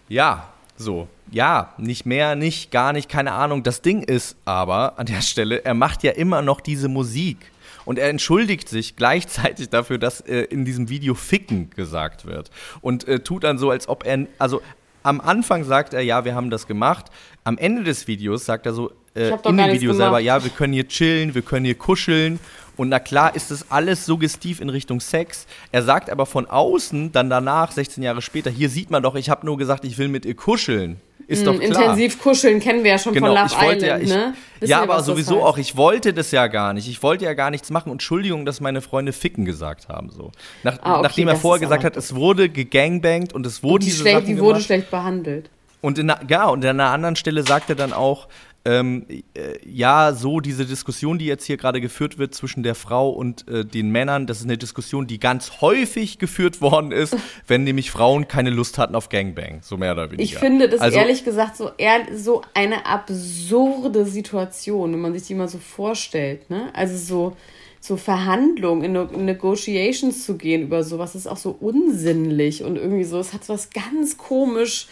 Ja, 0.08 0.50
so. 0.78 1.08
Ja, 1.32 1.74
nicht 1.78 2.06
mehr, 2.06 2.36
nicht, 2.36 2.72
gar 2.72 2.94
nicht, 2.94 3.10
keine 3.10 3.34
Ahnung. 3.34 3.64
Das 3.64 3.82
Ding 3.82 4.02
ist 4.04 4.38
aber 4.46 4.98
an 4.98 5.08
der 5.08 5.22
Stelle, 5.22 5.66
er 5.66 5.74
macht 5.74 6.04
ja 6.04 6.12
immer 6.12 6.42
noch 6.42 6.62
diese 6.62 6.88
Musik. 6.88 7.38
Und 7.84 8.00
er 8.00 8.10
entschuldigt 8.10 8.68
sich 8.70 8.96
gleichzeitig 8.96 9.70
dafür, 9.70 9.98
dass 9.98 10.22
äh, 10.22 10.42
in 10.42 10.66
diesem 10.66 10.90
Video 10.90 11.16
Ficken 11.16 11.70
gesagt 11.72 12.26
wird. 12.26 12.52
Und 12.82 13.08
äh, 13.08 13.20
tut 13.20 13.44
dann 13.44 13.58
so, 13.58 13.70
als 13.70 13.88
ob 13.88 14.06
er, 14.06 14.28
also 14.38 14.62
am 15.04 15.22
Anfang 15.22 15.64
sagt 15.64 15.94
er, 15.94 16.02
ja, 16.02 16.26
wir 16.26 16.36
haben 16.36 16.50
das 16.50 16.68
gemacht. 16.68 17.06
Am 17.46 17.58
Ende 17.58 17.84
des 17.84 18.08
Videos 18.08 18.46
sagt 18.46 18.66
er 18.66 18.74
so, 18.74 18.92
äh, 19.16 19.30
in 19.46 19.58
dem 19.58 19.72
Video 19.72 19.94
selber, 19.94 20.20
ja, 20.20 20.44
wir 20.44 20.52
können 20.52 20.74
hier 20.74 20.88
chillen, 20.88 21.34
wir 21.34 21.42
können 21.42 21.66
hier 21.66 21.76
kuscheln. 21.76 22.40
Und 22.78 22.90
na 22.90 23.00
klar 23.00 23.36
ist 23.36 23.52
das 23.52 23.70
alles 23.70 24.06
suggestiv 24.06 24.62
in 24.62 24.70
Richtung 24.70 25.02
Sex. 25.02 25.48
Er 25.72 25.84
sagt 25.84 26.10
aber 26.10 26.26
von 26.26 26.46
außen, 26.46 27.12
dann 27.12 27.30
danach, 27.30 27.72
16 27.72 28.04
Jahre 28.04 28.22
später, 28.22 28.50
hier 28.50 28.70
sieht 28.70 28.92
man 28.92 29.04
doch, 29.04 29.16
ich 29.16 29.30
habe 29.30 29.46
nur 29.46 29.58
gesagt, 29.58 29.84
ich 29.84 29.98
will 29.98 30.08
mit 30.08 30.26
ihr 30.26 30.36
kuscheln. 30.36 31.02
Ist 31.28 31.42
mm, 31.42 31.46
doch 31.46 31.60
klar. 31.60 31.68
Intensiv 31.68 32.22
kuscheln 32.22 32.60
kennen 32.62 32.84
wir 32.84 32.92
ja 32.92 32.98
schon 32.98 33.14
genau, 33.14 33.28
von 33.28 33.36
Love 33.36 33.48
ich 33.48 33.62
wollte 33.62 33.86
Island, 33.86 34.08
ja, 34.08 34.34
ich, 34.62 34.70
Ja, 34.70 34.82
aber 34.82 35.04
sowieso 35.04 35.44
auch, 35.44 35.58
ich 35.58 35.76
wollte 35.76 36.14
das 36.14 36.32
ja 36.32 36.48
gar 36.48 36.74
nicht. 36.74 36.88
Ich 36.88 37.04
wollte 37.04 37.26
ja 37.26 37.34
gar 37.34 37.52
nichts 37.52 37.70
machen. 37.70 37.92
Entschuldigung, 37.92 38.46
dass 38.46 38.62
meine 38.62 38.80
Freunde 38.82 39.12
Ficken 39.12 39.44
gesagt 39.44 39.90
haben. 39.90 40.10
So. 40.10 40.32
Nach, 40.64 40.78
ah, 40.82 40.94
okay, 40.94 41.04
nachdem 41.04 41.28
er 41.28 41.36
vorher 41.36 41.60
gesagt 41.60 41.84
hat, 41.84 41.98
es 41.98 42.16
wurde 42.16 42.48
gegangbangt 42.48 43.34
und 43.34 43.46
es 43.46 43.62
wurden 43.62 43.74
und 43.74 43.82
die 43.84 43.86
diese 43.88 44.02
schlecht, 44.02 44.16
Sachen 44.16 44.28
Die 44.28 44.40
wurde 44.40 44.54
gemacht. 44.54 44.66
schlecht 44.66 44.90
behandelt. 44.90 45.50
Und 45.82 46.00
in, 46.00 46.12
ja, 46.28 46.46
und 46.46 46.66
an 46.66 46.80
einer 46.80 46.92
anderen 46.92 47.16
Stelle 47.16 47.44
sagt 47.44 47.70
er 47.70 47.76
dann 47.76 47.94
auch, 47.94 48.28
ähm, 48.66 49.06
äh, 49.10 49.58
ja, 49.66 50.14
so 50.14 50.40
diese 50.40 50.66
Diskussion, 50.66 51.18
die 51.18 51.26
jetzt 51.26 51.46
hier 51.46 51.58
gerade 51.58 51.80
geführt 51.80 52.18
wird 52.18 52.36
zwischen 52.36 52.64
der 52.64 52.76
Frau 52.76 53.10
und 53.10 53.48
äh, 53.48 53.64
den 53.64 53.92
Männern, 53.92 54.28
das 54.28 54.40
ist 54.40 54.44
eine 54.44 54.58
Diskussion, 54.58 55.08
die 55.08 55.20
ganz 55.20 55.62
häufig 55.62 56.20
geführt 56.20 56.60
worden 56.60 56.92
ist, 56.92 57.16
wenn 57.48 57.64
nämlich 57.64 57.92
Frauen 57.92 58.28
keine 58.28 58.50
Lust 58.50 58.78
hatten 58.78 58.96
auf 58.96 59.10
Gangbang, 59.10 59.60
so 59.62 59.78
mehr 59.78 59.94
oder 59.94 60.12
weniger. 60.12 60.24
Ich 60.24 60.36
finde 60.36 60.68
das 60.68 60.82
also, 60.82 60.98
ehrlich 60.98 61.24
gesagt 61.24 61.56
so, 61.56 61.72
eher, 61.78 62.02
so 62.14 62.42
eine 62.54 62.86
absurde 62.86 64.06
Situation, 64.06 64.94
wenn 64.94 65.02
man 65.02 65.14
sich 65.14 65.24
die 65.24 65.36
mal 65.36 65.48
so 65.48 65.60
vorstellt. 65.60 66.50
Ne? 66.50 66.70
Also 66.74 66.98
so, 66.98 67.38
so 67.80 67.96
Verhandlungen, 67.96 68.84
in, 68.84 69.10
in 69.14 69.26
Negotiations 69.26 70.26
zu 70.26 70.36
gehen 70.36 70.64
über 70.64 70.84
sowas, 70.84 71.16
ist 71.16 71.28
auch 71.28 71.38
so 71.38 71.56
unsinnlich 71.58 72.64
und 72.64 72.76
irgendwie 72.76 73.06
so, 73.06 73.20
es 73.20 73.34
hat 73.34 73.48
was 73.48 73.70
ganz 73.70 74.18
komisch 74.18 74.88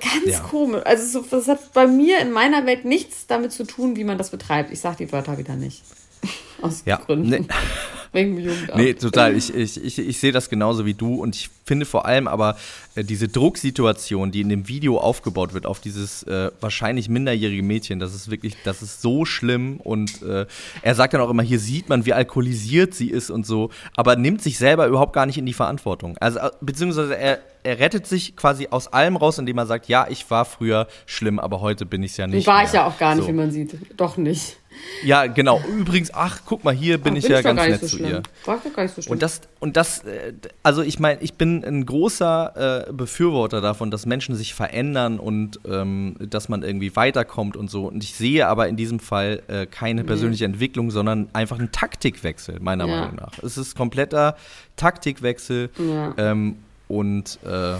Ganz 0.00 0.26
ja. 0.26 0.40
komisch. 0.40 0.82
Also 0.84 1.20
so, 1.20 1.26
das 1.28 1.48
hat 1.48 1.72
bei 1.72 1.86
mir 1.86 2.20
in 2.20 2.30
meiner 2.30 2.66
Welt 2.66 2.84
nichts 2.84 3.26
damit 3.26 3.52
zu 3.52 3.64
tun, 3.64 3.96
wie 3.96 4.04
man 4.04 4.18
das 4.18 4.30
betreibt. 4.30 4.72
Ich 4.72 4.80
sage 4.80 4.96
die 4.98 5.12
Wörter 5.12 5.38
wieder 5.38 5.56
nicht. 5.56 5.82
Aus 6.62 6.82
ja. 6.86 6.96
Gründen. 6.96 7.30
Nee. 7.30 7.46
Wegen 8.12 8.38
Jugendamt. 8.38 8.74
Nee, 8.76 8.94
total. 8.94 9.34
Ich, 9.36 9.54
ich, 9.54 9.82
ich, 9.82 9.98
ich 9.98 10.20
sehe 10.20 10.32
das 10.32 10.50
genauso 10.50 10.84
wie 10.84 10.94
du 10.94 11.14
und 11.14 11.34
ich 11.34 11.48
finde 11.64 11.86
vor 11.86 12.04
allem 12.04 12.28
aber 12.28 12.56
äh, 12.94 13.04
diese 13.04 13.28
Drucksituation, 13.28 14.30
die 14.30 14.42
in 14.42 14.50
dem 14.50 14.68
Video 14.68 14.98
aufgebaut 14.98 15.54
wird 15.54 15.64
auf 15.64 15.80
dieses 15.80 16.22
äh, 16.24 16.50
wahrscheinlich 16.60 17.08
minderjährige 17.08 17.62
Mädchen, 17.62 18.00
das 18.00 18.14
ist 18.14 18.30
wirklich, 18.30 18.54
das 18.64 18.82
ist 18.82 19.00
so 19.00 19.24
schlimm 19.24 19.78
und 19.78 20.22
äh, 20.22 20.44
er 20.82 20.94
sagt 20.94 21.14
dann 21.14 21.22
auch 21.22 21.30
immer, 21.30 21.42
hier 21.42 21.58
sieht 21.58 21.88
man, 21.88 22.04
wie 22.04 22.12
alkoholisiert 22.12 22.94
sie 22.94 23.08
ist 23.08 23.30
und 23.30 23.46
so, 23.46 23.70
aber 23.96 24.16
nimmt 24.16 24.42
sich 24.42 24.58
selber 24.58 24.86
überhaupt 24.86 25.14
gar 25.14 25.24
nicht 25.24 25.38
in 25.38 25.46
die 25.46 25.54
Verantwortung. 25.54 26.18
Also, 26.18 26.38
äh, 26.40 26.50
beziehungsweise 26.60 27.16
er, 27.16 27.38
er 27.62 27.78
rettet 27.78 28.06
sich 28.06 28.36
quasi 28.36 28.68
aus 28.70 28.88
allem 28.88 29.16
raus, 29.16 29.38
indem 29.38 29.56
er 29.56 29.66
sagt, 29.66 29.88
ja, 29.88 30.06
ich 30.10 30.30
war 30.30 30.44
früher 30.44 30.86
schlimm, 31.06 31.38
aber 31.38 31.62
heute 31.62 31.86
bin 31.86 32.02
ich 32.02 32.10
es 32.10 32.16
ja 32.18 32.26
nicht. 32.26 32.46
War 32.46 32.58
mehr. 32.58 32.66
ich 32.66 32.72
ja 32.72 32.86
auch 32.86 32.98
gar 32.98 33.14
nicht, 33.14 33.24
so. 33.24 33.28
wie 33.28 33.36
man 33.36 33.50
sieht. 33.50 33.74
Doch 33.96 34.18
nicht. 34.18 34.58
Ja, 35.04 35.26
genau. 35.26 35.60
Übrigens, 35.78 36.12
ach, 36.12 36.40
guck 36.44 36.64
mal, 36.64 36.74
hier 36.74 36.98
bin 36.98 37.14
ach, 37.14 37.18
ich 37.18 37.24
bin 37.24 37.32
ja 37.32 37.42
ganz 37.42 37.60
nett 37.60 37.80
so 37.80 37.86
zu 37.86 37.98
ihr. 37.98 38.22
War 38.44 38.58
gar 38.58 38.82
nicht 38.82 38.94
so 38.94 39.02
schlimm. 39.02 39.12
Und 39.12 39.22
das, 39.22 39.40
und 39.60 39.76
das, 39.76 40.04
äh, 40.04 40.32
also 40.62 40.82
ich 40.82 40.98
meine, 40.98 41.20
ich 41.22 41.34
bin 41.34 41.64
ein 41.64 41.86
großer 41.86 42.88
äh, 42.88 42.92
Befürworter 42.92 43.60
davon, 43.60 43.90
dass 43.90 44.06
Menschen 44.06 44.34
sich 44.34 44.54
verändern 44.54 45.18
und 45.18 45.60
ähm, 45.68 46.16
dass 46.18 46.48
man 46.48 46.62
irgendwie 46.62 46.94
weiterkommt 46.96 47.56
und 47.56 47.70
so. 47.70 47.86
Und 47.86 48.02
ich 48.04 48.14
sehe 48.14 48.46
aber 48.46 48.68
in 48.68 48.76
diesem 48.76 49.00
Fall 49.00 49.42
äh, 49.48 49.66
keine 49.66 50.04
persönliche 50.04 50.44
nee. 50.44 50.52
Entwicklung, 50.52 50.90
sondern 50.90 51.28
einfach 51.32 51.58
einen 51.58 51.72
Taktikwechsel, 51.72 52.60
meiner 52.60 52.86
ja. 52.86 53.00
Meinung 53.00 53.16
nach. 53.16 53.38
Es 53.42 53.56
ist 53.56 53.76
kompletter 53.76 54.36
Taktikwechsel. 54.76 55.70
Ja. 55.78 56.14
Ähm, 56.16 56.56
und 56.88 57.38
äh, 57.44 57.76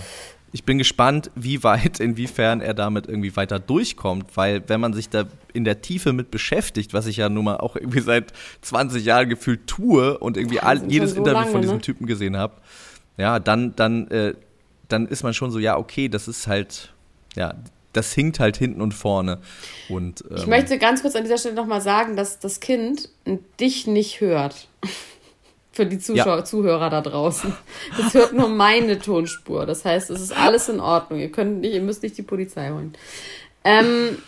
ich 0.53 0.65
bin 0.65 0.79
gespannt, 0.79 1.31
wie 1.35 1.65
weit, 1.65 1.99
inwiefern 2.01 2.61
er 2.61 2.75
damit 2.75 3.07
irgendwie 3.07 3.35
weiter 3.37 3.59
durchkommt, 3.59 4.37
weil 4.37 4.63
wenn 4.69 4.81
man 4.81 4.93
sich 4.93 5.09
da 5.09 5.25
in 5.55 5.65
der 5.65 5.81
Tiefe 5.81 6.13
mit 6.13 6.31
beschäftigt, 6.31 6.93
was 6.93 7.07
ich 7.07 7.17
ja 7.17 7.29
nun 7.29 7.45
mal 7.45 7.57
auch 7.57 7.75
irgendwie 7.75 8.01
seit 8.01 8.33
20 8.61 9.05
Jahren 9.05 9.29
gefühlt 9.29 9.67
tue 9.67 10.19
und 10.19 10.37
irgendwie 10.37 10.61
all, 10.61 10.91
jedes 10.91 11.13
so 11.13 11.17
Interview 11.17 11.39
lange, 11.39 11.51
von 11.51 11.63
diesem 11.63 11.77
ne? 11.77 11.83
Typen 11.83 12.07
gesehen 12.07 12.37
habe, 12.37 12.55
ja, 13.17 13.39
dann, 13.39 13.75
dann, 13.77 14.09
äh, 14.09 14.35
dann 14.89 15.09
ist 15.09 15.23
man 15.23 15.33
schon 15.33 15.51
so, 15.51 15.59
ja, 15.59 15.79
okay, 15.79 16.09
das 16.09 16.29
ist 16.29 16.47
halt, 16.47 16.93
ja, 17.35 17.55
das 17.95 18.13
hinkt 18.13 18.41
halt 18.41 18.57
hinten 18.57 18.81
und 18.81 18.93
vorne. 18.93 19.39
Und, 19.89 20.25
ähm, 20.31 20.37
ich 20.37 20.47
möchte 20.47 20.79
ganz 20.79 21.03
kurz 21.03 21.15
an 21.17 21.23
dieser 21.23 21.39
Stelle 21.39 21.55
nochmal 21.55 21.81
sagen, 21.81 22.17
dass 22.17 22.39
das 22.39 22.61
Kind 22.61 23.09
dich 23.59 23.87
nicht 23.87 24.21
hört. 24.21 24.69
Für 25.73 25.87
die 25.87 25.99
Zuschauer, 25.99 26.39
ja. 26.39 26.45
Zuhörer 26.45 26.91
da 26.91 27.01
draußen. 27.01 27.53
Das 27.97 28.13
hört 28.13 28.35
nur 28.35 28.49
meine 28.49 28.99
Tonspur. 28.99 29.65
Das 29.65 29.85
heißt, 29.87 30.11
es 30.11 30.21
ist 30.21 30.33
alles 30.33 30.69
in 30.69 30.81
Ordnung. 30.81 31.19
Ihr 31.19 31.33
könnt 31.33 31.61
nicht, 31.61 31.73
ihr 31.73 31.81
müsst 31.81 32.03
nicht 32.03 32.19
die 32.19 32.23
Polizei 32.23 32.71
holen. 32.71 32.93
Ähm, 33.65 34.19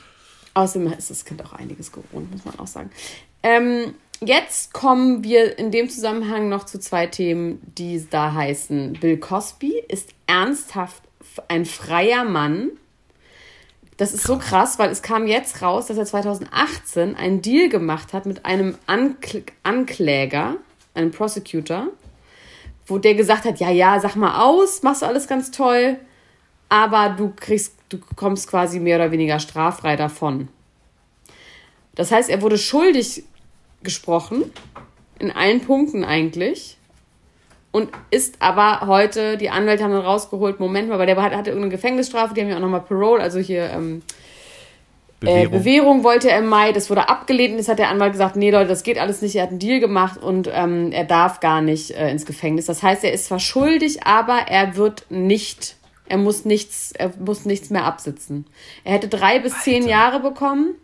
außerdem 0.55 0.93
ist 0.93 1.11
das 1.11 1.25
Kind 1.25 1.45
auch 1.45 1.53
einiges 1.53 1.93
gewohnt, 1.93 2.33
muss 2.33 2.47
man 2.47 2.59
auch 2.59 2.67
sagen. 2.67 2.91
Ähm, 3.43 3.95
jetzt 4.21 4.73
kommen 4.73 5.23
wir 5.23 5.59
in 5.59 5.71
dem 5.71 5.91
Zusammenhang 5.91 6.49
noch 6.49 6.65
zu 6.65 6.81
zwei 6.81 7.07
Themen, 7.07 7.61
die 7.77 8.07
da 8.09 8.33
heißen. 8.33 8.95
Bill 8.95 9.19
Cosby 9.19 9.83
ist 9.89 10.11
ernsthaft 10.27 11.03
ein 11.49 11.67
freier 11.67 12.25
Mann. 12.25 12.71
Das 13.97 14.13
ist 14.13 14.25
so 14.25 14.39
krass, 14.39 14.79
weil 14.79 14.91
es 14.91 15.03
kam 15.03 15.27
jetzt 15.27 15.63
raus, 15.63 15.87
dass 15.87 15.99
er 15.99 16.07
2018 16.07 17.15
einen 17.15 17.43
Deal 17.43 17.69
gemacht 17.69 18.13
hat 18.13 18.27
mit 18.27 18.45
einem 18.45 18.77
Ankl 18.87 19.45
Ankläger 19.63 20.57
einem 20.95 21.11
Prosecutor, 21.11 21.89
wo 22.87 22.99
der 22.99 23.15
gesagt 23.15 23.45
hat, 23.45 23.61
ja, 23.61 23.71
ja, 23.71 23.99
sag 24.01 24.17
mal 24.17 24.45
aus, 24.45 24.83
machst 24.83 25.03
du 25.03 25.07
alles 25.07 25.27
ganz 25.27 25.51
toll, 25.51 25.99
aber 26.69 27.11
du 27.11 27.33
kriegst, 27.35 27.75
du 27.89 27.99
kommst 28.17 28.49
quasi 28.49 28.81
mehr 28.81 28.97
oder 28.97 29.11
weniger 29.11 29.39
straffrei 29.39 29.97
davon. 29.97 30.49
Das 31.95 32.11
heißt, 32.11 32.29
er 32.31 32.43
wurde 32.43 32.59
schuldig 32.59 33.25
gesprochen, 33.83 34.51
in 35.19 35.31
allen 35.31 35.61
Punkten 35.61 36.05
eigentlich, 36.05 36.79
und 37.75 37.91
ist 38.13 38.37
aber 38.39 38.87
heute, 38.87 39.37
die 39.37 39.51
Anwälte 39.51 39.83
haben 39.83 39.91
dann 39.91 40.05
rausgeholt, 40.05 40.61
Moment 40.61 40.89
mal, 40.89 41.01
weil 41.01 41.07
der 41.07 41.21
hatte 41.21 41.51
irgendeine 41.51 41.71
Gefängnisstrafe, 41.71 42.33
die 42.33 42.41
haben 42.41 42.49
ja 42.49 42.57
auch 42.57 42.61
nochmal 42.61 42.83
Parole, 42.83 43.21
also 43.21 43.41
hier 43.41 43.69
ähm, 43.69 44.03
Bewährung. 45.25 45.55
Äh, 45.55 45.59
Bewährung 45.59 46.05
wollte 46.05 46.31
er 46.31 46.39
im 46.39 46.47
Mai, 46.47 46.73
das 46.73 46.91
wurde 46.91 47.09
abgelehnt 47.09 47.57
jetzt 47.57 47.69
hat 47.69 47.79
der 47.79 47.89
Anwalt 47.89 48.13
gesagt, 48.13 48.37
nee 48.37 48.51
Leute, 48.51 48.69
das 48.69 48.83
geht 48.83 48.99
alles 48.99 49.23
nicht, 49.23 49.37
er 49.37 49.45
hat 49.45 49.51
einen 49.51 49.59
Deal 49.59 49.81
gemacht 49.81 50.23
und 50.23 50.49
ähm, 50.53 50.93
er 50.93 51.05
darf 51.05 51.41
gar 51.41 51.61
nicht 51.61 51.91
äh, 51.93 52.11
ins 52.11 52.27
Gefängnis. 52.27 52.67
Das 52.67 52.83
heißt, 52.83 53.05
er 53.05 53.13
ist 53.13 53.27
zwar 53.27 53.41
schuldig, 53.41 54.07
aber 54.07 54.39
er 54.49 54.77
wird 54.77 55.07
nicht, 55.11 55.77
er 56.07 56.19
muss 56.19 56.45
nichts, 56.45 56.93
er 56.93 57.13
muss 57.19 57.45
nichts 57.45 57.71
mehr 57.71 57.85
absitzen. 57.85 58.47
Er 58.85 58.93
hätte 58.95 59.09
drei 59.09 59.39
bis 59.39 59.53
Alter. 59.53 59.65
zehn 59.65 59.89
Jahre 59.89 60.21
bekommen. 60.21 60.75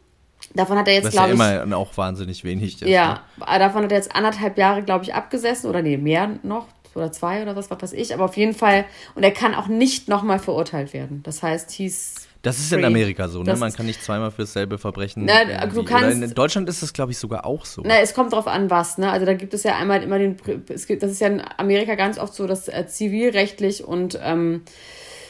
Davon 0.55 0.79
hat 0.79 0.89
er 0.89 0.95
jetzt, 0.95 1.13
glaube 1.13 1.35
ja 1.35 1.57
ich. 1.57 1.63
immer 1.63 1.77
auch 1.77 1.97
wahnsinnig 1.97 2.43
wenig 2.45 2.83
ist. 2.83 2.89
Ja, 2.89 3.21
ne? 3.37 3.59
davon 3.59 3.85
hat 3.85 3.93
er 3.93 3.99
jetzt 3.99 4.17
anderthalb 4.17 4.59
Jahre, 4.59 4.83
glaube 4.83 5.05
ich, 5.05 5.15
abgesessen 5.15 5.71
oder 5.71 5.83
nee, 5.83 5.97
mehr 5.97 6.31
noch 6.43 6.67
oder 6.95 7.13
zwei 7.13 7.43
oder 7.43 7.55
was, 7.55 7.71
was 7.71 7.81
weiß 7.81 7.93
ich. 7.93 8.13
Aber 8.15 8.25
auf 8.25 8.37
jeden 8.37 8.55
Fall, 8.55 8.85
und 9.15 9.23
er 9.23 9.31
kann 9.31 9.55
auch 9.55 9.69
nicht 9.69 10.09
nochmal 10.09 10.39
verurteilt 10.39 10.93
werden. 10.93 11.23
Das 11.23 11.43
heißt, 11.43 11.71
hieß 11.71 12.29
das 12.43 12.59
ist 12.59 12.73
in 12.73 12.85
Amerika 12.85 13.29
so, 13.29 13.43
ne? 13.43 13.55
Man 13.57 13.73
kann 13.73 13.87
nicht 13.87 14.03
zweimal 14.03 14.31
für 14.31 14.43
dasselbe 14.43 14.79
Verbrechen. 14.79 15.27
Na, 15.27 15.67
du 15.67 15.85
kannst, 15.85 16.23
in 16.23 16.35
Deutschland 16.35 16.69
ist 16.69 16.83
das, 16.83 16.93
glaube 16.93 17.13
ich, 17.13 17.19
sogar 17.19 17.45
auch 17.45 17.67
so. 17.67 17.83
Na, 17.85 18.01
es 18.01 18.15
kommt 18.15 18.33
drauf 18.33 18.47
an, 18.47 18.71
was, 18.71 18.97
ne? 18.97 19.11
Also 19.11 19.27
da 19.27 19.35
gibt 19.35 19.53
es 19.53 19.63
ja 19.63 19.77
einmal 19.77 20.03
immer 20.03 20.19
den. 20.19 20.37
Es 20.69 20.87
gibt, 20.87 21.03
das 21.03 21.11
ist 21.11 21.21
ja 21.21 21.29
in 21.29 21.43
Amerika 21.59 21.97
ganz 21.97 22.19
oft 22.19 22.33
so, 22.33 22.47
dass 22.47 22.69
äh, 22.69 22.87
zivilrechtlich 22.87 23.85
und 23.85 24.19
ähm, 24.23 24.63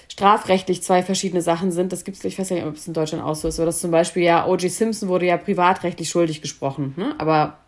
strafrechtlich 0.08 0.82
zwei 0.82 1.02
verschiedene 1.02 1.42
Sachen 1.42 1.72
sind. 1.72 1.92
Das 1.92 2.04
gibt 2.04 2.16
es, 2.16 2.24
ich 2.24 2.38
weiß 2.38 2.50
nicht, 2.50 2.64
ob 2.64 2.76
es 2.76 2.86
in 2.86 2.94
Deutschland 2.94 3.24
auch 3.24 3.34
so 3.34 3.48
ist. 3.48 3.56
So 3.56 3.64
dass 3.64 3.80
zum 3.80 3.90
Beispiel 3.90 4.22
ja, 4.22 4.46
O.J. 4.46 4.70
Simpson 4.70 5.08
wurde 5.08 5.26
ja 5.26 5.36
privatrechtlich 5.36 6.08
schuldig 6.08 6.42
gesprochen, 6.42 6.94
ne? 6.96 7.16
Aber 7.18 7.58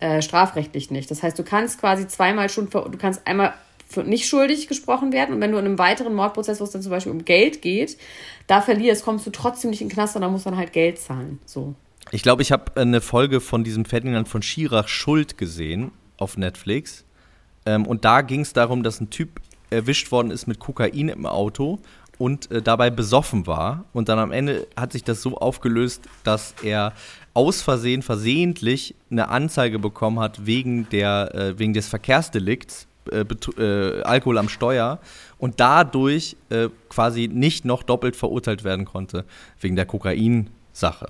äh, 0.00 0.20
strafrechtlich 0.20 0.90
nicht. 0.90 1.10
Das 1.10 1.22
heißt, 1.22 1.38
du 1.38 1.44
kannst 1.44 1.80
quasi 1.80 2.06
zweimal 2.06 2.50
schon, 2.50 2.68
du 2.68 2.98
kannst 2.98 3.26
einmal 3.26 3.54
nicht 4.04 4.28
schuldig 4.28 4.68
gesprochen 4.68 5.12
werden. 5.12 5.34
Und 5.34 5.40
wenn 5.40 5.52
du 5.52 5.58
in 5.58 5.64
einem 5.64 5.78
weiteren 5.78 6.14
Mordprozess, 6.14 6.60
wo 6.60 6.64
es 6.64 6.70
dann 6.70 6.82
zum 6.82 6.90
Beispiel 6.90 7.12
um 7.12 7.24
Geld 7.24 7.62
geht, 7.62 7.96
da 8.46 8.60
verlierst, 8.60 9.04
kommst 9.04 9.26
du 9.26 9.30
trotzdem 9.30 9.70
nicht 9.70 9.80
in 9.80 9.88
den 9.88 9.94
Knast, 9.94 10.14
sondern 10.14 10.32
musst 10.32 10.46
dann 10.46 10.56
halt 10.56 10.72
Geld 10.72 10.98
zahlen. 10.98 11.38
So. 11.46 11.74
Ich 12.10 12.22
glaube, 12.22 12.42
ich 12.42 12.52
habe 12.52 12.80
eine 12.80 13.00
Folge 13.00 13.40
von 13.40 13.64
diesem 13.64 13.84
Ferdinand 13.84 14.28
von 14.28 14.42
Schirach 14.42 14.88
Schuld 14.88 15.38
gesehen 15.38 15.92
auf 16.18 16.36
Netflix. 16.36 17.04
Ähm, 17.64 17.86
und 17.86 18.04
da 18.04 18.22
ging 18.22 18.40
es 18.40 18.52
darum, 18.52 18.82
dass 18.82 19.00
ein 19.00 19.10
Typ 19.10 19.40
erwischt 19.70 20.12
worden 20.12 20.30
ist 20.30 20.46
mit 20.46 20.58
Kokain 20.60 21.08
im 21.08 21.26
Auto 21.26 21.80
und 22.18 22.50
äh, 22.50 22.62
dabei 22.62 22.90
besoffen 22.90 23.46
war. 23.46 23.84
Und 23.92 24.08
dann 24.08 24.18
am 24.18 24.32
Ende 24.32 24.66
hat 24.76 24.92
sich 24.92 25.04
das 25.04 25.22
so 25.22 25.36
aufgelöst, 25.36 26.02
dass 26.24 26.54
er 26.62 26.92
aus 27.34 27.60
Versehen, 27.60 28.02
versehentlich 28.02 28.94
eine 29.10 29.28
Anzeige 29.28 29.78
bekommen 29.78 30.20
hat 30.20 30.46
wegen, 30.46 30.88
der, 30.90 31.34
äh, 31.34 31.58
wegen 31.58 31.74
des 31.74 31.88
Verkehrsdelikts 31.88 32.86
äh, 33.12 33.24
äh, 33.62 34.02
Alkohol 34.02 34.38
am 34.38 34.48
Steuer 34.48 34.98
und 35.38 35.60
dadurch 35.60 36.36
äh, 36.50 36.68
quasi 36.88 37.28
nicht 37.28 37.64
noch 37.64 37.82
doppelt 37.82 38.16
verurteilt 38.16 38.64
werden 38.64 38.84
konnte 38.84 39.24
wegen 39.60 39.76
der 39.76 39.86
Kokain-Sache. 39.86 41.08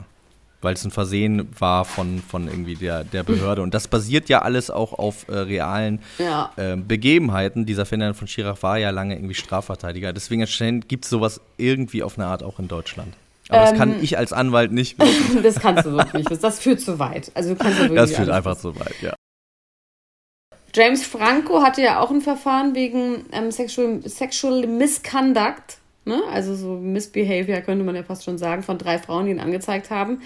Weil 0.63 0.75
es 0.75 0.85
ein 0.85 0.91
Versehen 0.91 1.49
war 1.59 1.85
von, 1.85 2.21
von 2.27 2.49
irgendwie 2.49 2.75
der, 2.75 3.05
der 3.05 3.23
Behörde. 3.23 3.63
Und 3.63 3.75
das 3.75 3.89
basiert 3.89 4.29
ja 4.29 4.43
alles 4.43 4.71
auch 4.71 4.95
auf 4.95 5.29
äh, 5.29 5.37
realen 5.37 6.01
ja. 6.19 6.51
Ähm, 6.57 6.89
Begebenheiten. 6.89 7.67
Dieser 7.67 7.85
Ferdinand 7.85 8.17
von 8.17 8.27
Schirach 8.27 8.63
war 8.63 8.79
ja 8.79 8.91
lange 8.91 9.15
irgendwie 9.15 9.35
Strafverteidiger. 9.35 10.13
Deswegen 10.13 10.47
gibt 10.89 11.05
es 11.05 11.11
sowas 11.11 11.41
irgendwie 11.59 12.03
auf 12.03 12.19
eine 12.19 12.27
Art 12.27 12.43
auch 12.43 12.59
in 12.59 12.69
Deutschland. 12.69 13.15
Aber 13.49 13.63
das 13.63 13.75
kann 13.75 13.93
ähm, 13.95 13.99
ich 14.03 14.19
als 14.19 14.33
Anwalt 14.33 14.73
nicht. 14.73 14.97
das 15.43 15.57
kannst 15.57 15.87
du 15.87 15.93
wirklich 15.93 16.29
nicht. 16.29 16.43
Das 16.43 16.59
führt 16.59 16.81
zu 16.81 16.99
weit. 16.99 17.31
Also 17.35 17.51
du 17.51 17.57
kannst 17.57 17.81
ja 17.81 17.89
das 17.89 18.13
führt 18.13 18.31
einfach 18.31 18.57
zu 18.57 18.79
weit, 18.79 18.95
ja. 19.03 19.14
James 20.77 21.07
Franco 21.07 21.62
hatte 21.62 21.81
ja 21.81 22.01
auch 22.01 22.11
ein 22.11 22.20
Verfahren 22.20 22.74
wegen 22.74 23.24
ähm, 23.33 23.51
Sexual, 23.51 24.03
Sexual 24.05 24.66
Misconduct, 24.66 25.79
ne? 26.05 26.20
also 26.31 26.55
so 26.55 26.74
Misbehavior 26.74 27.62
könnte 27.62 27.83
man 27.83 27.97
ja 27.97 28.03
fast 28.03 28.24
schon 28.24 28.37
sagen, 28.37 28.62
von 28.62 28.77
drei 28.77 28.99
Frauen, 28.99 29.24
die 29.24 29.33
ihn 29.33 29.41
angezeigt 29.41 29.89
haben, 29.89 30.20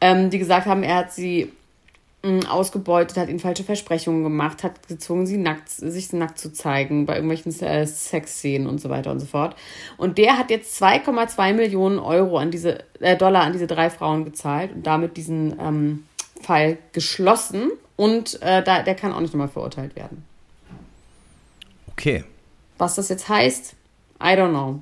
ähm, 0.00 0.30
die 0.30 0.38
gesagt 0.38 0.66
haben, 0.66 0.84
er 0.84 0.94
hat 0.94 1.12
sie 1.12 1.50
mm, 2.22 2.46
ausgebeutet, 2.48 3.16
hat 3.16 3.28
ihnen 3.28 3.40
falsche 3.40 3.64
Versprechungen 3.64 4.22
gemacht, 4.22 4.62
hat 4.62 4.86
gezwungen, 4.86 5.26
sie 5.26 5.38
nackt, 5.38 5.68
sich 5.68 6.12
nackt 6.12 6.38
zu 6.38 6.52
zeigen 6.52 7.04
bei 7.04 7.16
irgendwelchen 7.16 7.50
äh, 7.60 7.84
Sexszenen 7.84 8.68
und 8.68 8.80
so 8.80 8.90
weiter 8.90 9.10
und 9.10 9.18
so 9.18 9.26
fort. 9.26 9.56
Und 9.96 10.18
der 10.18 10.38
hat 10.38 10.50
jetzt 10.50 10.80
2,2 10.80 11.52
Millionen 11.52 11.98
Euro 11.98 12.38
an 12.38 12.52
diese 12.52 12.84
äh, 13.00 13.16
Dollar 13.16 13.42
an 13.42 13.54
diese 13.54 13.66
drei 13.66 13.90
Frauen 13.90 14.24
gezahlt 14.24 14.72
und 14.72 14.86
damit 14.86 15.16
diesen 15.16 15.58
ähm, 15.58 16.04
Fall 16.40 16.78
geschlossen. 16.92 17.72
Und 18.00 18.40
äh, 18.40 18.64
da, 18.64 18.82
der 18.82 18.94
kann 18.94 19.12
auch 19.12 19.20
nicht 19.20 19.34
nochmal 19.34 19.50
verurteilt 19.50 19.94
werden. 19.94 20.24
Okay. 21.92 22.24
Was 22.78 22.94
das 22.94 23.10
jetzt 23.10 23.28
heißt, 23.28 23.74
I 24.22 24.28
don't 24.28 24.48
know. 24.48 24.80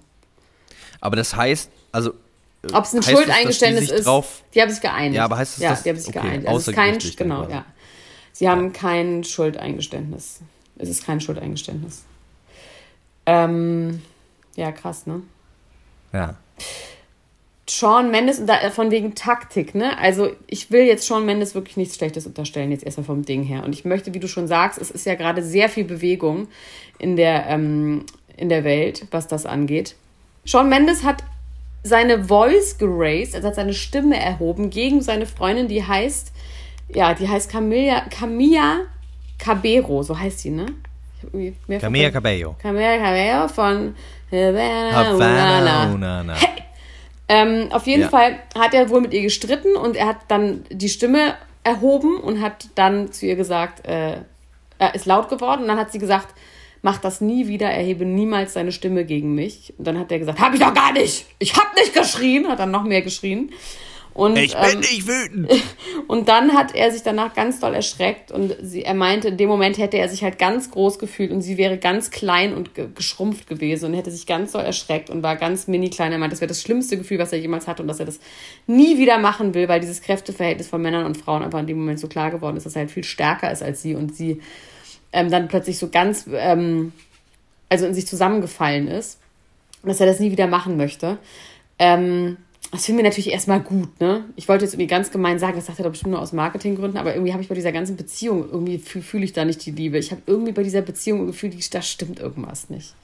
Aber 1.01 1.17
das 1.17 1.35
heißt, 1.35 1.69
also 1.91 2.15
ob 2.73 2.85
es 2.85 2.95
ein 2.95 3.03
Schuldeingeständnis 3.03 3.91
ist. 3.91 4.07
Drauf, 4.07 4.45
die 4.55 4.63
haben 4.63 4.71
sich 4.71 4.81
geeinigt. 4.81 5.17
Ja, 5.17 5.25
aber 5.25 5.37
heißt 5.37 5.57
das, 5.57 5.63
ja, 5.65 5.75
die 5.75 5.89
haben 5.89 5.97
sich 5.97 6.09
okay, 6.11 6.21
geeinigt. 6.21 6.47
Also 6.47 6.59
es 6.61 6.69
ist 6.69 6.75
kein, 6.77 6.99
genau, 7.17 7.49
ja. 7.49 7.65
Sie 8.31 8.49
haben 8.49 8.67
ja. 8.67 8.71
kein 8.71 9.25
Schuldeingeständnis. 9.25 10.39
Es 10.77 10.89
ist 10.89 11.05
kein 11.05 11.21
Schuldeingeständnis. 11.21 12.05
Ähm, 13.27 14.01
ja, 14.55 14.71
krass, 14.71 15.07
ne? 15.07 15.23
Ja. 16.13 16.37
Sean 17.69 18.11
Mendes, 18.11 18.43
von 18.73 18.91
wegen 18.91 19.15
Taktik, 19.15 19.75
ne? 19.75 19.99
Also 19.99 20.31
ich 20.47 20.71
will 20.71 20.83
jetzt 20.83 21.07
Sean 21.07 21.27
Mendes 21.27 21.55
wirklich 21.55 21.77
nichts 21.77 21.97
Schlechtes 21.97 22.27
unterstellen, 22.27 22.71
jetzt 22.71 22.85
erstmal 22.85 23.05
vom 23.05 23.25
Ding 23.25 23.43
her. 23.43 23.65
Und 23.65 23.75
ich 23.75 23.85
möchte, 23.85 24.15
wie 24.15 24.21
du 24.21 24.29
schon 24.29 24.49
sagst, 24.49 24.81
es 24.81 24.91
ist 24.91 25.05
ja 25.07 25.15
gerade 25.15 25.43
sehr 25.43 25.69
viel 25.69 25.85
Bewegung 25.85 26.49
in 26.99 27.17
der, 27.17 27.47
ähm, 27.49 28.05
in 28.37 28.49
der 28.49 28.65
Welt, 28.65 29.07
was 29.11 29.29
das 29.29 29.45
angeht. 29.45 29.97
Sean 30.45 30.69
Mendes 30.69 31.05
hat 31.05 31.23
seine 31.83 32.25
Voice 32.25 32.79
geraced, 32.79 33.35
also 33.35 33.49
hat 33.49 33.55
seine 33.55 33.75
Stimme 33.75 34.19
erhoben 34.19 34.71
gegen 34.71 35.03
seine 35.03 35.27
Freundin, 35.27 35.69
die 35.69 35.85
heißt, 35.85 36.33
ja, 36.95 37.13
die 37.15 37.29
heißt 37.29 37.51
Camilla, 37.51 38.03
Camilla 38.09 38.81
Cabero, 39.39 40.03
so 40.03 40.19
heißt 40.19 40.41
sie, 40.41 40.51
ne? 40.51 40.67
Camilla 41.81 42.11
Cabello. 42.11 42.57
Camilla 42.61 42.97
Cabello 42.97 43.49
von 43.49 43.95
Havana, 44.31 44.93
Havana. 44.95 46.35
Hey! 46.35 46.68
Ähm, 47.29 47.69
auf 47.71 47.87
jeden 47.87 48.03
ja. 48.03 48.09
Fall 48.09 48.39
hat 48.59 48.75
er 48.75 48.89
wohl 48.89 49.03
mit 49.03 49.13
ihr 49.13 49.23
gestritten 49.23 49.77
und 49.77 49.97
er 49.97 50.07
hat 50.07 50.19
dann 50.29 50.65
die 50.71 50.89
Stimme 50.89 51.35
erhoben 51.63 52.19
und 52.21 52.41
hat 52.41 52.69
dann 52.75 53.13
zu 53.13 53.27
ihr 53.27 53.37
gesagt, 53.37 53.87
äh, 53.87 54.19
er 54.79 54.95
ist 54.95 55.07
laut 55.07 55.29
geworden 55.29 55.63
und 55.63 55.69
dann 55.69 55.79
hat 55.79 55.93
sie 55.93 55.99
gesagt, 55.99 56.35
mach 56.83 56.99
das 56.99 57.21
nie 57.21 57.49
wieder, 57.49 57.69
erhebe 57.69 58.05
niemals 58.05 58.55
seine 58.55 58.73
Stimme 58.73 59.05
gegen 59.05 59.35
mich. 59.35 59.75
Und 59.77 59.87
dann 59.87 59.99
hat 59.99 60.11
er 60.13 60.21
gesagt, 60.21 60.41
hab 60.41 60.55
ich 60.55 60.61
doch 60.61 60.73
gar 60.73 60.93
nicht, 60.93 61.27
ich 61.39 61.55
hab 61.57 61.75
nicht 61.75 61.93
geschrien, 61.93 62.49
hat 62.49 62.61
dann 62.61 62.71
noch 62.71 62.85
mehr 62.85 63.03
geschrien. 63.03 63.51
Und, 64.19 64.37
ich 64.37 64.53
bin 64.53 64.73
ähm, 64.73 64.81
nicht 64.81 65.07
wütend. 65.07 65.49
Und 66.09 66.29
dann 66.29 66.53
hat 66.53 66.75
er 66.75 66.91
sich 66.91 67.05
danach 67.05 67.35
ganz 67.35 67.61
doll 67.61 67.73
erschreckt 67.73 68.33
und 68.33 68.57
sie, 68.63 68.83
er 68.83 68.95
meinte, 68.95 69.29
in 69.29 69.37
dem 69.37 69.49
Moment 69.49 69.79
hätte 69.79 69.97
er 69.97 70.09
sich 70.09 70.25
halt 70.25 70.41
ganz 70.41 70.73
groß 70.73 70.99
gefühlt 70.99 71.31
und 71.31 71.43
sie 71.43 71.57
wäre 71.57 71.79
ganz 71.79 72.11
klein 72.11 72.53
und 72.55 72.75
ge 72.75 72.89
geschrumpft 72.93 73.47
gewesen 73.47 73.85
und 73.85 73.95
hätte 73.95 74.11
sich 74.11 74.27
ganz 74.27 74.53
doll 74.53 74.65
erschreckt 74.65 75.09
und 75.09 75.23
war 75.23 75.37
ganz 75.37 75.69
mini 75.69 75.91
klein. 75.91 76.11
Er 76.11 76.19
meinte, 76.19 76.35
das 76.35 76.41
wäre 76.41 76.49
das 76.49 76.63
schlimmste 76.63 76.97
Gefühl, 76.97 77.21
was 77.21 77.33
er 77.33 77.39
jemals 77.39 77.69
hatte 77.69 77.83
und 77.83 77.89
dass 77.89 78.01
er 78.01 78.07
das 78.07 78.19
nie 78.67 78.99
wieder 78.99 79.19
machen 79.19 79.55
will, 79.55 79.69
weil 79.69 79.79
dieses 79.79 80.01
Kräfteverhältnis 80.01 80.67
von 80.67 80.83
Männern 80.83 81.05
und 81.05 81.17
Frauen 81.17 81.45
einfach 81.45 81.61
in 81.61 81.69
dem 81.69 81.79
Moment 81.79 82.01
so 82.01 82.09
klar 82.09 82.33
geworden 82.33 82.57
ist, 82.57 82.67
dass 82.67 82.75
er 82.75 82.81
halt 82.81 82.91
viel 82.91 83.05
stärker 83.05 83.53
ist 83.53 83.63
als 83.63 83.83
sie 83.83 83.95
und 83.95 84.17
sie 84.17 84.41
ähm, 85.13 85.31
dann 85.31 85.47
plötzlich 85.47 85.79
so 85.79 85.91
ganz, 85.91 86.29
ähm, 86.33 86.93
also 87.69 87.87
in 87.87 87.95
sich 87.95 88.09
zusammengefallen 88.09 88.89
ist, 88.89 89.21
dass 89.85 90.01
er 90.01 90.07
das 90.07 90.19
nie 90.19 90.33
wieder 90.33 90.49
machen 90.49 90.77
möchte. 90.77 91.19
Ähm, 91.79 92.39
das 92.71 92.85
finden 92.85 92.99
wir 92.99 93.05
natürlich 93.05 93.31
erstmal 93.31 93.61
gut, 93.61 94.01
ne? 94.01 94.25
Ich 94.37 94.49
wollte 94.49 94.65
jetzt 94.65 94.75
irgendwie 94.75 94.89
ganz 94.89 95.11
gemein 95.11 95.39
sagen, 95.39 95.57
das 95.57 95.67
sagt 95.67 95.79
er 95.79 95.85
doch 95.85 95.91
bestimmt 95.91 96.13
nur 96.13 96.21
aus 96.21 96.33
Marketinggründen, 96.33 96.99
aber 96.99 97.15
irgendwie 97.15 97.33
habe 97.33 97.43
ich 97.43 97.49
bei 97.49 97.55
dieser 97.55 97.73
ganzen 97.73 97.97
Beziehung, 97.97 98.49
irgendwie 98.51 98.79
fühle 98.79 99.05
fühl 99.05 99.23
ich 99.23 99.33
da 99.33 99.45
nicht 99.45 99.65
die 99.65 99.71
Liebe. 99.71 99.99
Ich 99.99 100.11
habe 100.11 100.23
irgendwie 100.27 100.53
bei 100.53 100.63
dieser 100.63 100.83
Beziehung 100.83 101.21
ein 101.21 101.27
Gefühl, 101.29 101.51
da 101.71 101.83
stimmt 101.83 102.21
irgendwas 102.21 102.69
nicht. 102.69 102.95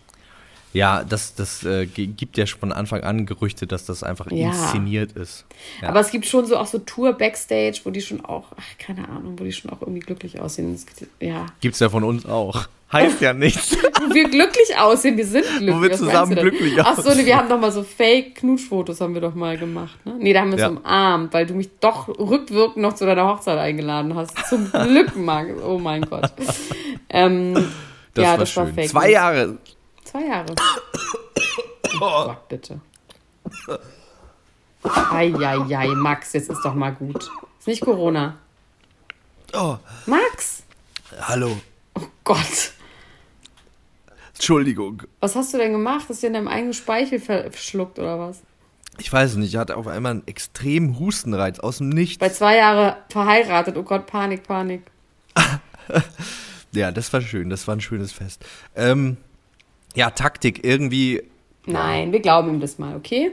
Ja, 0.75 1.05
das, 1.05 1.37
das 1.37 1.65
äh, 1.65 1.87
gibt 1.87 2.37
ja 2.37 2.47
von 2.47 2.73
Anfang 2.73 3.03
an 3.05 3.27
Gerüchte, 3.27 3.69
dass 3.69 3.87
das 3.87 4.03
einfach 4.03 4.31
ja. 4.33 4.49
inszeniert 4.49 5.13
ist. 5.13 5.47
Ja. 5.81 5.89
Aber 5.89 6.01
es 6.01 6.11
gibt 6.11 6.27
schon 6.27 6.47
so 6.47 6.57
auch 6.57 6.67
so 6.67 6.79
Tour 6.81 7.13
Backstage, 7.13 7.81
wo 7.85 7.91
die 7.91 8.03
schon 8.03 8.25
auch, 8.25 8.47
ach, 8.57 8.79
keine 8.79 9.09
Ahnung, 9.09 9.39
wo 9.39 9.45
die 9.45 9.53
schon 9.53 9.71
auch 9.71 9.81
irgendwie 9.83 10.01
glücklich 10.01 10.41
aussehen. 10.41 10.77
Ja. 11.21 11.47
Gibt's 11.61 11.79
ja 11.79 11.89
von 11.89 12.03
uns 12.03 12.27
auch. 12.27 12.67
Heißt 12.93 13.21
ja 13.21 13.33
nichts. 13.33 13.77
wo 14.03 14.13
wir 14.13 14.29
glücklich 14.29 14.77
aussehen, 14.77 15.17
wir 15.17 15.27
sind 15.27 15.47
glücklich. 15.47 15.75
Wo 15.75 15.81
wir 15.81 15.93
zusammen 15.93 16.35
glücklich 16.35 16.73
aussehen. 16.81 16.95
Ach 16.99 17.03
so, 17.05 17.15
nee, 17.15 17.25
wir 17.25 17.37
haben 17.37 17.49
doch 17.49 17.61
mal 17.61 17.71
so 17.71 17.85
Fake-Knutschfotos 17.85 19.01
haben 19.01 19.15
wir 19.15 19.21
doch 19.21 19.35
mal 19.37 19.57
gemacht, 19.57 20.05
ne? 20.05 20.17
Nee, 20.19 20.33
da 20.33 20.41
haben 20.41 20.49
wir 20.49 20.55
uns 20.55 20.63
ja. 20.63 20.69
umarmt, 20.69 21.33
weil 21.33 21.47
du 21.47 21.55
mich 21.55 21.71
doch 21.79 22.09
rückwirkend 22.09 22.79
noch 22.79 22.95
zu 22.95 23.07
deiner 23.07 23.27
Hochzeit 23.27 23.59
eingeladen 23.59 24.17
hast. 24.17 24.37
Zum 24.49 24.71
Glück, 24.73 25.15
Max. 25.15 25.51
Oh 25.65 25.79
mein 25.79 26.03
Gott. 26.03 26.33
Ähm, 27.17 27.55
das 28.15 28.25
ja, 28.25 28.31
war 28.31 28.39
das 28.39 28.51
schön. 28.51 28.67
war 28.67 28.73
fake. 28.73 28.89
Zwei 28.89 29.11
Jahre 29.13 29.59
Zwei 30.15 30.27
Jahre. 30.27 30.55
Oh 32.01 32.25
Gott, 32.25 32.49
bitte. 32.49 32.81
Eieiei, 34.83 35.87
Max, 35.95 36.33
jetzt 36.33 36.51
ist 36.51 36.61
doch 36.65 36.75
mal 36.75 36.91
gut. 36.91 37.31
Ist 37.61 37.69
nicht 37.69 37.81
Corona. 37.81 38.37
Oh. 39.53 39.77
Max! 40.07 40.65
Hallo. 41.21 41.57
Oh 41.95 42.03
Gott. 42.25 42.73
Entschuldigung. 44.35 45.05
Was 45.21 45.37
hast 45.37 45.55
du 45.55 45.59
denn 45.59 45.71
gemacht? 45.71 46.07
Hast 46.09 46.25
du 46.25 46.27
in 46.27 46.33
deinem 46.33 46.49
eigenen 46.49 46.75
Speichel 46.75 47.21
verschluckt 47.21 48.01
oder 48.01 48.19
was? 48.19 48.43
Ich 48.99 49.13
weiß 49.13 49.31
es 49.31 49.37
nicht. 49.37 49.51
Ich 49.51 49.57
hatte 49.57 49.77
auf 49.77 49.87
einmal 49.87 50.11
einen 50.13 50.27
extremen 50.27 50.99
Hustenreiz 50.99 51.61
aus 51.61 51.79
dem 51.79 51.91
Nichts. 51.91 52.19
Bei 52.19 52.31
zwei 52.31 52.57
Jahren 52.57 52.97
verheiratet. 53.09 53.77
Oh 53.77 53.85
Gott, 53.85 54.07
Panik, 54.07 54.43
Panik. 54.43 54.83
ja, 56.73 56.91
das 56.91 57.13
war 57.13 57.21
schön. 57.21 57.51
Das 57.51 57.69
war 57.69 57.77
ein 57.77 57.81
schönes 57.81 58.11
Fest. 58.11 58.45
Ähm, 58.75 59.17
ja, 59.95 60.11
Taktik 60.11 60.65
irgendwie. 60.65 61.23
Nein, 61.67 62.13
wir 62.13 62.21
glauben 62.21 62.51
ihm 62.51 62.61
das 62.61 62.79
mal, 62.79 62.97
okay? 62.97 63.33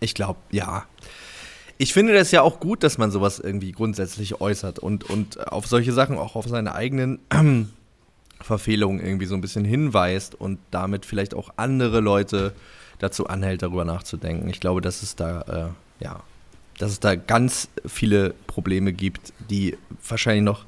Ich 0.00 0.14
glaube, 0.14 0.38
ja. 0.50 0.86
Ich 1.78 1.94
finde 1.94 2.12
das 2.12 2.30
ja 2.30 2.42
auch 2.42 2.60
gut, 2.60 2.82
dass 2.82 2.98
man 2.98 3.10
sowas 3.10 3.38
irgendwie 3.38 3.72
grundsätzlich 3.72 4.40
äußert 4.40 4.78
und, 4.78 5.08
und 5.08 5.50
auf 5.50 5.66
solche 5.66 5.92
Sachen 5.92 6.18
auch 6.18 6.36
auf 6.36 6.46
seine 6.46 6.74
eigenen 6.74 7.20
äh, 7.30 7.64
Verfehlungen 8.42 9.04
irgendwie 9.04 9.26
so 9.26 9.34
ein 9.34 9.40
bisschen 9.40 9.64
hinweist 9.64 10.34
und 10.34 10.58
damit 10.70 11.04
vielleicht 11.04 11.34
auch 11.34 11.50
andere 11.56 12.00
Leute 12.00 12.54
dazu 12.98 13.26
anhält, 13.26 13.62
darüber 13.62 13.84
nachzudenken. 13.84 14.48
Ich 14.48 14.60
glaube, 14.60 14.80
dass 14.80 15.02
es 15.02 15.16
da, 15.16 15.72
äh, 16.00 16.04
ja, 16.04 16.22
dass 16.78 16.92
es 16.92 17.00
da 17.00 17.14
ganz 17.14 17.68
viele 17.86 18.34
Probleme 18.46 18.92
gibt, 18.92 19.32
die 19.50 19.76
wahrscheinlich 20.06 20.44
noch 20.44 20.64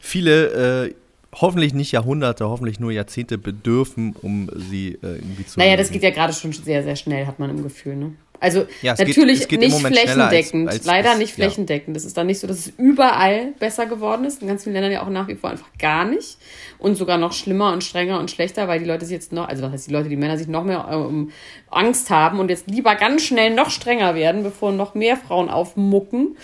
viele 0.00 0.86
äh, 0.86 0.94
hoffentlich 1.40 1.74
nicht 1.74 1.92
Jahrhunderte, 1.92 2.48
hoffentlich 2.48 2.80
nur 2.80 2.92
Jahrzehnte 2.92 3.38
bedürfen, 3.38 4.14
um 4.20 4.48
sie 4.70 4.98
äh, 5.02 5.16
irgendwie 5.16 5.46
zu. 5.46 5.58
Naja, 5.58 5.76
das 5.76 5.90
geht 5.90 6.02
ja 6.02 6.10
gerade 6.10 6.32
schon 6.32 6.52
sehr, 6.52 6.82
sehr 6.82 6.96
schnell, 6.96 7.26
hat 7.26 7.38
man 7.38 7.50
im 7.50 7.62
Gefühl, 7.62 7.96
ne? 7.96 8.12
Also 8.40 8.66
ja, 8.82 8.94
natürlich 8.98 9.48
geht, 9.48 9.60
nicht 9.60 9.74
flächendeckend, 9.74 10.68
als, 10.68 10.76
als, 10.78 10.84
leider 10.84 11.10
als, 11.10 11.18
nicht 11.18 11.32
flächendeckend. 11.32 11.96
Es 11.96 12.02
ja. 12.02 12.08
ist 12.08 12.16
dann 12.18 12.26
nicht 12.26 12.40
so, 12.40 12.46
dass 12.46 12.58
es 12.58 12.72
überall 12.76 13.52
besser 13.58 13.86
geworden 13.86 14.26
ist. 14.26 14.42
In 14.42 14.48
ganz 14.48 14.64
vielen 14.64 14.74
Ländern 14.74 14.92
ja 14.92 15.02
auch 15.02 15.08
nach 15.08 15.28
wie 15.28 15.34
vor 15.34 15.48
einfach 15.48 15.70
gar 15.78 16.04
nicht. 16.04 16.36
Und 16.78 16.96
sogar 16.96 17.16
noch 17.16 17.32
schlimmer 17.32 17.72
und 17.72 17.82
strenger 17.82 18.18
und 18.18 18.30
schlechter, 18.30 18.68
weil 18.68 18.80
die 18.80 18.84
Leute 18.84 19.06
sich 19.06 19.14
jetzt 19.14 19.32
noch, 19.32 19.48
also 19.48 19.62
was 19.62 19.72
heißt 19.72 19.88
die 19.88 19.92
Leute, 19.92 20.10
die 20.10 20.16
Männer 20.16 20.36
sich 20.36 20.48
noch 20.48 20.64
mehr 20.64 20.86
ähm, 20.90 21.30
Angst 21.70 22.10
haben 22.10 22.38
und 22.38 22.50
jetzt 22.50 22.68
lieber 22.68 22.96
ganz 22.96 23.22
schnell 23.22 23.54
noch 23.54 23.70
strenger 23.70 24.14
werden, 24.14 24.42
bevor 24.42 24.72
noch 24.72 24.94
mehr 24.94 25.16
Frauen 25.16 25.48
aufmucken. 25.48 26.36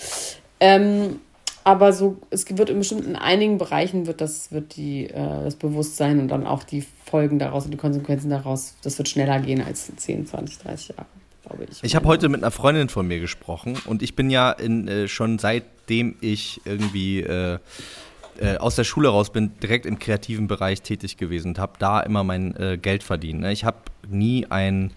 Ähm, 0.58 1.20
aber 1.64 1.92
so, 1.92 2.18
es 2.30 2.46
wird 2.56 2.70
in 2.70 2.78
bestimmten 2.78 3.16
einigen 3.16 3.58
Bereichen 3.58 4.06
wird 4.06 4.20
das, 4.20 4.50
wird 4.52 4.76
die, 4.76 5.06
äh, 5.06 5.44
das 5.44 5.56
Bewusstsein 5.56 6.18
und 6.18 6.28
dann 6.28 6.46
auch 6.46 6.62
die 6.62 6.84
Folgen 7.04 7.38
daraus 7.38 7.64
und 7.64 7.72
die 7.72 7.76
Konsequenzen 7.76 8.30
daraus, 8.30 8.74
das 8.82 8.96
wird 8.98 9.08
schneller 9.08 9.38
gehen 9.40 9.62
als 9.62 9.94
10, 9.94 10.26
20, 10.26 10.58
30 10.58 10.88
Jahre, 10.88 11.06
glaube 11.46 11.66
ich. 11.70 11.82
Ich 11.82 11.94
habe 11.94 12.06
heute 12.06 12.28
mit 12.28 12.42
einer 12.42 12.50
Freundin 12.50 12.88
von 12.88 13.06
mir 13.06 13.20
gesprochen 13.20 13.76
und 13.86 14.02
ich 14.02 14.16
bin 14.16 14.30
ja 14.30 14.50
in, 14.50 14.88
äh, 14.88 15.08
schon 15.08 15.38
seitdem 15.38 16.16
ich 16.20 16.62
irgendwie 16.64 17.20
äh, 17.20 17.58
äh 18.40 18.56
aus 18.56 18.76
der 18.76 18.84
Schule 18.84 19.08
raus 19.08 19.30
bin, 19.30 19.52
direkt 19.62 19.84
im 19.84 19.98
kreativen 19.98 20.46
Bereich 20.46 20.80
tätig 20.80 21.18
gewesen 21.18 21.48
und 21.48 21.58
habe 21.58 21.74
da 21.78 22.00
immer 22.00 22.24
mein 22.24 22.56
äh, 22.56 22.78
Geld 22.78 23.02
verdient. 23.02 23.40
Ne? 23.40 23.52
Ich 23.52 23.64
habe 23.64 23.78
nie 24.08 24.46
ein 24.48 24.92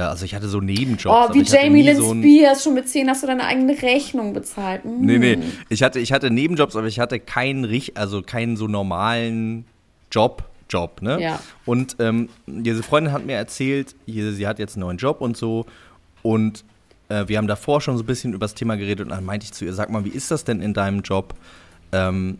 also 0.00 0.24
ich 0.24 0.34
hatte 0.34 0.48
so 0.48 0.60
Nebenjobs. 0.60 1.30
Oh, 1.30 1.34
wie 1.34 1.42
Jamie 1.42 1.82
Lynn 1.82 1.96
so 1.96 2.14
Spears, 2.14 2.62
schon 2.62 2.74
mit 2.74 2.88
10 2.88 3.08
hast 3.08 3.22
du 3.22 3.26
deine 3.26 3.44
eigene 3.44 3.80
Rechnung 3.80 4.32
bezahlt. 4.32 4.84
Mm. 4.84 5.04
Nee, 5.04 5.18
nee, 5.18 5.38
ich 5.68 5.82
hatte, 5.82 5.98
ich 6.00 6.12
hatte 6.12 6.30
Nebenjobs, 6.30 6.76
aber 6.76 6.86
ich 6.86 7.00
hatte 7.00 7.20
keinen, 7.20 7.66
also 7.94 8.22
keinen 8.22 8.56
so 8.56 8.66
normalen 8.66 9.64
Job, 10.10 10.44
Job, 10.68 11.00
ne? 11.02 11.20
Ja. 11.20 11.40
Und 11.64 11.96
ähm, 11.98 12.28
diese 12.46 12.82
Freundin 12.82 13.12
hat 13.12 13.24
mir 13.24 13.36
erzählt, 13.36 13.94
sie 14.06 14.46
hat 14.46 14.58
jetzt 14.58 14.76
einen 14.76 14.82
neuen 14.82 14.98
Job 14.98 15.20
und 15.20 15.36
so 15.36 15.66
und 16.22 16.64
äh, 17.08 17.26
wir 17.26 17.38
haben 17.38 17.46
davor 17.46 17.80
schon 17.80 17.96
so 17.96 18.02
ein 18.02 18.06
bisschen 18.06 18.32
über 18.32 18.44
das 18.44 18.54
Thema 18.54 18.76
geredet 18.76 19.06
und 19.06 19.10
dann 19.10 19.24
meinte 19.24 19.44
ich 19.44 19.52
zu 19.52 19.64
ihr, 19.64 19.72
sag 19.72 19.90
mal, 19.90 20.04
wie 20.04 20.10
ist 20.10 20.30
das 20.30 20.44
denn 20.44 20.60
in 20.60 20.74
deinem 20.74 21.00
Job 21.00 21.34
ähm, 21.92 22.38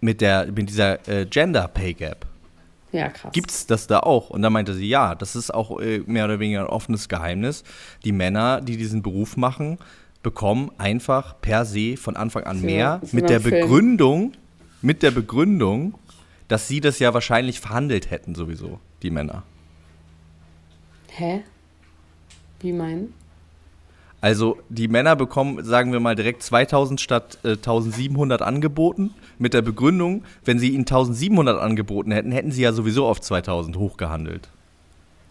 mit, 0.00 0.20
der, 0.20 0.46
mit 0.46 0.68
dieser 0.68 1.08
äh, 1.08 1.26
Gender 1.26 1.68
Pay 1.68 1.94
Gap? 1.94 2.26
Ja, 2.92 3.08
krass. 3.08 3.32
Gibt's 3.32 3.66
das 3.66 3.86
da 3.86 4.00
auch? 4.00 4.30
Und 4.30 4.42
dann 4.42 4.52
meinte 4.52 4.74
sie, 4.74 4.88
ja, 4.88 5.14
das 5.14 5.36
ist 5.36 5.52
auch 5.52 5.78
äh, 5.80 6.02
mehr 6.06 6.24
oder 6.24 6.40
weniger 6.40 6.60
ein 6.60 6.66
offenes 6.66 7.08
Geheimnis. 7.08 7.64
Die 8.04 8.12
Männer, 8.12 8.60
die 8.60 8.76
diesen 8.76 9.02
Beruf 9.02 9.36
machen, 9.36 9.78
bekommen 10.22 10.70
einfach 10.78 11.40
per 11.40 11.64
se 11.64 11.96
von 11.96 12.16
Anfang 12.16 12.44
an 12.44 12.60
mehr 12.60 13.00
mit 13.12 13.28
der 13.28 13.40
Begründung, 13.40 14.32
mit 14.82 15.02
der 15.02 15.10
Begründung, 15.10 15.94
dass 16.48 16.66
sie 16.66 16.80
das 16.80 16.98
ja 16.98 17.14
wahrscheinlich 17.14 17.60
verhandelt 17.60 18.10
hätten 18.10 18.34
sowieso, 18.34 18.80
die 19.02 19.10
Männer. 19.10 19.42
Hä? 21.10 21.42
Wie 22.60 22.72
meinen? 22.72 23.14
Also 24.20 24.58
die 24.68 24.88
Männer 24.88 25.14
bekommen, 25.14 25.64
sagen 25.64 25.92
wir 25.92 26.00
mal, 26.00 26.16
direkt 26.16 26.42
2000 26.42 27.00
statt 27.00 27.38
äh, 27.44 27.50
1700 27.50 28.42
angeboten. 28.42 29.14
Mit 29.38 29.54
der 29.54 29.62
Begründung, 29.62 30.24
wenn 30.44 30.58
sie 30.58 30.70
ihnen 30.70 30.80
1700 30.80 31.60
angeboten 31.60 32.10
hätten, 32.10 32.32
hätten 32.32 32.50
sie 32.50 32.62
ja 32.62 32.72
sowieso 32.72 33.06
auf 33.06 33.20
2000 33.20 33.76
hochgehandelt. 33.76 34.48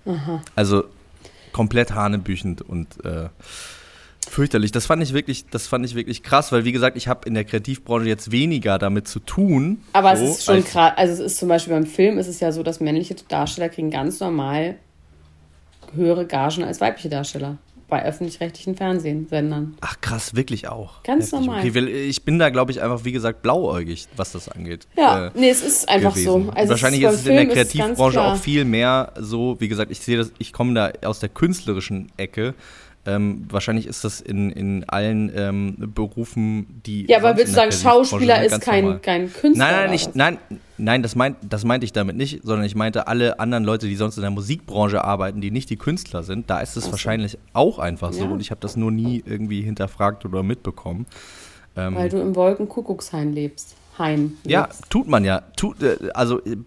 Aha. 0.05 0.41
Also 0.55 0.85
komplett 1.51 1.93
hanebüchend 1.93 2.61
und 2.61 3.03
äh, 3.03 3.27
fürchterlich. 4.29 4.71
Das 4.71 4.85
fand 4.85 5.03
ich 5.03 5.13
wirklich, 5.13 5.47
das 5.47 5.67
fand 5.67 5.85
ich 5.85 5.95
wirklich 5.95 6.23
krass, 6.23 6.53
weil 6.53 6.63
wie 6.63 6.71
gesagt, 6.71 6.95
ich 6.95 7.09
habe 7.09 7.27
in 7.27 7.33
der 7.33 7.43
Kreativbranche 7.43 8.07
jetzt 8.07 8.31
weniger 8.31 8.77
damit 8.77 9.09
zu 9.09 9.19
tun. 9.19 9.83
Aber 9.91 10.15
so, 10.15 10.23
es 10.23 10.37
ist 10.37 10.45
schon 10.45 10.63
krass. 10.63 10.93
Also 10.95 11.13
es 11.13 11.33
ist 11.33 11.39
zum 11.39 11.49
Beispiel 11.49 11.73
beim 11.73 11.85
Film 11.85 12.17
ist 12.19 12.27
es 12.27 12.39
ja 12.39 12.53
so, 12.53 12.63
dass 12.63 12.79
männliche 12.79 13.15
Darsteller 13.27 13.67
kriegen 13.67 13.91
ganz 13.91 14.21
normal 14.21 14.77
höhere 15.93 16.25
Gagen 16.25 16.63
als 16.63 16.79
weibliche 16.79 17.09
Darsteller 17.09 17.57
bei 17.87 18.03
öffentlich-rechtlichen 18.03 18.75
Fernsehsendern. 18.75 19.77
Ach 19.81 20.01
krass, 20.01 20.35
wirklich 20.35 20.67
auch. 20.67 21.03
Ganz 21.03 21.31
Heftig. 21.31 21.39
normal. 21.47 21.67
Okay, 21.67 22.07
ich 22.07 22.23
bin 22.23 22.37
da, 22.37 22.49
glaube 22.49 22.71
ich, 22.71 22.81
einfach, 22.81 23.05
wie 23.05 23.11
gesagt, 23.11 23.41
blauäugig, 23.41 24.07
was 24.15 24.33
das 24.33 24.49
angeht. 24.49 24.87
Ja, 24.97 25.27
äh, 25.27 25.31
nee, 25.35 25.49
es 25.49 25.63
ist 25.63 25.87
einfach 25.87 26.13
gewesen. 26.13 26.45
so. 26.45 26.51
Also 26.51 26.71
Wahrscheinlich 26.71 27.01
ist 27.03 27.13
es 27.13 27.25
in 27.25 27.35
der 27.35 27.47
Kreativbranche 27.47 28.21
auch 28.21 28.37
viel 28.37 28.65
mehr 28.65 29.13
so, 29.17 29.55
wie 29.59 29.67
gesagt, 29.67 29.91
ich 29.91 29.99
sehe 29.99 30.17
das, 30.17 30.31
ich 30.37 30.51
komme 30.51 30.73
da 30.73 31.07
aus 31.07 31.19
der 31.19 31.29
künstlerischen 31.29 32.11
Ecke 32.17 32.55
ähm, 33.07 33.45
wahrscheinlich 33.49 33.87
ist 33.87 34.03
das 34.03 34.19
in, 34.19 34.51
in 34.51 34.83
allen 34.89 35.31
ähm, 35.33 35.75
Berufen, 35.95 36.81
die. 36.85 37.05
Ja, 37.07 37.19
aber 37.19 37.37
willst 37.37 37.53
du 37.53 37.55
sagen, 37.55 37.71
Schauspieler 37.71 38.43
ist 38.43 38.59
kein, 38.61 39.01
kein 39.01 39.31
Künstler? 39.31 39.65
Nein, 39.65 39.75
nein, 39.75 39.91
nicht, 39.91 40.15
nein, 40.15 40.37
nein 40.77 41.03
das, 41.03 41.15
meint, 41.15 41.37
das 41.41 41.63
meinte 41.63 41.85
ich 41.85 41.93
damit 41.93 42.15
nicht, 42.15 42.41
sondern 42.43 42.65
ich 42.65 42.75
meinte 42.75 43.07
alle 43.07 43.39
anderen 43.39 43.63
Leute, 43.63 43.87
die 43.87 43.95
sonst 43.95 44.17
in 44.17 44.21
der 44.21 44.31
Musikbranche 44.31 45.03
arbeiten, 45.03 45.41
die 45.41 45.51
nicht 45.51 45.69
die 45.69 45.77
Künstler 45.77 46.23
sind. 46.23 46.49
Da 46.49 46.59
ist 46.59 46.77
es 46.77 46.91
wahrscheinlich 46.91 47.37
auch 47.53 47.79
einfach 47.79 48.13
so. 48.13 48.25
Ja. 48.25 48.29
Und 48.29 48.39
ich 48.39 48.51
habe 48.51 48.61
das 48.61 48.75
nur 48.75 48.91
nie 48.91 49.23
irgendwie 49.25 49.61
hinterfragt 49.61 50.25
oder 50.25 50.43
mitbekommen. 50.43 51.05
Ähm, 51.75 51.95
Weil 51.95 52.09
du 52.09 52.17
im 52.17 52.35
Wolkenkuckuckshain 52.35 53.33
lebst. 53.33 53.75
Heim. 53.97 54.37
Ja, 54.45 54.69
tut 54.89 55.07
man 55.07 55.25
ja. 55.25 55.41
Tut, 55.55 55.81
äh, 55.81 55.97
also 56.13 56.39
äh, 56.39 56.57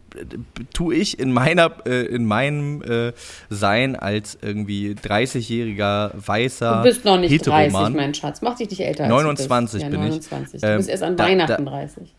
tue 0.73 0.97
ich 0.97 1.19
in 1.19 1.33
meiner, 1.33 1.71
äh, 1.87 2.07
in 2.07 2.25
meinem 2.25 2.83
äh, 2.83 3.13
Sein 3.49 3.95
als 3.95 4.39
irgendwie 4.43 4.95
30-jähriger 4.95 6.11
weißer 6.15 6.79
Du 6.79 6.83
bist 6.83 7.05
noch 7.05 7.19
nicht 7.19 7.31
Heteroman. 7.31 7.93
30, 7.93 7.97
mein 7.97 8.15
Schatz. 8.15 8.43
Mach 8.43 8.57
dich 8.57 8.71
nicht 8.71 8.81
älter. 8.81 9.07
29 9.07 9.85
als 9.85 9.93
du 9.93 9.99
bist. 9.99 10.31
Ja, 10.31 10.39
29. 10.39 10.55
ich. 10.55 10.61
Du 10.61 10.77
bist 10.77 10.89
erst 10.89 11.03
an 11.03 11.17
da, 11.17 11.25
Weihnachten 11.25 11.65
da, 11.65 11.71
30. 11.71 12.15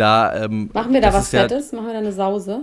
Da, 0.00 0.44
ähm, 0.44 0.70
Machen 0.72 0.94
wir 0.94 1.02
da 1.02 1.12
was 1.12 1.28
Fettes? 1.28 1.72
Ja, 1.72 1.76
Machen 1.76 1.88
wir 1.88 1.92
da 1.92 1.98
eine 1.98 2.12
Sause? 2.12 2.62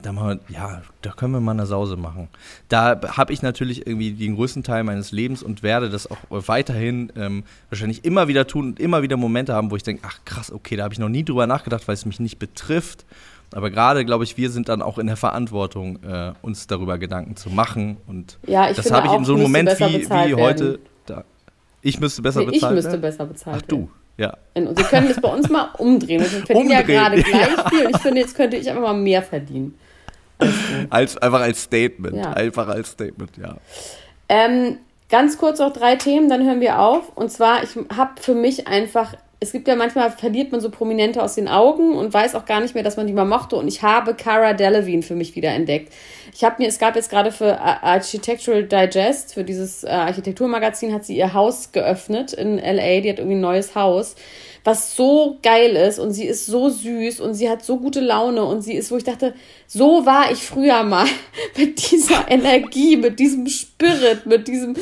Da 0.00 0.12
machen 0.12 0.38
wir, 0.46 0.54
ja, 0.54 0.82
da 1.02 1.10
können 1.10 1.32
wir 1.32 1.40
mal 1.40 1.50
eine 1.50 1.66
Sause 1.66 1.96
machen. 1.96 2.28
Da 2.68 3.00
habe 3.16 3.32
ich 3.32 3.42
natürlich 3.42 3.84
irgendwie 3.84 4.12
den 4.12 4.36
größten 4.36 4.62
Teil 4.62 4.84
meines 4.84 5.10
Lebens 5.10 5.42
und 5.42 5.64
werde 5.64 5.90
das 5.90 6.08
auch 6.08 6.18
weiterhin 6.28 7.12
ähm, 7.16 7.42
wahrscheinlich 7.68 8.04
immer 8.04 8.28
wieder 8.28 8.46
tun 8.46 8.66
und 8.66 8.78
immer 8.78 9.02
wieder 9.02 9.16
Momente 9.16 9.54
haben, 9.54 9.72
wo 9.72 9.76
ich 9.76 9.82
denke, 9.82 10.04
ach 10.06 10.20
krass, 10.24 10.52
okay, 10.52 10.76
da 10.76 10.84
habe 10.84 10.94
ich 10.94 11.00
noch 11.00 11.08
nie 11.08 11.24
drüber 11.24 11.48
nachgedacht, 11.48 11.88
weil 11.88 11.94
es 11.94 12.06
mich 12.06 12.20
nicht 12.20 12.38
betrifft. 12.38 13.04
Aber 13.52 13.70
gerade, 13.70 14.04
glaube 14.04 14.22
ich, 14.22 14.36
wir 14.36 14.50
sind 14.50 14.68
dann 14.68 14.80
auch 14.80 14.98
in 14.98 15.08
der 15.08 15.16
Verantwortung, 15.16 15.98
äh, 16.04 16.32
uns 16.42 16.68
darüber 16.68 16.98
Gedanken 16.98 17.34
zu 17.34 17.50
machen. 17.50 17.96
Und 18.06 18.38
ja, 18.46 18.72
das 18.72 18.92
habe 18.92 19.08
ich 19.08 19.14
in 19.14 19.24
so 19.24 19.34
einem 19.34 19.42
Moment 19.42 19.70
wie, 19.80 20.08
wie 20.08 20.34
heute. 20.36 20.78
Da, 21.06 21.24
ich 21.82 21.98
müsste 21.98 22.22
besser 22.22 22.40
nee, 22.40 22.46
bezahlt 22.46 22.78
Ich 22.78 22.84
müsste 22.84 22.98
besser 22.98 23.26
bezahlt 23.26 23.62
Ach, 23.64 23.66
du. 23.66 23.90
Ja. 24.18 24.36
Und 24.54 24.76
wir 24.76 24.84
können 24.84 25.08
das 25.08 25.20
bei 25.20 25.28
uns 25.28 25.48
mal 25.48 25.70
umdrehen. 25.78 26.20
Wir 26.20 26.26
verdienen 26.28 26.58
umdrehen. 26.58 26.70
ja 26.70 26.82
gerade 26.82 27.22
gleich 27.22 27.48
ja. 27.56 27.68
viel 27.70 27.86
und 27.86 27.96
ich 27.96 28.02
finde, 28.02 28.20
jetzt 28.20 28.36
könnte 28.36 28.56
ich 28.56 28.68
einfach 28.68 28.82
mal 28.82 28.94
mehr 28.94 29.22
verdienen. 29.22 29.78
als, 30.90 31.16
einfach 31.16 31.40
als 31.40 31.62
Statement. 31.62 32.16
Ja. 32.16 32.32
Einfach 32.32 32.68
als 32.68 32.90
Statement, 32.90 33.36
ja. 33.36 33.56
Ähm, 34.28 34.78
ganz 35.08 35.38
kurz 35.38 35.60
noch 35.60 35.72
drei 35.72 35.96
Themen, 35.96 36.28
dann 36.28 36.44
hören 36.44 36.60
wir 36.60 36.80
auf. 36.80 37.16
Und 37.16 37.30
zwar, 37.30 37.62
ich 37.62 37.70
habe 37.96 38.20
für 38.20 38.34
mich 38.34 38.66
einfach, 38.66 39.14
es 39.40 39.52
gibt 39.52 39.68
ja 39.68 39.76
manchmal, 39.76 40.10
verliert 40.10 40.50
man 40.50 40.60
so 40.60 40.68
Prominente 40.68 41.22
aus 41.22 41.36
den 41.36 41.46
Augen 41.46 41.94
und 41.94 42.12
weiß 42.12 42.34
auch 42.34 42.44
gar 42.44 42.60
nicht 42.60 42.74
mehr, 42.74 42.82
dass 42.82 42.96
man 42.96 43.06
die 43.06 43.12
mal 43.12 43.24
mochte. 43.24 43.54
Und 43.54 43.68
ich 43.68 43.82
habe 43.82 44.14
Cara 44.14 44.52
Delevingne 44.52 45.02
für 45.02 45.14
mich 45.14 45.36
wieder 45.36 45.50
entdeckt. 45.50 45.92
Ich 46.34 46.42
habe 46.42 46.56
mir, 46.58 46.68
es 46.68 46.80
gab 46.80 46.96
jetzt 46.96 47.08
gerade 47.08 47.30
für 47.30 47.60
Architectural 47.60 48.64
Digest, 48.64 49.34
für 49.34 49.44
dieses 49.44 49.84
äh, 49.84 49.88
Architekturmagazin, 49.88 50.92
hat 50.92 51.04
sie 51.04 51.16
ihr 51.16 51.34
Haus 51.34 51.70
geöffnet 51.70 52.32
in 52.32 52.58
LA. 52.58 53.00
Die 53.00 53.10
hat 53.10 53.18
irgendwie 53.18 53.36
ein 53.36 53.40
neues 53.40 53.76
Haus 53.76 54.16
was 54.68 54.94
so 54.94 55.38
geil 55.42 55.76
ist 55.76 55.98
und 55.98 56.12
sie 56.12 56.26
ist 56.26 56.44
so 56.44 56.68
süß 56.68 57.20
und 57.20 57.32
sie 57.32 57.48
hat 57.48 57.64
so 57.64 57.78
gute 57.78 58.00
Laune 58.00 58.44
und 58.44 58.60
sie 58.60 58.74
ist, 58.74 58.90
wo 58.90 58.98
ich 58.98 59.04
dachte, 59.04 59.32
so 59.66 60.04
war 60.04 60.30
ich 60.30 60.42
früher 60.42 60.82
mal 60.82 61.06
mit 61.56 61.90
dieser 61.90 62.30
Energie, 62.30 62.98
mit 62.98 63.18
diesem 63.18 63.46
Spirit, 63.46 64.26
mit 64.26 64.46
diesem, 64.46 64.76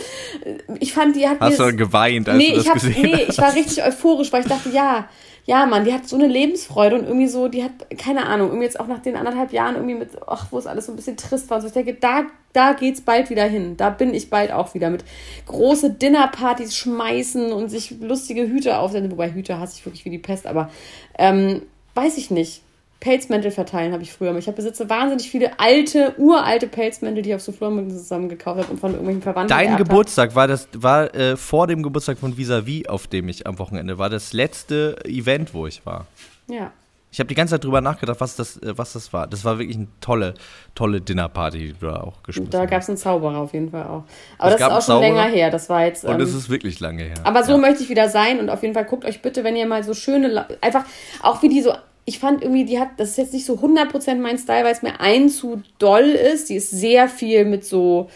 ich 0.80 0.92
fand, 0.92 1.14
die 1.14 1.28
hat 1.28 1.38
Hast 1.38 1.60
mir, 1.60 1.70
du 1.70 1.76
geweint, 1.76 2.28
als 2.28 2.36
nee, 2.36 2.48
du 2.48 2.56
das 2.56 2.64
ich 2.64 2.68
hab, 2.68 2.74
gesehen 2.74 3.02
Nee, 3.02 3.26
ich 3.28 3.38
war 3.38 3.54
richtig 3.54 3.84
euphorisch, 3.84 4.32
weil 4.32 4.42
ich 4.42 4.48
dachte, 4.48 4.70
ja, 4.70 5.08
ja, 5.44 5.64
Mann, 5.66 5.84
die 5.84 5.92
hat 5.92 6.08
so 6.08 6.16
eine 6.16 6.26
Lebensfreude 6.26 6.96
und 6.96 7.04
irgendwie 7.04 7.28
so, 7.28 7.46
die 7.46 7.62
hat, 7.62 7.70
keine 7.96 8.26
Ahnung, 8.26 8.48
irgendwie 8.48 8.64
jetzt 8.64 8.80
auch 8.80 8.88
nach 8.88 8.98
den 8.98 9.14
anderthalb 9.14 9.52
Jahren 9.52 9.76
irgendwie 9.76 9.94
mit, 9.94 10.10
ach, 10.26 10.46
wo 10.50 10.58
es 10.58 10.66
alles 10.66 10.86
so 10.86 10.92
ein 10.92 10.96
bisschen 10.96 11.16
trist 11.16 11.48
war. 11.48 11.58
Und 11.58 11.62
so, 11.62 11.68
ich 11.68 11.74
denke, 11.74 11.94
da, 11.94 12.24
da 12.56 12.72
geht's 12.72 13.00
bald 13.00 13.30
wieder 13.30 13.44
hin. 13.44 13.76
Da 13.76 13.90
bin 13.90 14.14
ich 14.14 14.30
bald 14.30 14.50
auch 14.50 14.74
wieder 14.74 14.90
mit 14.90 15.04
große 15.46 15.90
Dinnerpartys 15.90 16.74
schmeißen 16.74 17.52
und 17.52 17.68
sich 17.68 17.94
lustige 18.00 18.48
Hüte 18.48 18.78
aufsetzen. 18.78 19.10
Wobei 19.10 19.32
Hüte 19.32 19.58
hasse 19.58 19.76
ich 19.78 19.84
wirklich 19.84 20.04
wie 20.04 20.10
die 20.10 20.18
Pest, 20.18 20.46
aber 20.46 20.70
ähm, 21.18 21.62
weiß 21.94 22.16
ich 22.18 22.30
nicht. 22.30 22.62
Pelzmäntel 22.98 23.50
verteilen 23.50 23.92
habe 23.92 24.02
ich 24.02 24.12
früher. 24.12 24.34
Ich 24.38 24.46
habe 24.46 24.56
besitze 24.56 24.88
wahnsinnig 24.88 25.30
viele 25.30 25.60
alte, 25.60 26.14
uralte 26.16 26.66
Pelzmäntel, 26.66 27.22
die 27.22 27.28
ich 27.28 27.34
auf 27.34 27.42
so 27.42 27.52
Flohmärkten 27.52 27.96
zusammen 27.96 28.30
gekauft 28.30 28.60
habe 28.60 28.72
und 28.72 28.80
von 28.80 28.92
irgendwelchen 28.92 29.22
Verwandten. 29.22 29.50
Dein 29.50 29.76
Geburtstag 29.76 30.34
war 30.34 30.48
das 30.48 30.66
war 30.74 31.14
äh, 31.14 31.36
vor 31.36 31.66
dem 31.66 31.82
Geburtstag 31.82 32.18
von 32.18 32.38
Visavi, 32.38 32.86
auf 32.88 33.06
dem 33.06 33.28
ich 33.28 33.46
am 33.46 33.58
Wochenende 33.58 33.98
war, 33.98 34.08
das 34.08 34.32
letzte 34.32 34.96
Event, 35.04 35.52
wo 35.52 35.66
ich 35.66 35.84
war. 35.84 36.06
Ja. 36.48 36.72
Ich 37.16 37.20
habe 37.20 37.28
die 37.28 37.34
ganze 37.34 37.52
Zeit 37.52 37.64
drüber 37.64 37.80
nachgedacht, 37.80 38.20
was 38.20 38.36
das, 38.36 38.58
äh, 38.58 38.76
was 38.76 38.92
das 38.92 39.10
war. 39.10 39.26
Das 39.26 39.42
war 39.42 39.58
wirklich 39.58 39.78
eine 39.78 39.86
tolle, 40.02 40.34
tolle 40.74 41.00
Dinnerparty, 41.00 41.58
die 41.58 41.72
du 41.72 41.86
da 41.86 42.02
auch 42.02 42.22
geschmissen 42.22 42.50
Da 42.50 42.66
gab 42.66 42.82
es 42.82 42.90
einen 42.90 42.98
Zauberer 42.98 43.38
auf 43.38 43.54
jeden 43.54 43.70
Fall 43.70 43.84
auch. 43.84 44.02
Aber 44.36 44.52
es 44.52 44.58
das 44.58 44.68
ist 44.68 44.90
auch 44.90 44.94
schon 44.94 45.00
länger 45.00 45.24
her. 45.24 45.50
Das 45.50 45.70
war 45.70 45.86
jetzt. 45.86 46.04
Ähm, 46.04 46.10
und 46.10 46.20
es 46.20 46.34
ist 46.34 46.50
wirklich 46.50 46.78
lange 46.78 47.04
her. 47.04 47.14
Aber 47.24 47.42
so 47.42 47.52
ja. 47.52 47.58
möchte 47.58 47.82
ich 47.82 47.88
wieder 47.88 48.10
sein 48.10 48.38
und 48.38 48.50
auf 48.50 48.60
jeden 48.60 48.74
Fall 48.74 48.84
guckt 48.84 49.06
euch 49.06 49.22
bitte, 49.22 49.44
wenn 49.44 49.56
ihr 49.56 49.66
mal 49.66 49.82
so 49.82 49.94
schöne, 49.94 50.46
einfach 50.60 50.84
auch 51.22 51.40
wie 51.40 51.48
die 51.48 51.62
so 51.62 51.72
ich 52.04 52.18
fand 52.18 52.42
irgendwie, 52.42 52.66
die 52.66 52.78
hat, 52.78 52.90
das 52.98 53.12
ist 53.12 53.16
jetzt 53.16 53.32
nicht 53.32 53.46
so 53.46 53.54
100% 53.54 54.16
mein 54.16 54.36
Style, 54.36 54.64
weil 54.64 54.72
es 54.72 54.82
mir 54.82 55.00
ein 55.00 55.30
zu 55.30 55.62
doll 55.78 56.04
ist. 56.04 56.50
Die 56.50 56.56
ist 56.56 56.70
sehr 56.70 57.08
viel 57.08 57.46
mit 57.46 57.64
so 57.64 58.10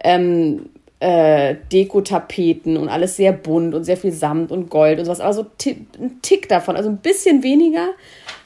ähm, 0.00 0.68
äh, 1.00 1.56
Dekotapeten 1.72 2.76
und 2.76 2.88
alles 2.88 3.16
sehr 3.16 3.32
bunt 3.32 3.74
und 3.74 3.84
sehr 3.84 3.96
viel 3.96 4.12
Samt 4.12 4.52
und 4.52 4.70
Gold 4.70 4.98
und 4.98 5.06
sowas. 5.06 5.20
Aber 5.20 5.32
so 5.32 5.46
ein 5.56 6.22
Tick 6.22 6.48
davon, 6.48 6.76
also 6.76 6.88
ein 6.88 6.98
bisschen 6.98 7.42
weniger, 7.42 7.88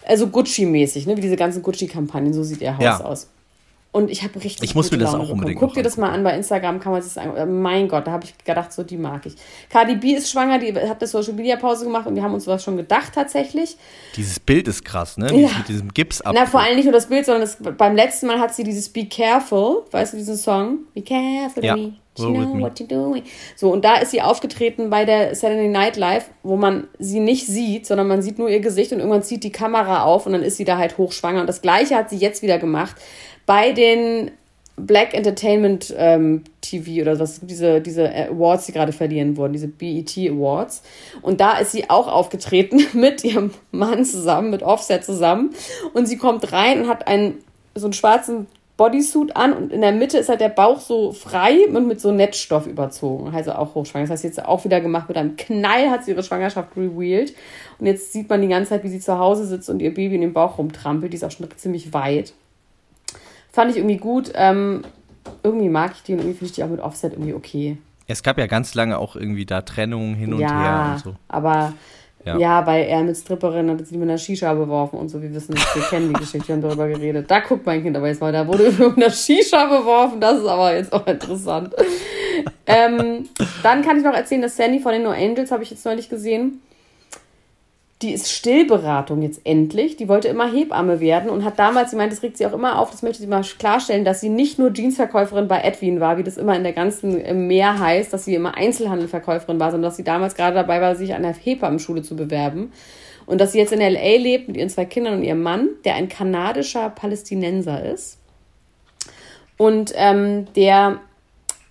also 0.08 0.26
Gucci-mäßig, 0.26 1.06
ne? 1.06 1.16
wie 1.16 1.20
diese 1.20 1.36
ganzen 1.36 1.62
Gucci-Kampagnen, 1.62 2.32
so 2.32 2.42
sieht 2.42 2.60
ihr 2.60 2.76
Haus 2.76 2.82
ja. 2.82 3.00
aus. 3.00 3.28
Und 3.90 4.10
ich 4.10 4.22
habe 4.22 4.36
richtig. 4.36 4.62
Ich 4.62 4.74
muss 4.74 4.90
mir 4.90 4.98
das 4.98 5.14
auch 5.14 5.30
unbedingt 5.30 5.58
Guck 5.58 5.72
dir 5.72 5.82
das 5.82 5.96
mal 5.96 6.10
an 6.10 6.22
bei 6.22 6.36
Instagram, 6.36 6.78
kann 6.78 6.92
man 6.92 7.00
sich 7.00 7.12
sagen. 7.12 7.34
Äh, 7.34 7.46
mein 7.46 7.88
Gott, 7.88 8.06
da 8.06 8.12
habe 8.12 8.24
ich 8.24 8.36
gedacht, 8.44 8.70
so 8.70 8.82
die 8.82 8.98
mag 8.98 9.24
ich. 9.24 9.34
Cardi 9.70 9.96
B 9.96 10.12
ist 10.12 10.30
schwanger, 10.30 10.58
die 10.58 10.74
hat 10.74 11.00
eine 11.00 11.06
Social 11.06 11.32
Media 11.32 11.56
Pause 11.56 11.86
gemacht 11.86 12.06
und 12.06 12.14
wir 12.14 12.22
haben 12.22 12.34
uns 12.34 12.46
was 12.46 12.62
schon 12.62 12.76
gedacht 12.76 13.14
tatsächlich. 13.14 13.78
Dieses 14.14 14.40
Bild 14.40 14.68
ist 14.68 14.84
krass, 14.84 15.16
ne? 15.16 15.34
Ja. 15.34 15.48
Mit 15.56 15.68
diesem 15.68 15.88
Gips 15.94 16.20
ab. 16.20 16.34
Na, 16.36 16.44
vor 16.44 16.60
allem 16.60 16.76
nicht 16.76 16.84
nur 16.84 16.92
das 16.92 17.08
Bild, 17.08 17.24
sondern 17.24 17.42
das, 17.42 17.56
beim 17.76 17.96
letzten 17.96 18.26
Mal 18.26 18.38
hat 18.38 18.54
sie 18.54 18.62
dieses 18.62 18.90
Be 18.90 19.06
Careful, 19.06 19.84
weißt 19.90 20.12
du, 20.12 20.18
diesen 20.18 20.36
Song? 20.36 20.80
Be 20.94 21.00
Careful 21.02 21.64
ja. 21.64 21.74
me. 21.74 21.94
You 22.18 22.32
know 22.32 22.60
what 22.60 22.78
you're 22.78 22.88
doing. 22.88 23.22
So, 23.56 23.70
und 23.72 23.84
da 23.84 23.96
ist 23.96 24.10
sie 24.10 24.22
aufgetreten 24.22 24.90
bei 24.90 25.04
der 25.04 25.34
Saturday 25.34 25.68
Night 25.68 25.96
Live, 25.96 26.30
wo 26.42 26.56
man 26.56 26.88
sie 26.98 27.20
nicht 27.20 27.46
sieht, 27.46 27.86
sondern 27.86 28.08
man 28.08 28.22
sieht 28.22 28.38
nur 28.38 28.48
ihr 28.48 28.60
Gesicht 28.60 28.92
und 28.92 28.98
irgendwann 28.98 29.22
zieht 29.22 29.44
die 29.44 29.52
Kamera 29.52 30.04
auf 30.04 30.26
und 30.26 30.32
dann 30.32 30.42
ist 30.42 30.56
sie 30.56 30.64
da 30.64 30.78
halt 30.78 30.98
hochschwanger. 30.98 31.40
Und 31.40 31.46
das 31.46 31.62
Gleiche 31.62 31.96
hat 31.96 32.10
sie 32.10 32.16
jetzt 32.16 32.42
wieder 32.42 32.58
gemacht 32.58 32.96
bei 33.46 33.72
den 33.72 34.30
Black 34.78 35.14
Entertainment 35.14 35.92
ähm, 35.96 36.44
TV 36.60 37.02
oder 37.02 37.18
was, 37.18 37.40
diese, 37.42 37.80
diese 37.80 38.14
Awards, 38.14 38.66
die 38.66 38.72
gerade 38.72 38.92
verliehen 38.92 39.36
wurden, 39.36 39.52
diese 39.52 39.68
BET 39.68 40.16
Awards. 40.16 40.82
Und 41.22 41.40
da 41.40 41.58
ist 41.58 41.72
sie 41.72 41.90
auch 41.90 42.08
aufgetreten 42.08 42.80
mit 42.94 43.24
ihrem 43.24 43.52
Mann 43.70 44.04
zusammen, 44.04 44.50
mit 44.50 44.62
Offset 44.62 45.04
zusammen. 45.04 45.50
Und 45.94 46.06
sie 46.06 46.16
kommt 46.16 46.52
rein 46.52 46.82
und 46.82 46.88
hat 46.88 47.08
einen, 47.08 47.38
so 47.74 47.86
einen 47.86 47.92
schwarzen 47.92 48.46
Bodysuit 48.78 49.36
an 49.36 49.52
und 49.52 49.72
in 49.72 49.80
der 49.80 49.90
Mitte 49.90 50.18
ist 50.18 50.28
halt 50.28 50.40
der 50.40 50.48
Bauch 50.48 50.78
so 50.78 51.12
frei 51.12 51.66
und 51.66 51.88
mit 51.88 52.00
so 52.00 52.12
Netzstoff 52.12 52.68
überzogen. 52.68 53.34
Also 53.34 53.52
auch 53.52 53.74
hochschwanger. 53.74 54.04
Das 54.04 54.12
heißt, 54.12 54.24
jetzt 54.24 54.44
auch 54.44 54.64
wieder 54.64 54.80
gemacht 54.80 55.08
mit 55.08 55.18
einem 55.18 55.36
Knall 55.36 55.90
hat 55.90 56.04
sie 56.04 56.12
ihre 56.12 56.22
Schwangerschaft 56.22 56.76
revealed. 56.76 57.34
Und 57.80 57.86
jetzt 57.86 58.12
sieht 58.12 58.30
man 58.30 58.40
die 58.40 58.46
ganze 58.46 58.70
Zeit, 58.70 58.84
wie 58.84 58.88
sie 58.88 59.00
zu 59.00 59.18
Hause 59.18 59.46
sitzt 59.46 59.68
und 59.68 59.80
ihr 59.80 59.92
Baby 59.92 60.14
in 60.14 60.20
den 60.20 60.32
Bauch 60.32 60.58
rumtrampelt. 60.58 61.12
Die 61.12 61.16
ist 61.16 61.24
auch 61.24 61.30
schon 61.32 61.48
ziemlich 61.56 61.92
weit. 61.92 62.32
Fand 63.50 63.72
ich 63.72 63.78
irgendwie 63.78 63.96
gut. 63.96 64.30
Ähm, 64.36 64.84
irgendwie 65.42 65.68
mag 65.68 65.92
ich 65.96 66.04
die 66.04 66.12
und 66.12 66.20
irgendwie 66.20 66.38
finde 66.38 66.46
ich 66.46 66.52
die 66.52 66.62
auch 66.62 66.68
mit 66.68 66.80
Offset 66.80 67.14
irgendwie 67.14 67.34
okay. 67.34 67.78
Es 68.06 68.22
gab 68.22 68.38
ja 68.38 68.46
ganz 68.46 68.74
lange 68.74 68.96
auch 68.96 69.16
irgendwie 69.16 69.44
da 69.44 69.62
Trennungen 69.62 70.14
hin 70.14 70.32
und 70.32 70.40
ja, 70.40 70.60
her 70.62 70.92
und 70.92 71.00
so. 71.00 71.16
Aber 71.26 71.74
ja. 72.28 72.38
ja, 72.38 72.66
weil 72.66 72.84
er 72.84 73.02
mit 73.02 73.16
Stripperinnen 73.16 73.78
hat 73.78 73.86
sie 73.86 73.96
mit 73.96 74.08
einer 74.08 74.18
Shisha 74.18 74.52
beworfen 74.54 74.98
und 74.98 75.08
so. 75.08 75.20
Wir 75.22 75.32
wissen 75.34 75.54
wir 75.54 75.82
kennen 75.84 76.08
die 76.08 76.20
Geschichte, 76.20 76.48
wir 76.48 76.54
haben 76.56 76.62
darüber 76.62 76.88
geredet. 76.88 77.30
Da 77.30 77.40
guckt 77.40 77.64
mein 77.64 77.82
Kind 77.82 77.96
aber 77.96 78.08
jetzt 78.08 78.20
mal, 78.20 78.32
da 78.32 78.46
wurde 78.46 78.70
mit 78.78 78.96
einer 78.96 79.10
Shisha 79.10 79.66
beworfen. 79.66 80.20
Das 80.20 80.38
ist 80.38 80.46
aber 80.46 80.74
jetzt 80.74 80.92
auch 80.92 81.06
interessant. 81.06 81.74
ähm, 82.66 83.28
dann 83.62 83.82
kann 83.82 83.96
ich 83.96 84.04
noch 84.04 84.14
erzählen, 84.14 84.42
dass 84.42 84.56
Sandy 84.56 84.80
von 84.80 84.92
den 84.92 85.02
No 85.02 85.10
Angels 85.10 85.50
habe 85.50 85.62
ich 85.62 85.70
jetzt 85.70 85.84
neulich 85.84 86.08
gesehen 86.08 86.60
die 88.02 88.12
ist 88.12 88.30
Stillberatung 88.30 89.22
jetzt 89.22 89.40
endlich. 89.44 89.96
Die 89.96 90.08
wollte 90.08 90.28
immer 90.28 90.50
Hebamme 90.50 91.00
werden 91.00 91.30
und 91.30 91.44
hat 91.44 91.58
damals, 91.58 91.90
sie 91.90 91.96
meint, 91.96 92.12
das 92.12 92.22
regt 92.22 92.36
sie 92.36 92.46
auch 92.46 92.52
immer 92.52 92.78
auf, 92.78 92.92
das 92.92 93.02
möchte 93.02 93.20
sie 93.20 93.26
mal 93.26 93.42
klarstellen, 93.42 94.04
dass 94.04 94.20
sie 94.20 94.28
nicht 94.28 94.58
nur 94.58 94.72
Jeansverkäuferin 94.72 95.48
bei 95.48 95.62
Edwin 95.62 95.98
war, 95.98 96.16
wie 96.16 96.22
das 96.22 96.36
immer 96.36 96.54
in 96.54 96.62
der 96.62 96.72
ganzen 96.72 97.48
Meer 97.48 97.78
heißt, 97.78 98.12
dass 98.12 98.24
sie 98.24 98.36
immer 98.36 98.56
Einzelhandelverkäuferin 98.56 99.58
war, 99.58 99.72
sondern 99.72 99.90
dass 99.90 99.96
sie 99.96 100.04
damals 100.04 100.36
gerade 100.36 100.54
dabei 100.54 100.80
war, 100.80 100.94
sich 100.94 101.14
an 101.14 101.22
der 101.22 101.34
Hebammenschule 101.34 102.02
zu 102.02 102.14
bewerben. 102.14 102.72
Und 103.26 103.40
dass 103.40 103.52
sie 103.52 103.58
jetzt 103.58 103.72
in 103.72 103.80
L.A. 103.80 104.16
lebt 104.16 104.46
mit 104.46 104.56
ihren 104.56 104.70
zwei 104.70 104.84
Kindern 104.84 105.14
und 105.14 105.22
ihrem 105.24 105.42
Mann, 105.42 105.68
der 105.84 105.96
ein 105.96 106.08
kanadischer 106.08 106.90
Palästinenser 106.90 107.84
ist. 107.84 108.18
Und 109.56 109.92
ähm, 109.96 110.46
der, 110.54 111.00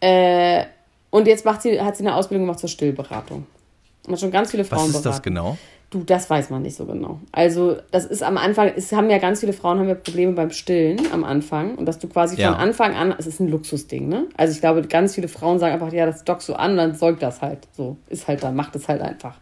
äh, 0.01 0.65
und 1.09 1.25
jetzt 1.25 1.45
macht 1.45 1.61
sie, 1.61 1.81
hat 1.81 1.95
sie 1.95 2.05
eine 2.05 2.15
Ausbildung 2.15 2.45
gemacht 2.45 2.59
zur 2.59 2.69
Stillberatung. 2.69 3.47
Und 4.05 4.13
hat 4.13 4.19
schon 4.19 4.29
ganz 4.29 4.51
viele 4.51 4.65
Frauen 4.65 4.81
Was 4.81 4.87
ist 4.87 5.03
beraten. 5.03 5.09
das 5.09 5.21
genau? 5.23 5.57
Du, 5.89 6.03
das 6.03 6.29
weiß 6.29 6.49
man 6.49 6.63
nicht 6.63 6.75
so 6.75 6.85
genau. 6.85 7.21
Also, 7.31 7.77
das 7.91 8.03
ist 8.05 8.21
am 8.21 8.37
Anfang, 8.37 8.73
es 8.75 8.91
haben 8.91 9.09
ja 9.09 9.19
ganz 9.19 9.39
viele 9.39 9.53
Frauen 9.53 9.79
haben 9.79 9.87
ja 9.87 9.95
Probleme 9.95 10.33
beim 10.33 10.51
Stillen 10.51 10.99
am 11.13 11.23
Anfang. 11.23 11.75
Und 11.75 11.85
dass 11.85 11.97
du 11.97 12.09
quasi 12.09 12.35
ja. 12.35 12.51
von 12.51 12.59
Anfang 12.59 12.93
an, 12.93 13.15
es 13.17 13.25
ist 13.25 13.39
ein 13.39 13.47
Luxusding, 13.47 14.09
ne? 14.09 14.27
Also, 14.35 14.53
ich 14.53 14.59
glaube, 14.59 14.81
ganz 14.81 15.15
viele 15.15 15.29
Frauen 15.29 15.59
sagen 15.59 15.73
einfach, 15.73 15.93
ja, 15.93 16.05
das 16.05 16.25
dockt 16.25 16.41
so 16.41 16.55
an, 16.55 16.75
dann 16.75 16.93
säugt 16.93 17.23
das 17.23 17.41
halt. 17.41 17.59
So, 17.71 17.95
ist 18.09 18.27
halt 18.27 18.43
da, 18.43 18.51
macht 18.51 18.75
es 18.75 18.89
halt 18.89 19.01
einfach. 19.01 19.37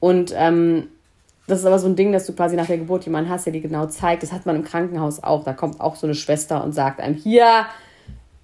Und 0.00 0.34
ähm, 0.36 0.88
das 1.46 1.60
ist 1.60 1.66
aber 1.66 1.78
so 1.78 1.88
ein 1.88 1.96
Ding, 1.96 2.12
dass 2.12 2.26
du 2.26 2.34
quasi 2.34 2.56
nach 2.56 2.66
der 2.66 2.78
Geburt 2.78 3.06
jemanden 3.06 3.30
hast, 3.30 3.46
der 3.46 3.52
dir 3.52 3.62
genau 3.62 3.86
zeigt. 3.86 4.22
Das 4.22 4.32
hat 4.32 4.46
man 4.46 4.56
im 4.56 4.64
Krankenhaus 4.64 5.22
auch. 5.22 5.44
Da 5.44 5.52
kommt 5.54 5.80
auch 5.80 5.96
so 5.96 6.06
eine 6.06 6.14
Schwester 6.14 6.62
und 6.62 6.72
sagt 6.72 7.00
einem, 7.00 7.14
hier, 7.14 7.64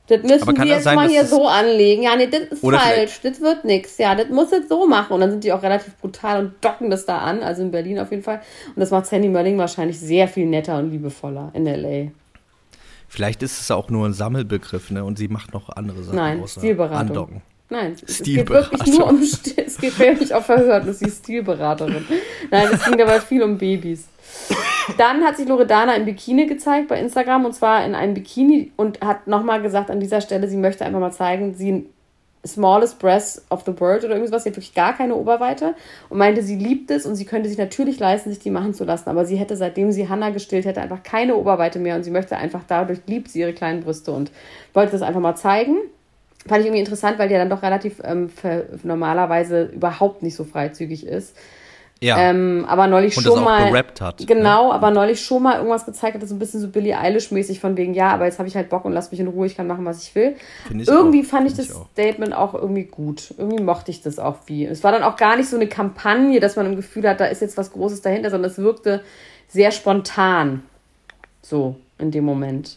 das 0.08 0.22
müssen 0.22 0.56
wir 0.56 0.64
jetzt 0.66 0.84
sein, 0.84 0.94
mal 0.94 1.08
hier 1.08 1.26
so 1.26 1.48
anlegen. 1.48 2.02
Ja, 2.02 2.14
nee, 2.16 2.28
das 2.28 2.42
ist 2.42 2.60
falsch. 2.60 3.20
Das 3.22 3.40
wird 3.40 3.64
nichts. 3.64 3.98
Ja, 3.98 4.14
das 4.14 4.28
muss 4.28 4.50
jetzt 4.52 4.68
so 4.68 4.86
machen. 4.86 5.14
Und 5.14 5.20
dann 5.20 5.30
sind 5.30 5.44
die 5.44 5.52
auch 5.52 5.62
relativ 5.62 5.96
brutal 5.96 6.44
und 6.44 6.52
docken 6.60 6.90
das 6.90 7.06
da 7.06 7.18
an. 7.18 7.42
Also 7.42 7.62
in 7.62 7.70
Berlin 7.70 7.98
auf 7.98 8.10
jeden 8.10 8.22
Fall. 8.22 8.40
Und 8.68 8.80
das 8.80 8.90
macht 8.90 9.06
Sandy 9.06 9.28
Mölling 9.28 9.58
wahrscheinlich 9.58 9.98
sehr 9.98 10.28
viel 10.28 10.46
netter 10.46 10.78
und 10.78 10.90
liebevoller 10.90 11.50
in 11.54 11.66
L.A. 11.66 12.10
Vielleicht 13.08 13.42
ist 13.42 13.60
es 13.60 13.70
auch 13.70 13.88
nur 13.88 14.06
ein 14.06 14.12
Sammelbegriff, 14.12 14.90
ne? 14.90 15.04
Und 15.04 15.18
sie 15.18 15.28
macht 15.28 15.54
noch 15.54 15.70
andere 15.70 16.02
Sachen. 16.02 16.16
Nein, 16.16 16.42
Stilberatung. 16.46 17.08
Andocken. 17.08 17.42
Nein, 17.68 17.96
es 18.06 18.22
geht 18.22 18.48
wirklich 18.48 18.86
nur 18.86 19.08
um, 19.08 19.20
es 19.20 19.42
geht 19.78 19.98
wirklich 19.98 20.32
auch 20.32 20.44
verhört, 20.44 20.86
dass 20.86 21.00
sie 21.00 21.10
Stilberaterin. 21.10 22.04
Nein, 22.50 22.68
es 22.72 22.84
ging 22.84 22.96
dabei 22.96 23.20
viel 23.20 23.42
um 23.42 23.58
Babys. 23.58 24.04
Dann 24.98 25.24
hat 25.24 25.36
sich 25.36 25.48
Loredana 25.48 25.94
in 25.94 26.04
Bikini 26.04 26.46
gezeigt 26.46 26.88
bei 26.88 27.00
Instagram 27.00 27.44
und 27.44 27.54
zwar 27.54 27.84
in 27.84 27.94
einem 27.94 28.14
Bikini 28.14 28.72
und 28.76 29.00
hat 29.00 29.26
nochmal 29.26 29.60
gesagt 29.60 29.90
an 29.90 30.00
dieser 30.00 30.20
Stelle, 30.20 30.48
sie 30.48 30.56
möchte 30.56 30.84
einfach 30.84 31.00
mal 31.00 31.12
zeigen, 31.12 31.54
sie 31.54 31.86
smallest 32.46 32.98
breast 32.98 33.44
of 33.50 33.64
the 33.66 33.78
world 33.80 34.04
oder 34.04 34.14
irgendwas. 34.14 34.44
Sie 34.44 34.50
hat 34.50 34.56
wirklich 34.56 34.74
gar 34.74 34.96
keine 34.96 35.16
Oberweite 35.16 35.74
und 36.08 36.18
meinte, 36.18 36.42
sie 36.42 36.56
liebt 36.56 36.90
es 36.90 37.06
und 37.06 37.16
sie 37.16 37.24
könnte 37.24 37.48
sich 37.48 37.58
natürlich 37.58 37.98
leisten, 37.98 38.30
sich 38.30 38.38
die 38.38 38.50
machen 38.50 38.74
zu 38.74 38.84
lassen. 38.84 39.08
Aber 39.08 39.24
sie 39.24 39.36
hätte, 39.36 39.56
seitdem 39.56 39.92
sie 39.92 40.08
Hannah 40.08 40.30
gestillt 40.30 40.64
hätte, 40.64 40.80
einfach 40.80 41.02
keine 41.02 41.36
Oberweite 41.36 41.78
mehr 41.78 41.96
und 41.96 42.04
sie 42.04 42.10
möchte 42.10 42.36
einfach 42.36 42.62
dadurch, 42.66 43.00
liebt 43.06 43.28
sie 43.28 43.40
ihre 43.40 43.52
kleinen 43.52 43.82
Brüste 43.82 44.12
und 44.12 44.30
wollte 44.72 44.92
das 44.92 45.02
einfach 45.02 45.20
mal 45.20 45.34
zeigen. 45.34 45.76
Fand 46.46 46.60
ich 46.60 46.66
irgendwie 46.66 46.80
interessant, 46.80 47.18
weil 47.18 47.28
die 47.28 47.34
ja 47.34 47.40
dann 47.40 47.50
doch 47.50 47.62
relativ 47.62 48.00
ähm, 48.04 48.30
normalerweise 48.84 49.64
überhaupt 49.64 50.22
nicht 50.22 50.36
so 50.36 50.44
freizügig 50.44 51.04
ist. 51.04 51.36
Ja. 52.02 52.18
Ähm, 52.18 52.66
aber 52.68 52.88
neulich 52.88 53.16
und 53.16 53.22
schon 53.22 53.42
mal. 53.42 53.72
Hat, 53.72 54.20
ne? 54.20 54.26
genau, 54.26 54.68
ne? 54.68 54.74
aber 54.74 54.90
neulich 54.90 55.24
schon 55.24 55.42
mal 55.42 55.56
irgendwas 55.56 55.86
gezeigt 55.86 56.14
hat, 56.14 56.22
das 56.22 56.28
so 56.28 56.34
ein 56.34 56.38
bisschen 56.38 56.60
so 56.60 56.68
Billie 56.68 56.98
Eilish-mäßig 56.98 57.58
von 57.58 57.76
wegen, 57.78 57.94
ja, 57.94 58.10
aber 58.10 58.26
jetzt 58.26 58.38
habe 58.38 58.48
ich 58.48 58.54
halt 58.54 58.68
Bock 58.68 58.84
und 58.84 58.92
lass 58.92 59.10
mich 59.10 59.20
in 59.20 59.28
Ruhe, 59.28 59.46
ich 59.46 59.56
kann 59.56 59.66
machen, 59.66 59.84
was 59.86 60.02
ich 60.02 60.14
will. 60.14 60.36
Ich 60.68 60.86
irgendwie 60.86 61.22
auch. 61.22 61.28
fand 61.28 61.46
ich 61.46 61.54
Find 61.54 61.70
das 61.70 61.76
ich 61.76 61.82
Statement 61.92 62.34
auch 62.34 62.52
irgendwie 62.54 62.84
gut. 62.84 63.34
Irgendwie 63.38 63.62
mochte 63.62 63.90
ich 63.90 64.02
das 64.02 64.18
auch 64.18 64.36
wie. 64.46 64.66
Es 64.66 64.84
war 64.84 64.92
dann 64.92 65.02
auch 65.02 65.16
gar 65.16 65.36
nicht 65.36 65.48
so 65.48 65.56
eine 65.56 65.68
Kampagne, 65.68 66.38
dass 66.38 66.56
man 66.56 66.66
im 66.66 66.76
Gefühl 66.76 67.08
hat, 67.08 67.18
da 67.18 67.26
ist 67.26 67.40
jetzt 67.40 67.56
was 67.56 67.72
Großes 67.72 68.02
dahinter, 68.02 68.30
sondern 68.30 68.50
es 68.50 68.58
wirkte 68.58 69.02
sehr 69.48 69.70
spontan. 69.70 70.62
So, 71.40 71.76
in 71.98 72.10
dem 72.10 72.24
Moment. 72.24 72.76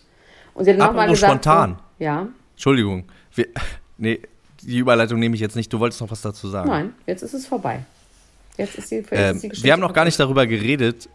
Und 0.54 0.64
sie 0.64 0.72
hat 0.72 0.78
nochmal 0.78 1.10
gesagt. 1.10 1.32
spontan. 1.32 1.78
So, 1.98 2.06
ja. 2.06 2.28
Entschuldigung. 2.54 3.04
Wir, 3.34 3.48
nee, 3.98 4.22
die 4.62 4.78
Überleitung 4.78 5.20
nehme 5.20 5.36
ich 5.36 5.42
jetzt 5.42 5.58
nicht. 5.58 5.74
Du 5.74 5.80
wolltest 5.80 6.00
noch 6.00 6.10
was 6.10 6.22
dazu 6.22 6.48
sagen. 6.48 6.70
Nein, 6.70 6.94
jetzt 7.06 7.22
ist 7.22 7.34
es 7.34 7.46
vorbei. 7.46 7.84
Jetzt 8.60 8.78
ist 8.78 8.92
die, 8.92 9.04
ähm, 9.12 9.36
ist 9.36 9.44
die 9.44 9.50
Geschichte. 9.50 9.66
Wir 9.66 9.74
haben 9.74 9.80
noch 9.80 9.94
gar 9.94 10.06
nicht 10.06 10.20
darüber 10.20 10.46
geredet, 10.46 11.10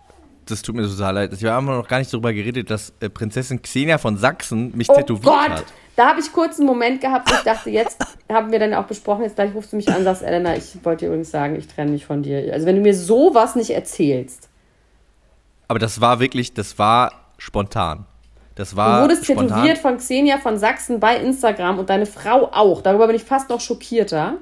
das 0.46 0.62
tut 0.62 0.74
mir 0.74 0.88
total 0.88 1.14
leid. 1.14 1.40
Wir 1.40 1.52
haben 1.52 1.66
noch 1.66 1.86
gar 1.86 1.98
nicht 1.98 2.12
darüber 2.12 2.32
geredet, 2.32 2.70
dass 2.70 2.92
äh, 3.00 3.08
Prinzessin 3.08 3.60
Xenia 3.60 3.98
von 3.98 4.16
Sachsen 4.16 4.72
mich 4.74 4.88
oh 4.88 4.94
tätowiert 4.94 5.24
Gott. 5.24 5.50
hat. 5.50 5.64
Da 5.96 6.08
habe 6.08 6.20
ich 6.20 6.32
kurz 6.32 6.58
einen 6.58 6.66
Moment 6.66 7.00
gehabt, 7.00 7.30
wo 7.30 7.34
ich 7.34 7.42
dachte, 7.42 7.70
jetzt 7.70 7.98
haben 8.28 8.50
wir 8.50 8.58
dann 8.58 8.74
auch 8.74 8.86
besprochen, 8.86 9.22
jetzt 9.22 9.36
gleich 9.36 9.54
rufst 9.54 9.72
du 9.72 9.76
mich 9.76 9.88
an 9.88 9.98
und 9.98 10.04
sagst, 10.04 10.22
Elena, 10.22 10.56
ich 10.56 10.84
wollte 10.84 11.04
dir 11.04 11.06
übrigens 11.08 11.30
sagen, 11.30 11.54
ich 11.56 11.68
trenne 11.68 11.92
mich 11.92 12.04
von 12.04 12.22
dir. 12.22 12.52
Also 12.52 12.66
wenn 12.66 12.76
du 12.76 12.82
mir 12.82 12.94
sowas 12.94 13.54
nicht 13.54 13.70
erzählst. 13.70 14.48
Aber 15.68 15.78
das 15.78 16.00
war 16.00 16.18
wirklich, 16.18 16.52
das 16.52 16.78
war 16.78 17.12
spontan. 17.38 18.06
Das 18.54 18.76
war 18.76 18.98
du 18.98 19.02
wurdest 19.04 19.24
spontan. 19.24 19.48
tätowiert 19.48 19.78
von 19.78 19.98
Xenia 19.98 20.38
von 20.38 20.58
Sachsen 20.58 20.98
bei 21.00 21.16
Instagram 21.16 21.78
und 21.78 21.90
deine 21.90 22.06
Frau 22.06 22.50
auch. 22.52 22.82
Darüber 22.82 23.06
bin 23.06 23.16
ich 23.16 23.24
fast 23.24 23.50
noch 23.50 23.60
schockierter. 23.60 24.38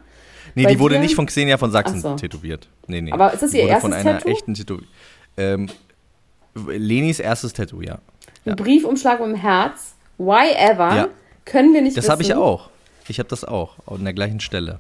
Nee, 0.55 0.67
die 0.67 0.79
wurde 0.79 0.97
dir? 0.97 1.01
nicht 1.01 1.15
von 1.15 1.27
Xenia 1.27 1.57
von 1.57 1.71
Sachsen 1.71 2.01
so. 2.01 2.17
tätowiert. 2.17 2.69
Nee, 2.87 3.01
nee. 3.01 3.13
Aber 3.13 3.33
ist 3.33 3.43
das 3.43 3.55
ihr 3.55 3.63
erstes 3.63 3.81
von 3.81 3.93
einer 3.93 4.19
Tattoo? 4.19 4.29
echten 4.29 4.55
Tattoo. 4.55 4.79
Ähm, 5.37 5.69
Lenis 6.55 7.21
erstes 7.21 7.53
Tattoo, 7.53 7.81
ja. 7.81 7.99
Ein 8.45 8.57
Briefumschlag 8.57 9.21
mit 9.21 9.29
dem 9.29 9.35
Herz. 9.37 9.95
Why 10.19 10.53
ever? 10.57 10.95
Ja. 10.95 11.09
Können 11.45 11.73
wir 11.75 11.83
nicht 11.83 11.97
Das 11.97 12.09
habe 12.09 12.23
ich 12.23 12.35
auch. 12.35 12.71
Ich 13.09 13.19
habe 13.19 13.29
das 13.29 13.45
auch. 13.45 13.77
An 13.87 14.05
der 14.05 14.13
gleichen 14.13 14.41
Stelle. 14.41 14.79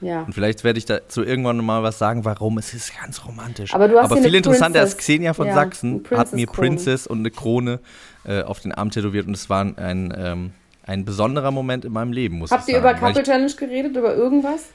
Ja. 0.00 0.22
Und 0.22 0.34
vielleicht 0.34 0.64
werde 0.64 0.78
ich 0.78 0.84
dazu 0.84 1.22
irgendwann 1.22 1.64
mal 1.64 1.82
was 1.82 1.98
sagen, 1.98 2.24
warum. 2.24 2.58
Es 2.58 2.74
ist 2.74 2.92
ganz 3.00 3.24
romantisch. 3.24 3.72
Aber, 3.72 3.88
du 3.88 3.98
hast 3.98 4.10
Aber 4.10 4.20
viel 4.20 4.34
interessanter 4.34 4.82
ist, 4.82 4.98
Xenia 4.98 5.32
von 5.32 5.46
ja, 5.46 5.54
Sachsen 5.54 6.02
hat 6.10 6.32
mir 6.32 6.46
Princess 6.46 7.06
und 7.06 7.20
eine 7.20 7.30
Krone 7.30 7.78
äh, 8.24 8.42
auf 8.42 8.60
den 8.60 8.72
Arm 8.72 8.90
tätowiert 8.90 9.26
und 9.28 9.34
es 9.34 9.48
war 9.48 9.60
ein, 9.60 10.12
ähm, 10.16 10.50
ein 10.84 11.04
besonderer 11.04 11.52
Moment 11.52 11.84
in 11.84 11.92
meinem 11.92 12.12
Leben, 12.12 12.38
muss 12.38 12.50
Habt 12.50 12.68
ich 12.68 12.74
sagen. 12.74 12.84
Habt 12.84 12.96
ihr 12.96 13.00
über 13.00 13.08
Couple 13.08 13.22
Challenge 13.22 13.52
geredet, 13.52 13.96
über 13.96 14.14
irgendwas? 14.14 14.70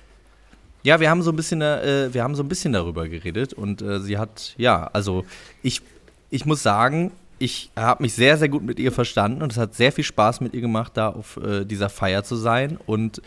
Ja, 0.87 1.01
wir 1.01 1.09
haben 1.09 1.21
so 1.21 1.31
ein 1.31 1.35
bisschen, 1.35 1.61
äh, 1.61 2.07
wir 2.13 2.23
haben 2.23 2.33
so 2.33 2.43
ein 2.43 2.47
bisschen 2.47 2.71
darüber 2.71 3.09
geredet 3.09 3.51
und 3.51 3.81
äh, 3.81 3.99
sie 3.99 4.17
hat, 4.17 4.53
ja, 4.57 4.89
also 4.93 5.25
ich, 5.61 5.81
ich 6.29 6.45
muss 6.45 6.63
sagen, 6.63 7.11
ich 7.39 7.71
habe 7.75 8.03
mich 8.03 8.13
sehr, 8.13 8.37
sehr 8.37 8.47
gut 8.47 8.63
mit 8.63 8.79
ihr 8.79 8.93
verstanden 8.93 9.41
und 9.41 9.51
es 9.51 9.57
hat 9.57 9.75
sehr 9.75 9.91
viel 9.91 10.05
Spaß 10.05 10.39
mit 10.39 10.53
ihr 10.53 10.61
gemacht, 10.61 10.93
da 10.95 11.09
auf 11.09 11.41
äh, 11.43 11.65
dieser 11.65 11.89
Feier 11.89 12.23
zu 12.23 12.37
sein. 12.37 12.77
Und 12.85 13.21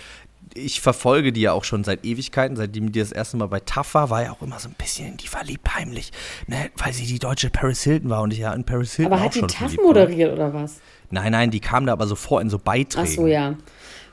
ich 0.54 0.80
verfolge 0.80 1.34
die 1.34 1.42
ja 1.42 1.52
auch 1.52 1.64
schon 1.64 1.84
seit 1.84 2.02
Ewigkeiten, 2.02 2.56
seitdem 2.56 2.92
die 2.92 2.98
das 2.98 3.12
erste 3.12 3.36
Mal 3.36 3.48
bei 3.48 3.60
TAF 3.60 3.92
war, 3.92 4.08
war 4.08 4.22
ja 4.22 4.30
auch 4.32 4.40
immer 4.40 4.58
so 4.58 4.70
ein 4.70 4.74
bisschen 4.78 5.08
in 5.08 5.16
die 5.18 5.28
verliebt 5.28 5.74
heimlich, 5.74 6.12
ne, 6.46 6.70
weil 6.78 6.94
sie 6.94 7.04
die 7.04 7.18
deutsche 7.18 7.50
Paris 7.50 7.82
Hilton 7.82 8.08
war 8.08 8.22
und 8.22 8.32
ich 8.32 8.38
ja 8.38 8.54
in 8.54 8.64
Paris 8.64 8.94
Hilton 8.94 9.12
Aber 9.12 9.22
hat 9.22 9.34
die 9.34 9.42
TAF 9.42 9.76
moderiert 9.76 10.32
oder 10.32 10.54
was? 10.54 10.80
Nein, 11.10 11.32
nein, 11.32 11.50
die 11.50 11.60
kam 11.60 11.84
da 11.84 11.92
aber 11.92 12.06
so 12.06 12.14
vor 12.14 12.40
in 12.40 12.48
so 12.48 12.58
Beiträgen. 12.58 13.06
Ach 13.06 13.14
so, 13.14 13.26
ja. 13.26 13.54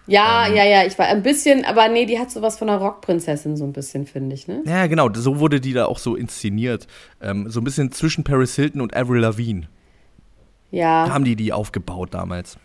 Ja, 0.07 0.47
ähm, 0.47 0.55
ja, 0.55 0.63
ja, 0.63 0.85
ich 0.85 0.97
war 0.97 1.07
ein 1.07 1.21
bisschen, 1.21 1.65
aber 1.65 1.89
nee, 1.89 2.05
die 2.05 2.17
hat 2.17 2.31
sowas 2.31 2.57
von 2.57 2.69
einer 2.69 2.79
Rockprinzessin, 2.79 3.57
so 3.57 3.65
ein 3.65 3.73
bisschen, 3.73 4.05
finde 4.05 4.35
ich, 4.35 4.47
ne? 4.47 4.63
Ja, 4.65 4.87
genau, 4.87 5.09
so 5.13 5.39
wurde 5.39 5.59
die 5.59 5.73
da 5.73 5.85
auch 5.85 5.99
so 5.99 6.15
inszeniert. 6.15 6.87
Ähm, 7.21 7.49
so 7.49 7.59
ein 7.59 7.63
bisschen 7.63 7.91
zwischen 7.91 8.23
Paris 8.23 8.55
Hilton 8.55 8.81
und 8.81 8.95
Avril 8.95 9.21
Lavigne. 9.21 9.67
Ja. 10.71 11.09
Haben 11.09 11.25
die 11.25 11.35
die 11.35 11.53
aufgebaut 11.53 12.13
damals. 12.13 12.57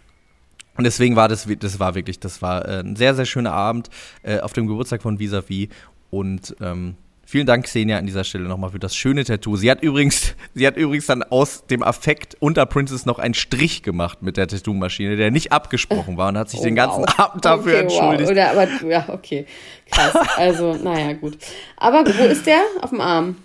Und 0.76 0.84
deswegen 0.84 1.16
war 1.16 1.28
das, 1.28 1.46
das 1.58 1.80
war 1.80 1.94
wirklich, 1.94 2.18
das 2.18 2.40
war 2.40 2.66
äh, 2.66 2.80
ein 2.80 2.96
sehr, 2.96 3.14
sehr 3.14 3.26
schöner 3.26 3.52
Abend 3.52 3.90
äh, 4.22 4.40
auf 4.40 4.52
dem 4.52 4.66
Geburtstag 4.66 5.02
von 5.02 5.18
Visavi. 5.18 5.68
Und 6.10 6.56
ähm, 6.60 6.96
Vielen 7.32 7.46
Dank, 7.46 7.64
Xenia, 7.64 7.96
an 7.96 8.04
dieser 8.04 8.24
Stelle 8.24 8.44
nochmal 8.44 8.72
für 8.72 8.78
das 8.78 8.94
schöne 8.94 9.24
Tattoo. 9.24 9.56
Sie 9.56 9.70
hat 9.70 9.82
übrigens, 9.82 10.34
sie 10.54 10.66
hat 10.66 10.76
übrigens 10.76 11.06
dann 11.06 11.22
aus 11.22 11.64
dem 11.64 11.82
Affekt 11.82 12.36
unter 12.40 12.66
Princess 12.66 13.06
noch 13.06 13.18
einen 13.18 13.32
Strich 13.32 13.82
gemacht 13.82 14.20
mit 14.20 14.36
der 14.36 14.48
Tattoo-Maschine, 14.48 15.16
der 15.16 15.30
nicht 15.30 15.50
abgesprochen 15.50 16.18
war 16.18 16.28
und 16.28 16.36
hat 16.36 16.50
sich 16.50 16.60
oh, 16.60 16.64
den 16.64 16.74
ganzen 16.74 17.04
wow. 17.04 17.18
Abend 17.18 17.42
dafür 17.42 17.72
okay, 17.72 17.82
entschuldigt. 17.84 18.24
Wow. 18.24 18.30
Oder, 18.32 18.50
aber, 18.50 18.86
ja, 18.86 19.08
okay. 19.08 19.46
Krass. 19.90 20.14
Also, 20.36 20.74
naja, 20.74 21.14
gut. 21.14 21.38
Aber 21.78 22.04
wo 22.04 22.24
ist 22.24 22.44
der? 22.44 22.60
Auf 22.82 22.90
dem 22.90 23.00
Arm. 23.00 23.36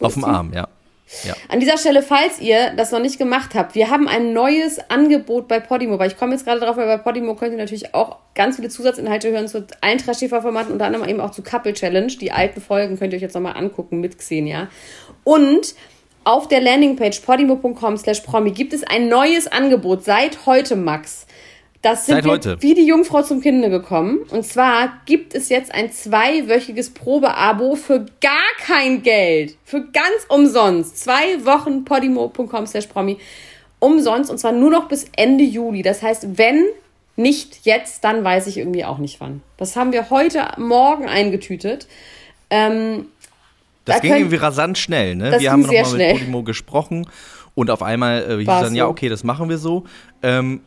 Wo 0.00 0.06
Auf 0.06 0.14
dem 0.14 0.24
Arm, 0.24 0.52
ja. 0.52 0.66
Ja. 1.24 1.34
An 1.48 1.60
dieser 1.60 1.78
Stelle, 1.78 2.02
falls 2.02 2.40
ihr 2.40 2.72
das 2.76 2.90
noch 2.90 3.00
nicht 3.00 3.18
gemacht 3.18 3.54
habt, 3.54 3.74
wir 3.74 3.90
haben 3.90 4.08
ein 4.08 4.32
neues 4.32 4.78
Angebot 4.90 5.46
bei 5.46 5.60
Podimo, 5.60 5.98
weil 5.98 6.10
ich 6.10 6.16
komme 6.16 6.32
jetzt 6.32 6.44
gerade 6.44 6.60
drauf, 6.60 6.76
weil 6.76 6.86
bei 6.86 6.98
Podimo 6.98 7.34
könnt 7.36 7.52
ihr 7.52 7.58
natürlich 7.58 7.94
auch 7.94 8.18
ganz 8.34 8.56
viele 8.56 8.68
Zusatzinhalte 8.68 9.30
hören 9.30 9.46
zu 9.46 9.66
Eintracht-TV-Formaten, 9.80 10.72
unter 10.72 10.86
anderem 10.86 11.08
eben 11.08 11.20
auch 11.20 11.30
zu 11.30 11.42
Couple 11.42 11.72
Challenge. 11.72 12.08
Die 12.08 12.32
alten 12.32 12.60
Folgen 12.60 12.98
könnt 12.98 13.12
ihr 13.12 13.18
euch 13.18 13.22
jetzt 13.22 13.34
nochmal 13.34 13.56
angucken 13.56 14.00
mit 14.00 14.18
Xenia. 14.18 14.68
Und 15.22 15.74
auf 16.24 16.48
der 16.48 16.60
Landingpage 16.60 17.20
podimo.com 17.20 17.96
slash 17.96 18.20
promi 18.20 18.50
gibt 18.50 18.72
es 18.72 18.82
ein 18.82 19.08
neues 19.08 19.46
Angebot 19.46 20.04
seit 20.04 20.44
heute, 20.44 20.74
Max. 20.74 21.25
Das 21.88 22.04
sind 22.06 22.16
Seit 22.16 22.24
wir 22.24 22.32
heute. 22.32 22.56
wie 22.62 22.74
die 22.74 22.84
Jungfrau 22.84 23.22
zum 23.22 23.40
Kinde 23.40 23.70
gekommen. 23.70 24.18
Und 24.30 24.44
zwar 24.44 24.94
gibt 25.06 25.34
es 25.36 25.48
jetzt 25.50 25.72
ein 25.72 25.92
zweiwöchiges 25.92 26.90
Probeabo 26.90 27.76
für 27.76 28.06
gar 28.20 28.32
kein 28.58 29.02
Geld. 29.04 29.56
Für 29.64 29.82
ganz 29.82 30.26
umsonst. 30.28 30.98
Zwei 30.98 31.44
Wochen 31.44 31.84
podimo.com 31.84 32.66
slash 32.66 32.86
promi. 32.88 33.18
Umsonst. 33.78 34.30
Und 34.32 34.38
zwar 34.38 34.50
nur 34.50 34.70
noch 34.72 34.88
bis 34.88 35.06
Ende 35.14 35.44
Juli. 35.44 35.82
Das 35.82 36.02
heißt, 36.02 36.36
wenn 36.38 36.64
nicht 37.14 37.60
jetzt, 37.64 38.02
dann 38.02 38.24
weiß 38.24 38.48
ich 38.48 38.58
irgendwie 38.58 38.84
auch 38.84 38.98
nicht 38.98 39.20
wann. 39.20 39.42
Das 39.56 39.76
haben 39.76 39.92
wir 39.92 40.10
heute 40.10 40.44
Morgen 40.58 41.06
eingetütet. 41.06 41.86
Ähm, 42.50 43.06
Das 43.84 43.96
Da 43.96 44.00
ging 44.00 44.10
können- 44.10 44.22
irgendwie 44.22 44.36
rasant 44.38 44.76
schnell, 44.76 45.14
ne? 45.14 45.30
Das 45.30 45.40
wir 45.40 45.52
haben 45.52 45.62
nochmal 45.62 45.92
mit 45.96 46.12
Podimo 46.18 46.42
gesprochen 46.42 47.06
und 47.54 47.70
auf 47.70 47.84
einmal 47.84 48.24
äh, 48.28 48.36
hieß 48.38 48.46
dann, 48.46 48.74
ja, 48.74 48.86
so. 48.86 48.90
okay, 48.90 49.08
das 49.08 49.22
machen 49.22 49.48
wir 49.48 49.58
so. 49.58 49.84
Ähm, 50.24 50.62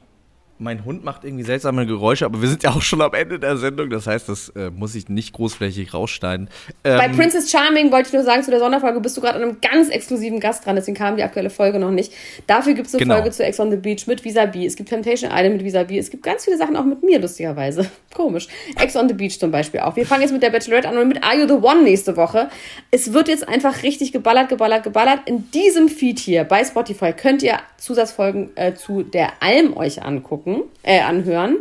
mein 0.60 0.86
Hund 0.86 1.04
macht 1.04 1.24
irgendwie 1.24 1.44
seltsame 1.44 1.86
Geräusche, 1.86 2.26
aber 2.26 2.42
wir 2.42 2.50
sind 2.50 2.64
ja 2.64 2.72
auch 2.72 2.82
schon 2.82 3.02
am 3.02 3.14
Ende 3.14 3.40
der 3.40 3.58
Sendung, 3.58 3.90
das 3.90 4.08
heißt, 4.08 4.30
das 4.30 4.50
äh, 4.50 4.70
muss 4.70 4.94
ich 4.96 5.10
nicht 5.10 5.34
großflächig 5.34 5.94
rausschneiden. 5.94 6.50
Ähm, 6.84 6.98
Bei 6.98 7.08
Princess 7.08 7.50
Charming 7.50 7.92
wollte 7.92 8.08
ich 8.10 8.14
nur 8.14 8.24
sagen, 8.24 8.44
zu 8.44 8.52
der 8.52 8.60
Sonderfolge 8.60 9.00
bist 9.00 9.16
du 9.18 9.22
gerade 9.22 9.36
an 9.38 9.44
einem 9.44 9.58
ganz 9.62 9.90
exklusiven 9.90 10.40
Gast 10.40 10.66
dran, 10.66 10.76
deswegen 10.76 10.98
kam 10.98 11.16
die 11.16 11.24
aktuelle 11.24 11.50
Folge 11.50 11.80
noch 11.80 11.92
nicht. 11.92 12.12
Dafür 12.48 12.74
gibt 12.74 12.88
es 12.88 12.94
eine 12.96 13.04
Genau. 13.04 13.16
Folge 13.16 13.32
zu 13.32 13.44
Ex 13.44 13.60
on 13.60 13.72
the 13.72 13.78
Beach 13.78 14.06
mit 14.08 14.24
Visabi. 14.26 14.66
Es 14.66 14.76
gibt 14.76 14.90
Temptation 14.90 15.32
Island 15.34 15.56
mit 15.56 15.64
Visabi. 15.66 15.98
Es 15.98 16.10
gibt 16.10 16.24
ganz 16.24 16.44
viele 16.46 16.58
Sachen 16.58 16.76
auch 16.76 16.84
mit 16.86 17.02
mir, 17.04 17.20
lustigerweise. 17.20 17.90
Komisch. 18.14 18.48
Ex 18.78 18.96
on 18.96 19.08
the 19.08 19.14
Beach 19.14 19.40
zum 19.40 19.52
Beispiel 19.52 19.80
auch. 19.80 19.96
Wir 19.96 20.06
fangen 20.06 20.22
jetzt 20.24 20.32
mit 20.32 20.44
der 20.44 20.50
Bachelorette 20.50 20.90
an 20.90 20.98
und 20.98 21.08
mit 21.08 21.24
Are 21.24 21.36
You 21.40 21.48
the 21.48 21.54
One 21.54 21.84
nächste 21.84 22.18
Woche. 22.18 22.50
Es 22.92 23.14
wird 23.14 23.30
jetzt 23.30 23.48
einfach 23.48 23.84
richtig 23.84 24.12
geballert, 24.12 24.50
geballert, 24.50 24.84
geballert. 24.84 25.20
In 25.26 25.50
diesem 25.52 25.88
Feed 25.88 26.20
hier 26.20 26.44
bei 26.44 26.64
Spotify 26.66 27.14
könnt 27.14 27.42
ihr 27.44 27.60
Zusatzfolgen 27.78 28.50
äh, 28.56 28.74
zu 28.74 29.04
der 29.04 29.42
Alm 29.42 29.78
euch 29.78 30.04
angucken, 30.04 30.49
äh, 30.84 31.00
anhören. 31.02 31.58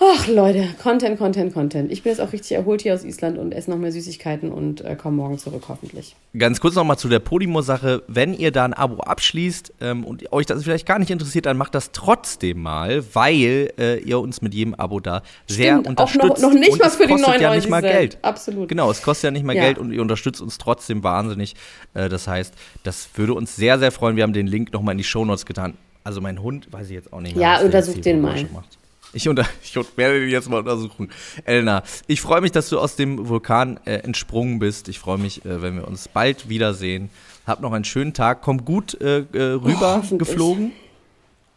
Ach 0.00 0.28
Leute, 0.28 0.64
Content, 0.80 1.18
Content, 1.18 1.52
Content. 1.52 1.90
Ich 1.90 2.04
bin 2.04 2.12
jetzt 2.12 2.20
auch 2.20 2.32
richtig 2.32 2.52
erholt 2.52 2.82
hier 2.82 2.94
aus 2.94 3.02
Island 3.02 3.36
und 3.36 3.50
esse 3.50 3.68
noch 3.68 3.78
mehr 3.78 3.90
Süßigkeiten 3.90 4.52
und 4.52 4.80
äh, 4.84 4.94
komme 4.94 5.16
morgen 5.16 5.38
zurück, 5.38 5.64
hoffentlich. 5.66 6.14
Ganz 6.38 6.60
kurz 6.60 6.76
nochmal 6.76 6.96
zu 6.96 7.08
der 7.08 7.18
Podimo-Sache. 7.18 8.04
Wenn 8.06 8.32
ihr 8.32 8.52
da 8.52 8.64
ein 8.64 8.74
Abo 8.74 9.00
abschließt 9.02 9.72
ähm, 9.80 10.04
und 10.04 10.32
euch 10.32 10.46
das 10.46 10.62
vielleicht 10.62 10.86
gar 10.86 11.00
nicht 11.00 11.10
interessiert, 11.10 11.46
dann 11.46 11.56
macht 11.56 11.74
das 11.74 11.90
trotzdem 11.90 12.62
mal, 12.62 13.02
weil 13.12 13.72
äh, 13.76 13.98
ihr 13.98 14.20
uns 14.20 14.40
mit 14.40 14.54
jedem 14.54 14.76
Abo 14.76 15.00
da 15.00 15.22
sehr 15.48 15.80
Stimmt, 15.80 15.86
auch 15.86 15.90
unterstützt. 16.14 16.42
noch- 16.42 16.52
noch 16.52 16.60
nicht 16.60 16.74
und 16.74 16.80
es 16.86 16.94
für 16.94 17.02
die 17.08 17.14
kostet 17.14 17.40
ja 17.40 17.48
99 17.48 17.56
nicht 17.64 17.70
mal 17.70 17.80
Cent. 17.82 17.92
Geld. 17.92 18.18
Absolut. 18.22 18.68
Genau, 18.68 18.92
es 18.92 19.02
kostet 19.02 19.24
ja 19.24 19.30
nicht 19.32 19.44
mal 19.44 19.56
Ja. 19.56 19.62
Geld 19.64 19.78
und 19.78 19.90
ihr 19.90 20.00
unterstützt 20.00 20.40
uns 20.40 20.58
trotzdem 20.58 21.02
wahnsinnig. 21.02 21.56
Äh, 21.94 22.08
das 22.08 22.28
heißt, 22.28 22.54
das 22.84 23.08
würde 23.16 23.34
uns 23.34 23.56
sehr, 23.56 23.80
sehr 23.80 23.90
freuen. 23.90 24.14
Wir 24.14 24.22
haben 24.22 24.32
den 24.32 24.46
Link 24.46 24.72
nochmal 24.72 24.92
in 24.92 24.98
die 24.98 25.04
Shownotes 25.04 25.44
getan. 25.44 25.74
Also 26.08 26.22
mein 26.22 26.40
Hund, 26.40 26.72
weiß 26.72 26.86
ich 26.86 26.94
jetzt 26.94 27.12
auch 27.12 27.20
nicht 27.20 27.36
mehr. 27.36 27.58
Ja, 27.58 27.60
untersuch 27.60 28.00
den 28.00 28.22
mal. 28.22 28.42
Macht. 28.44 28.78
Ich, 29.12 29.28
unter, 29.28 29.44
ich 29.62 29.76
werde 29.76 30.20
den 30.20 30.30
jetzt 30.30 30.48
mal 30.48 30.60
untersuchen. 30.60 31.10
Elena, 31.44 31.82
ich 32.06 32.22
freue 32.22 32.40
mich, 32.40 32.50
dass 32.50 32.70
du 32.70 32.78
aus 32.78 32.96
dem 32.96 33.28
Vulkan 33.28 33.78
äh, 33.84 33.96
entsprungen 33.96 34.58
bist. 34.58 34.88
Ich 34.88 34.98
freue 34.98 35.18
mich, 35.18 35.44
äh, 35.44 35.60
wenn 35.60 35.76
wir 35.76 35.86
uns 35.86 36.08
bald 36.08 36.48
wiedersehen. 36.48 37.10
Hab 37.46 37.60
noch 37.60 37.74
einen 37.74 37.84
schönen 37.84 38.14
Tag. 38.14 38.40
Komm 38.40 38.64
gut 38.64 38.98
äh, 39.02 39.18
äh, 39.18 39.52
rüber 39.52 39.96
hoffentlich. 39.98 40.30
geflogen 40.30 40.72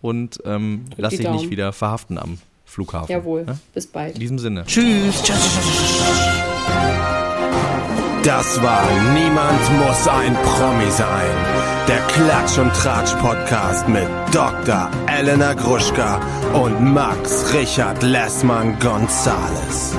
und 0.02 0.41
ähm, 0.43 0.84
lass 0.97 1.16
dich 1.16 1.30
nicht 1.30 1.49
wieder 1.49 1.72
verhaften 1.72 2.18
am 2.18 2.38
Flughafen. 2.66 3.10
Jawohl. 3.10 3.45
Ja? 3.47 3.58
Bis 3.74 3.88
bald. 3.88 4.16
In 4.16 4.20
diesem 4.20 4.38
Sinne. 4.38 4.66
Tschüss. 4.66 5.24
Das 8.24 8.62
war 8.62 8.86
Niemand 9.14 9.80
muss 9.80 10.08
ein 10.10 10.36
Promi 10.36 10.91
sein. 10.91 11.51
Der 11.88 12.00
Klatsch 12.08 12.58
und 12.60 12.72
Tratsch 12.74 13.14
Podcast 13.16 13.88
mit 13.90 14.08
Dr. 14.32 14.90
Elena 15.08 15.54
Gruschka 15.54 16.22
und 16.54 16.80
Max 16.94 17.54
Richard 17.54 18.04
Lessmann 18.04 18.78
Gonzales. 18.80 19.96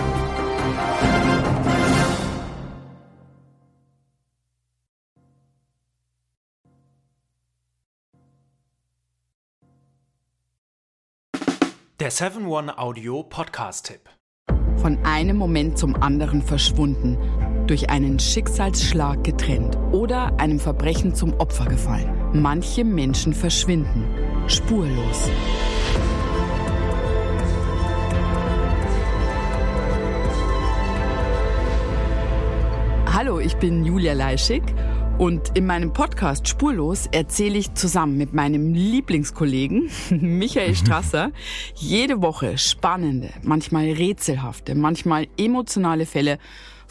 Der 11.99 12.11
7-One-Audio-Podcast-Tipp. 12.11 14.09
Von 14.76 15.05
einem 15.05 15.37
Moment 15.37 15.78
zum 15.78 15.95
anderen 16.03 16.43
verschwunden, 16.43 17.16
durch 17.73 17.89
einen 17.89 18.18
Schicksalsschlag 18.18 19.25
getrennt 19.25 19.79
oder 19.93 20.39
einem 20.39 20.61
Verbrechen 20.61 21.14
zum 21.14 21.33
Opfer 21.41 21.64
gefallen. 21.64 22.07
Manche 22.35 22.85
Menschen 22.85 23.33
verschwinden 23.33 24.05
spurlos. 24.47 25.31
Hallo, 33.07 33.41
ich 33.41 33.57
bin 33.57 33.87
Julia 33.87 34.12
Leischig 34.12 34.62
und 35.16 35.57
in 35.57 35.64
meinem 35.64 35.95
Podcast 35.95 36.49
Spurlos 36.49 37.07
erzähle 37.11 37.57
ich 37.57 37.73
zusammen 37.73 38.18
mit 38.18 38.35
meinem 38.35 38.75
Lieblingskollegen 38.75 39.89
Michael 40.11 40.75
Strasser 40.75 41.33
jede 41.75 42.20
Woche 42.20 42.59
spannende, 42.59 43.31
manchmal 43.41 43.85
rätselhafte, 43.93 44.75
manchmal 44.75 45.27
emotionale 45.39 46.05
Fälle 46.05 46.39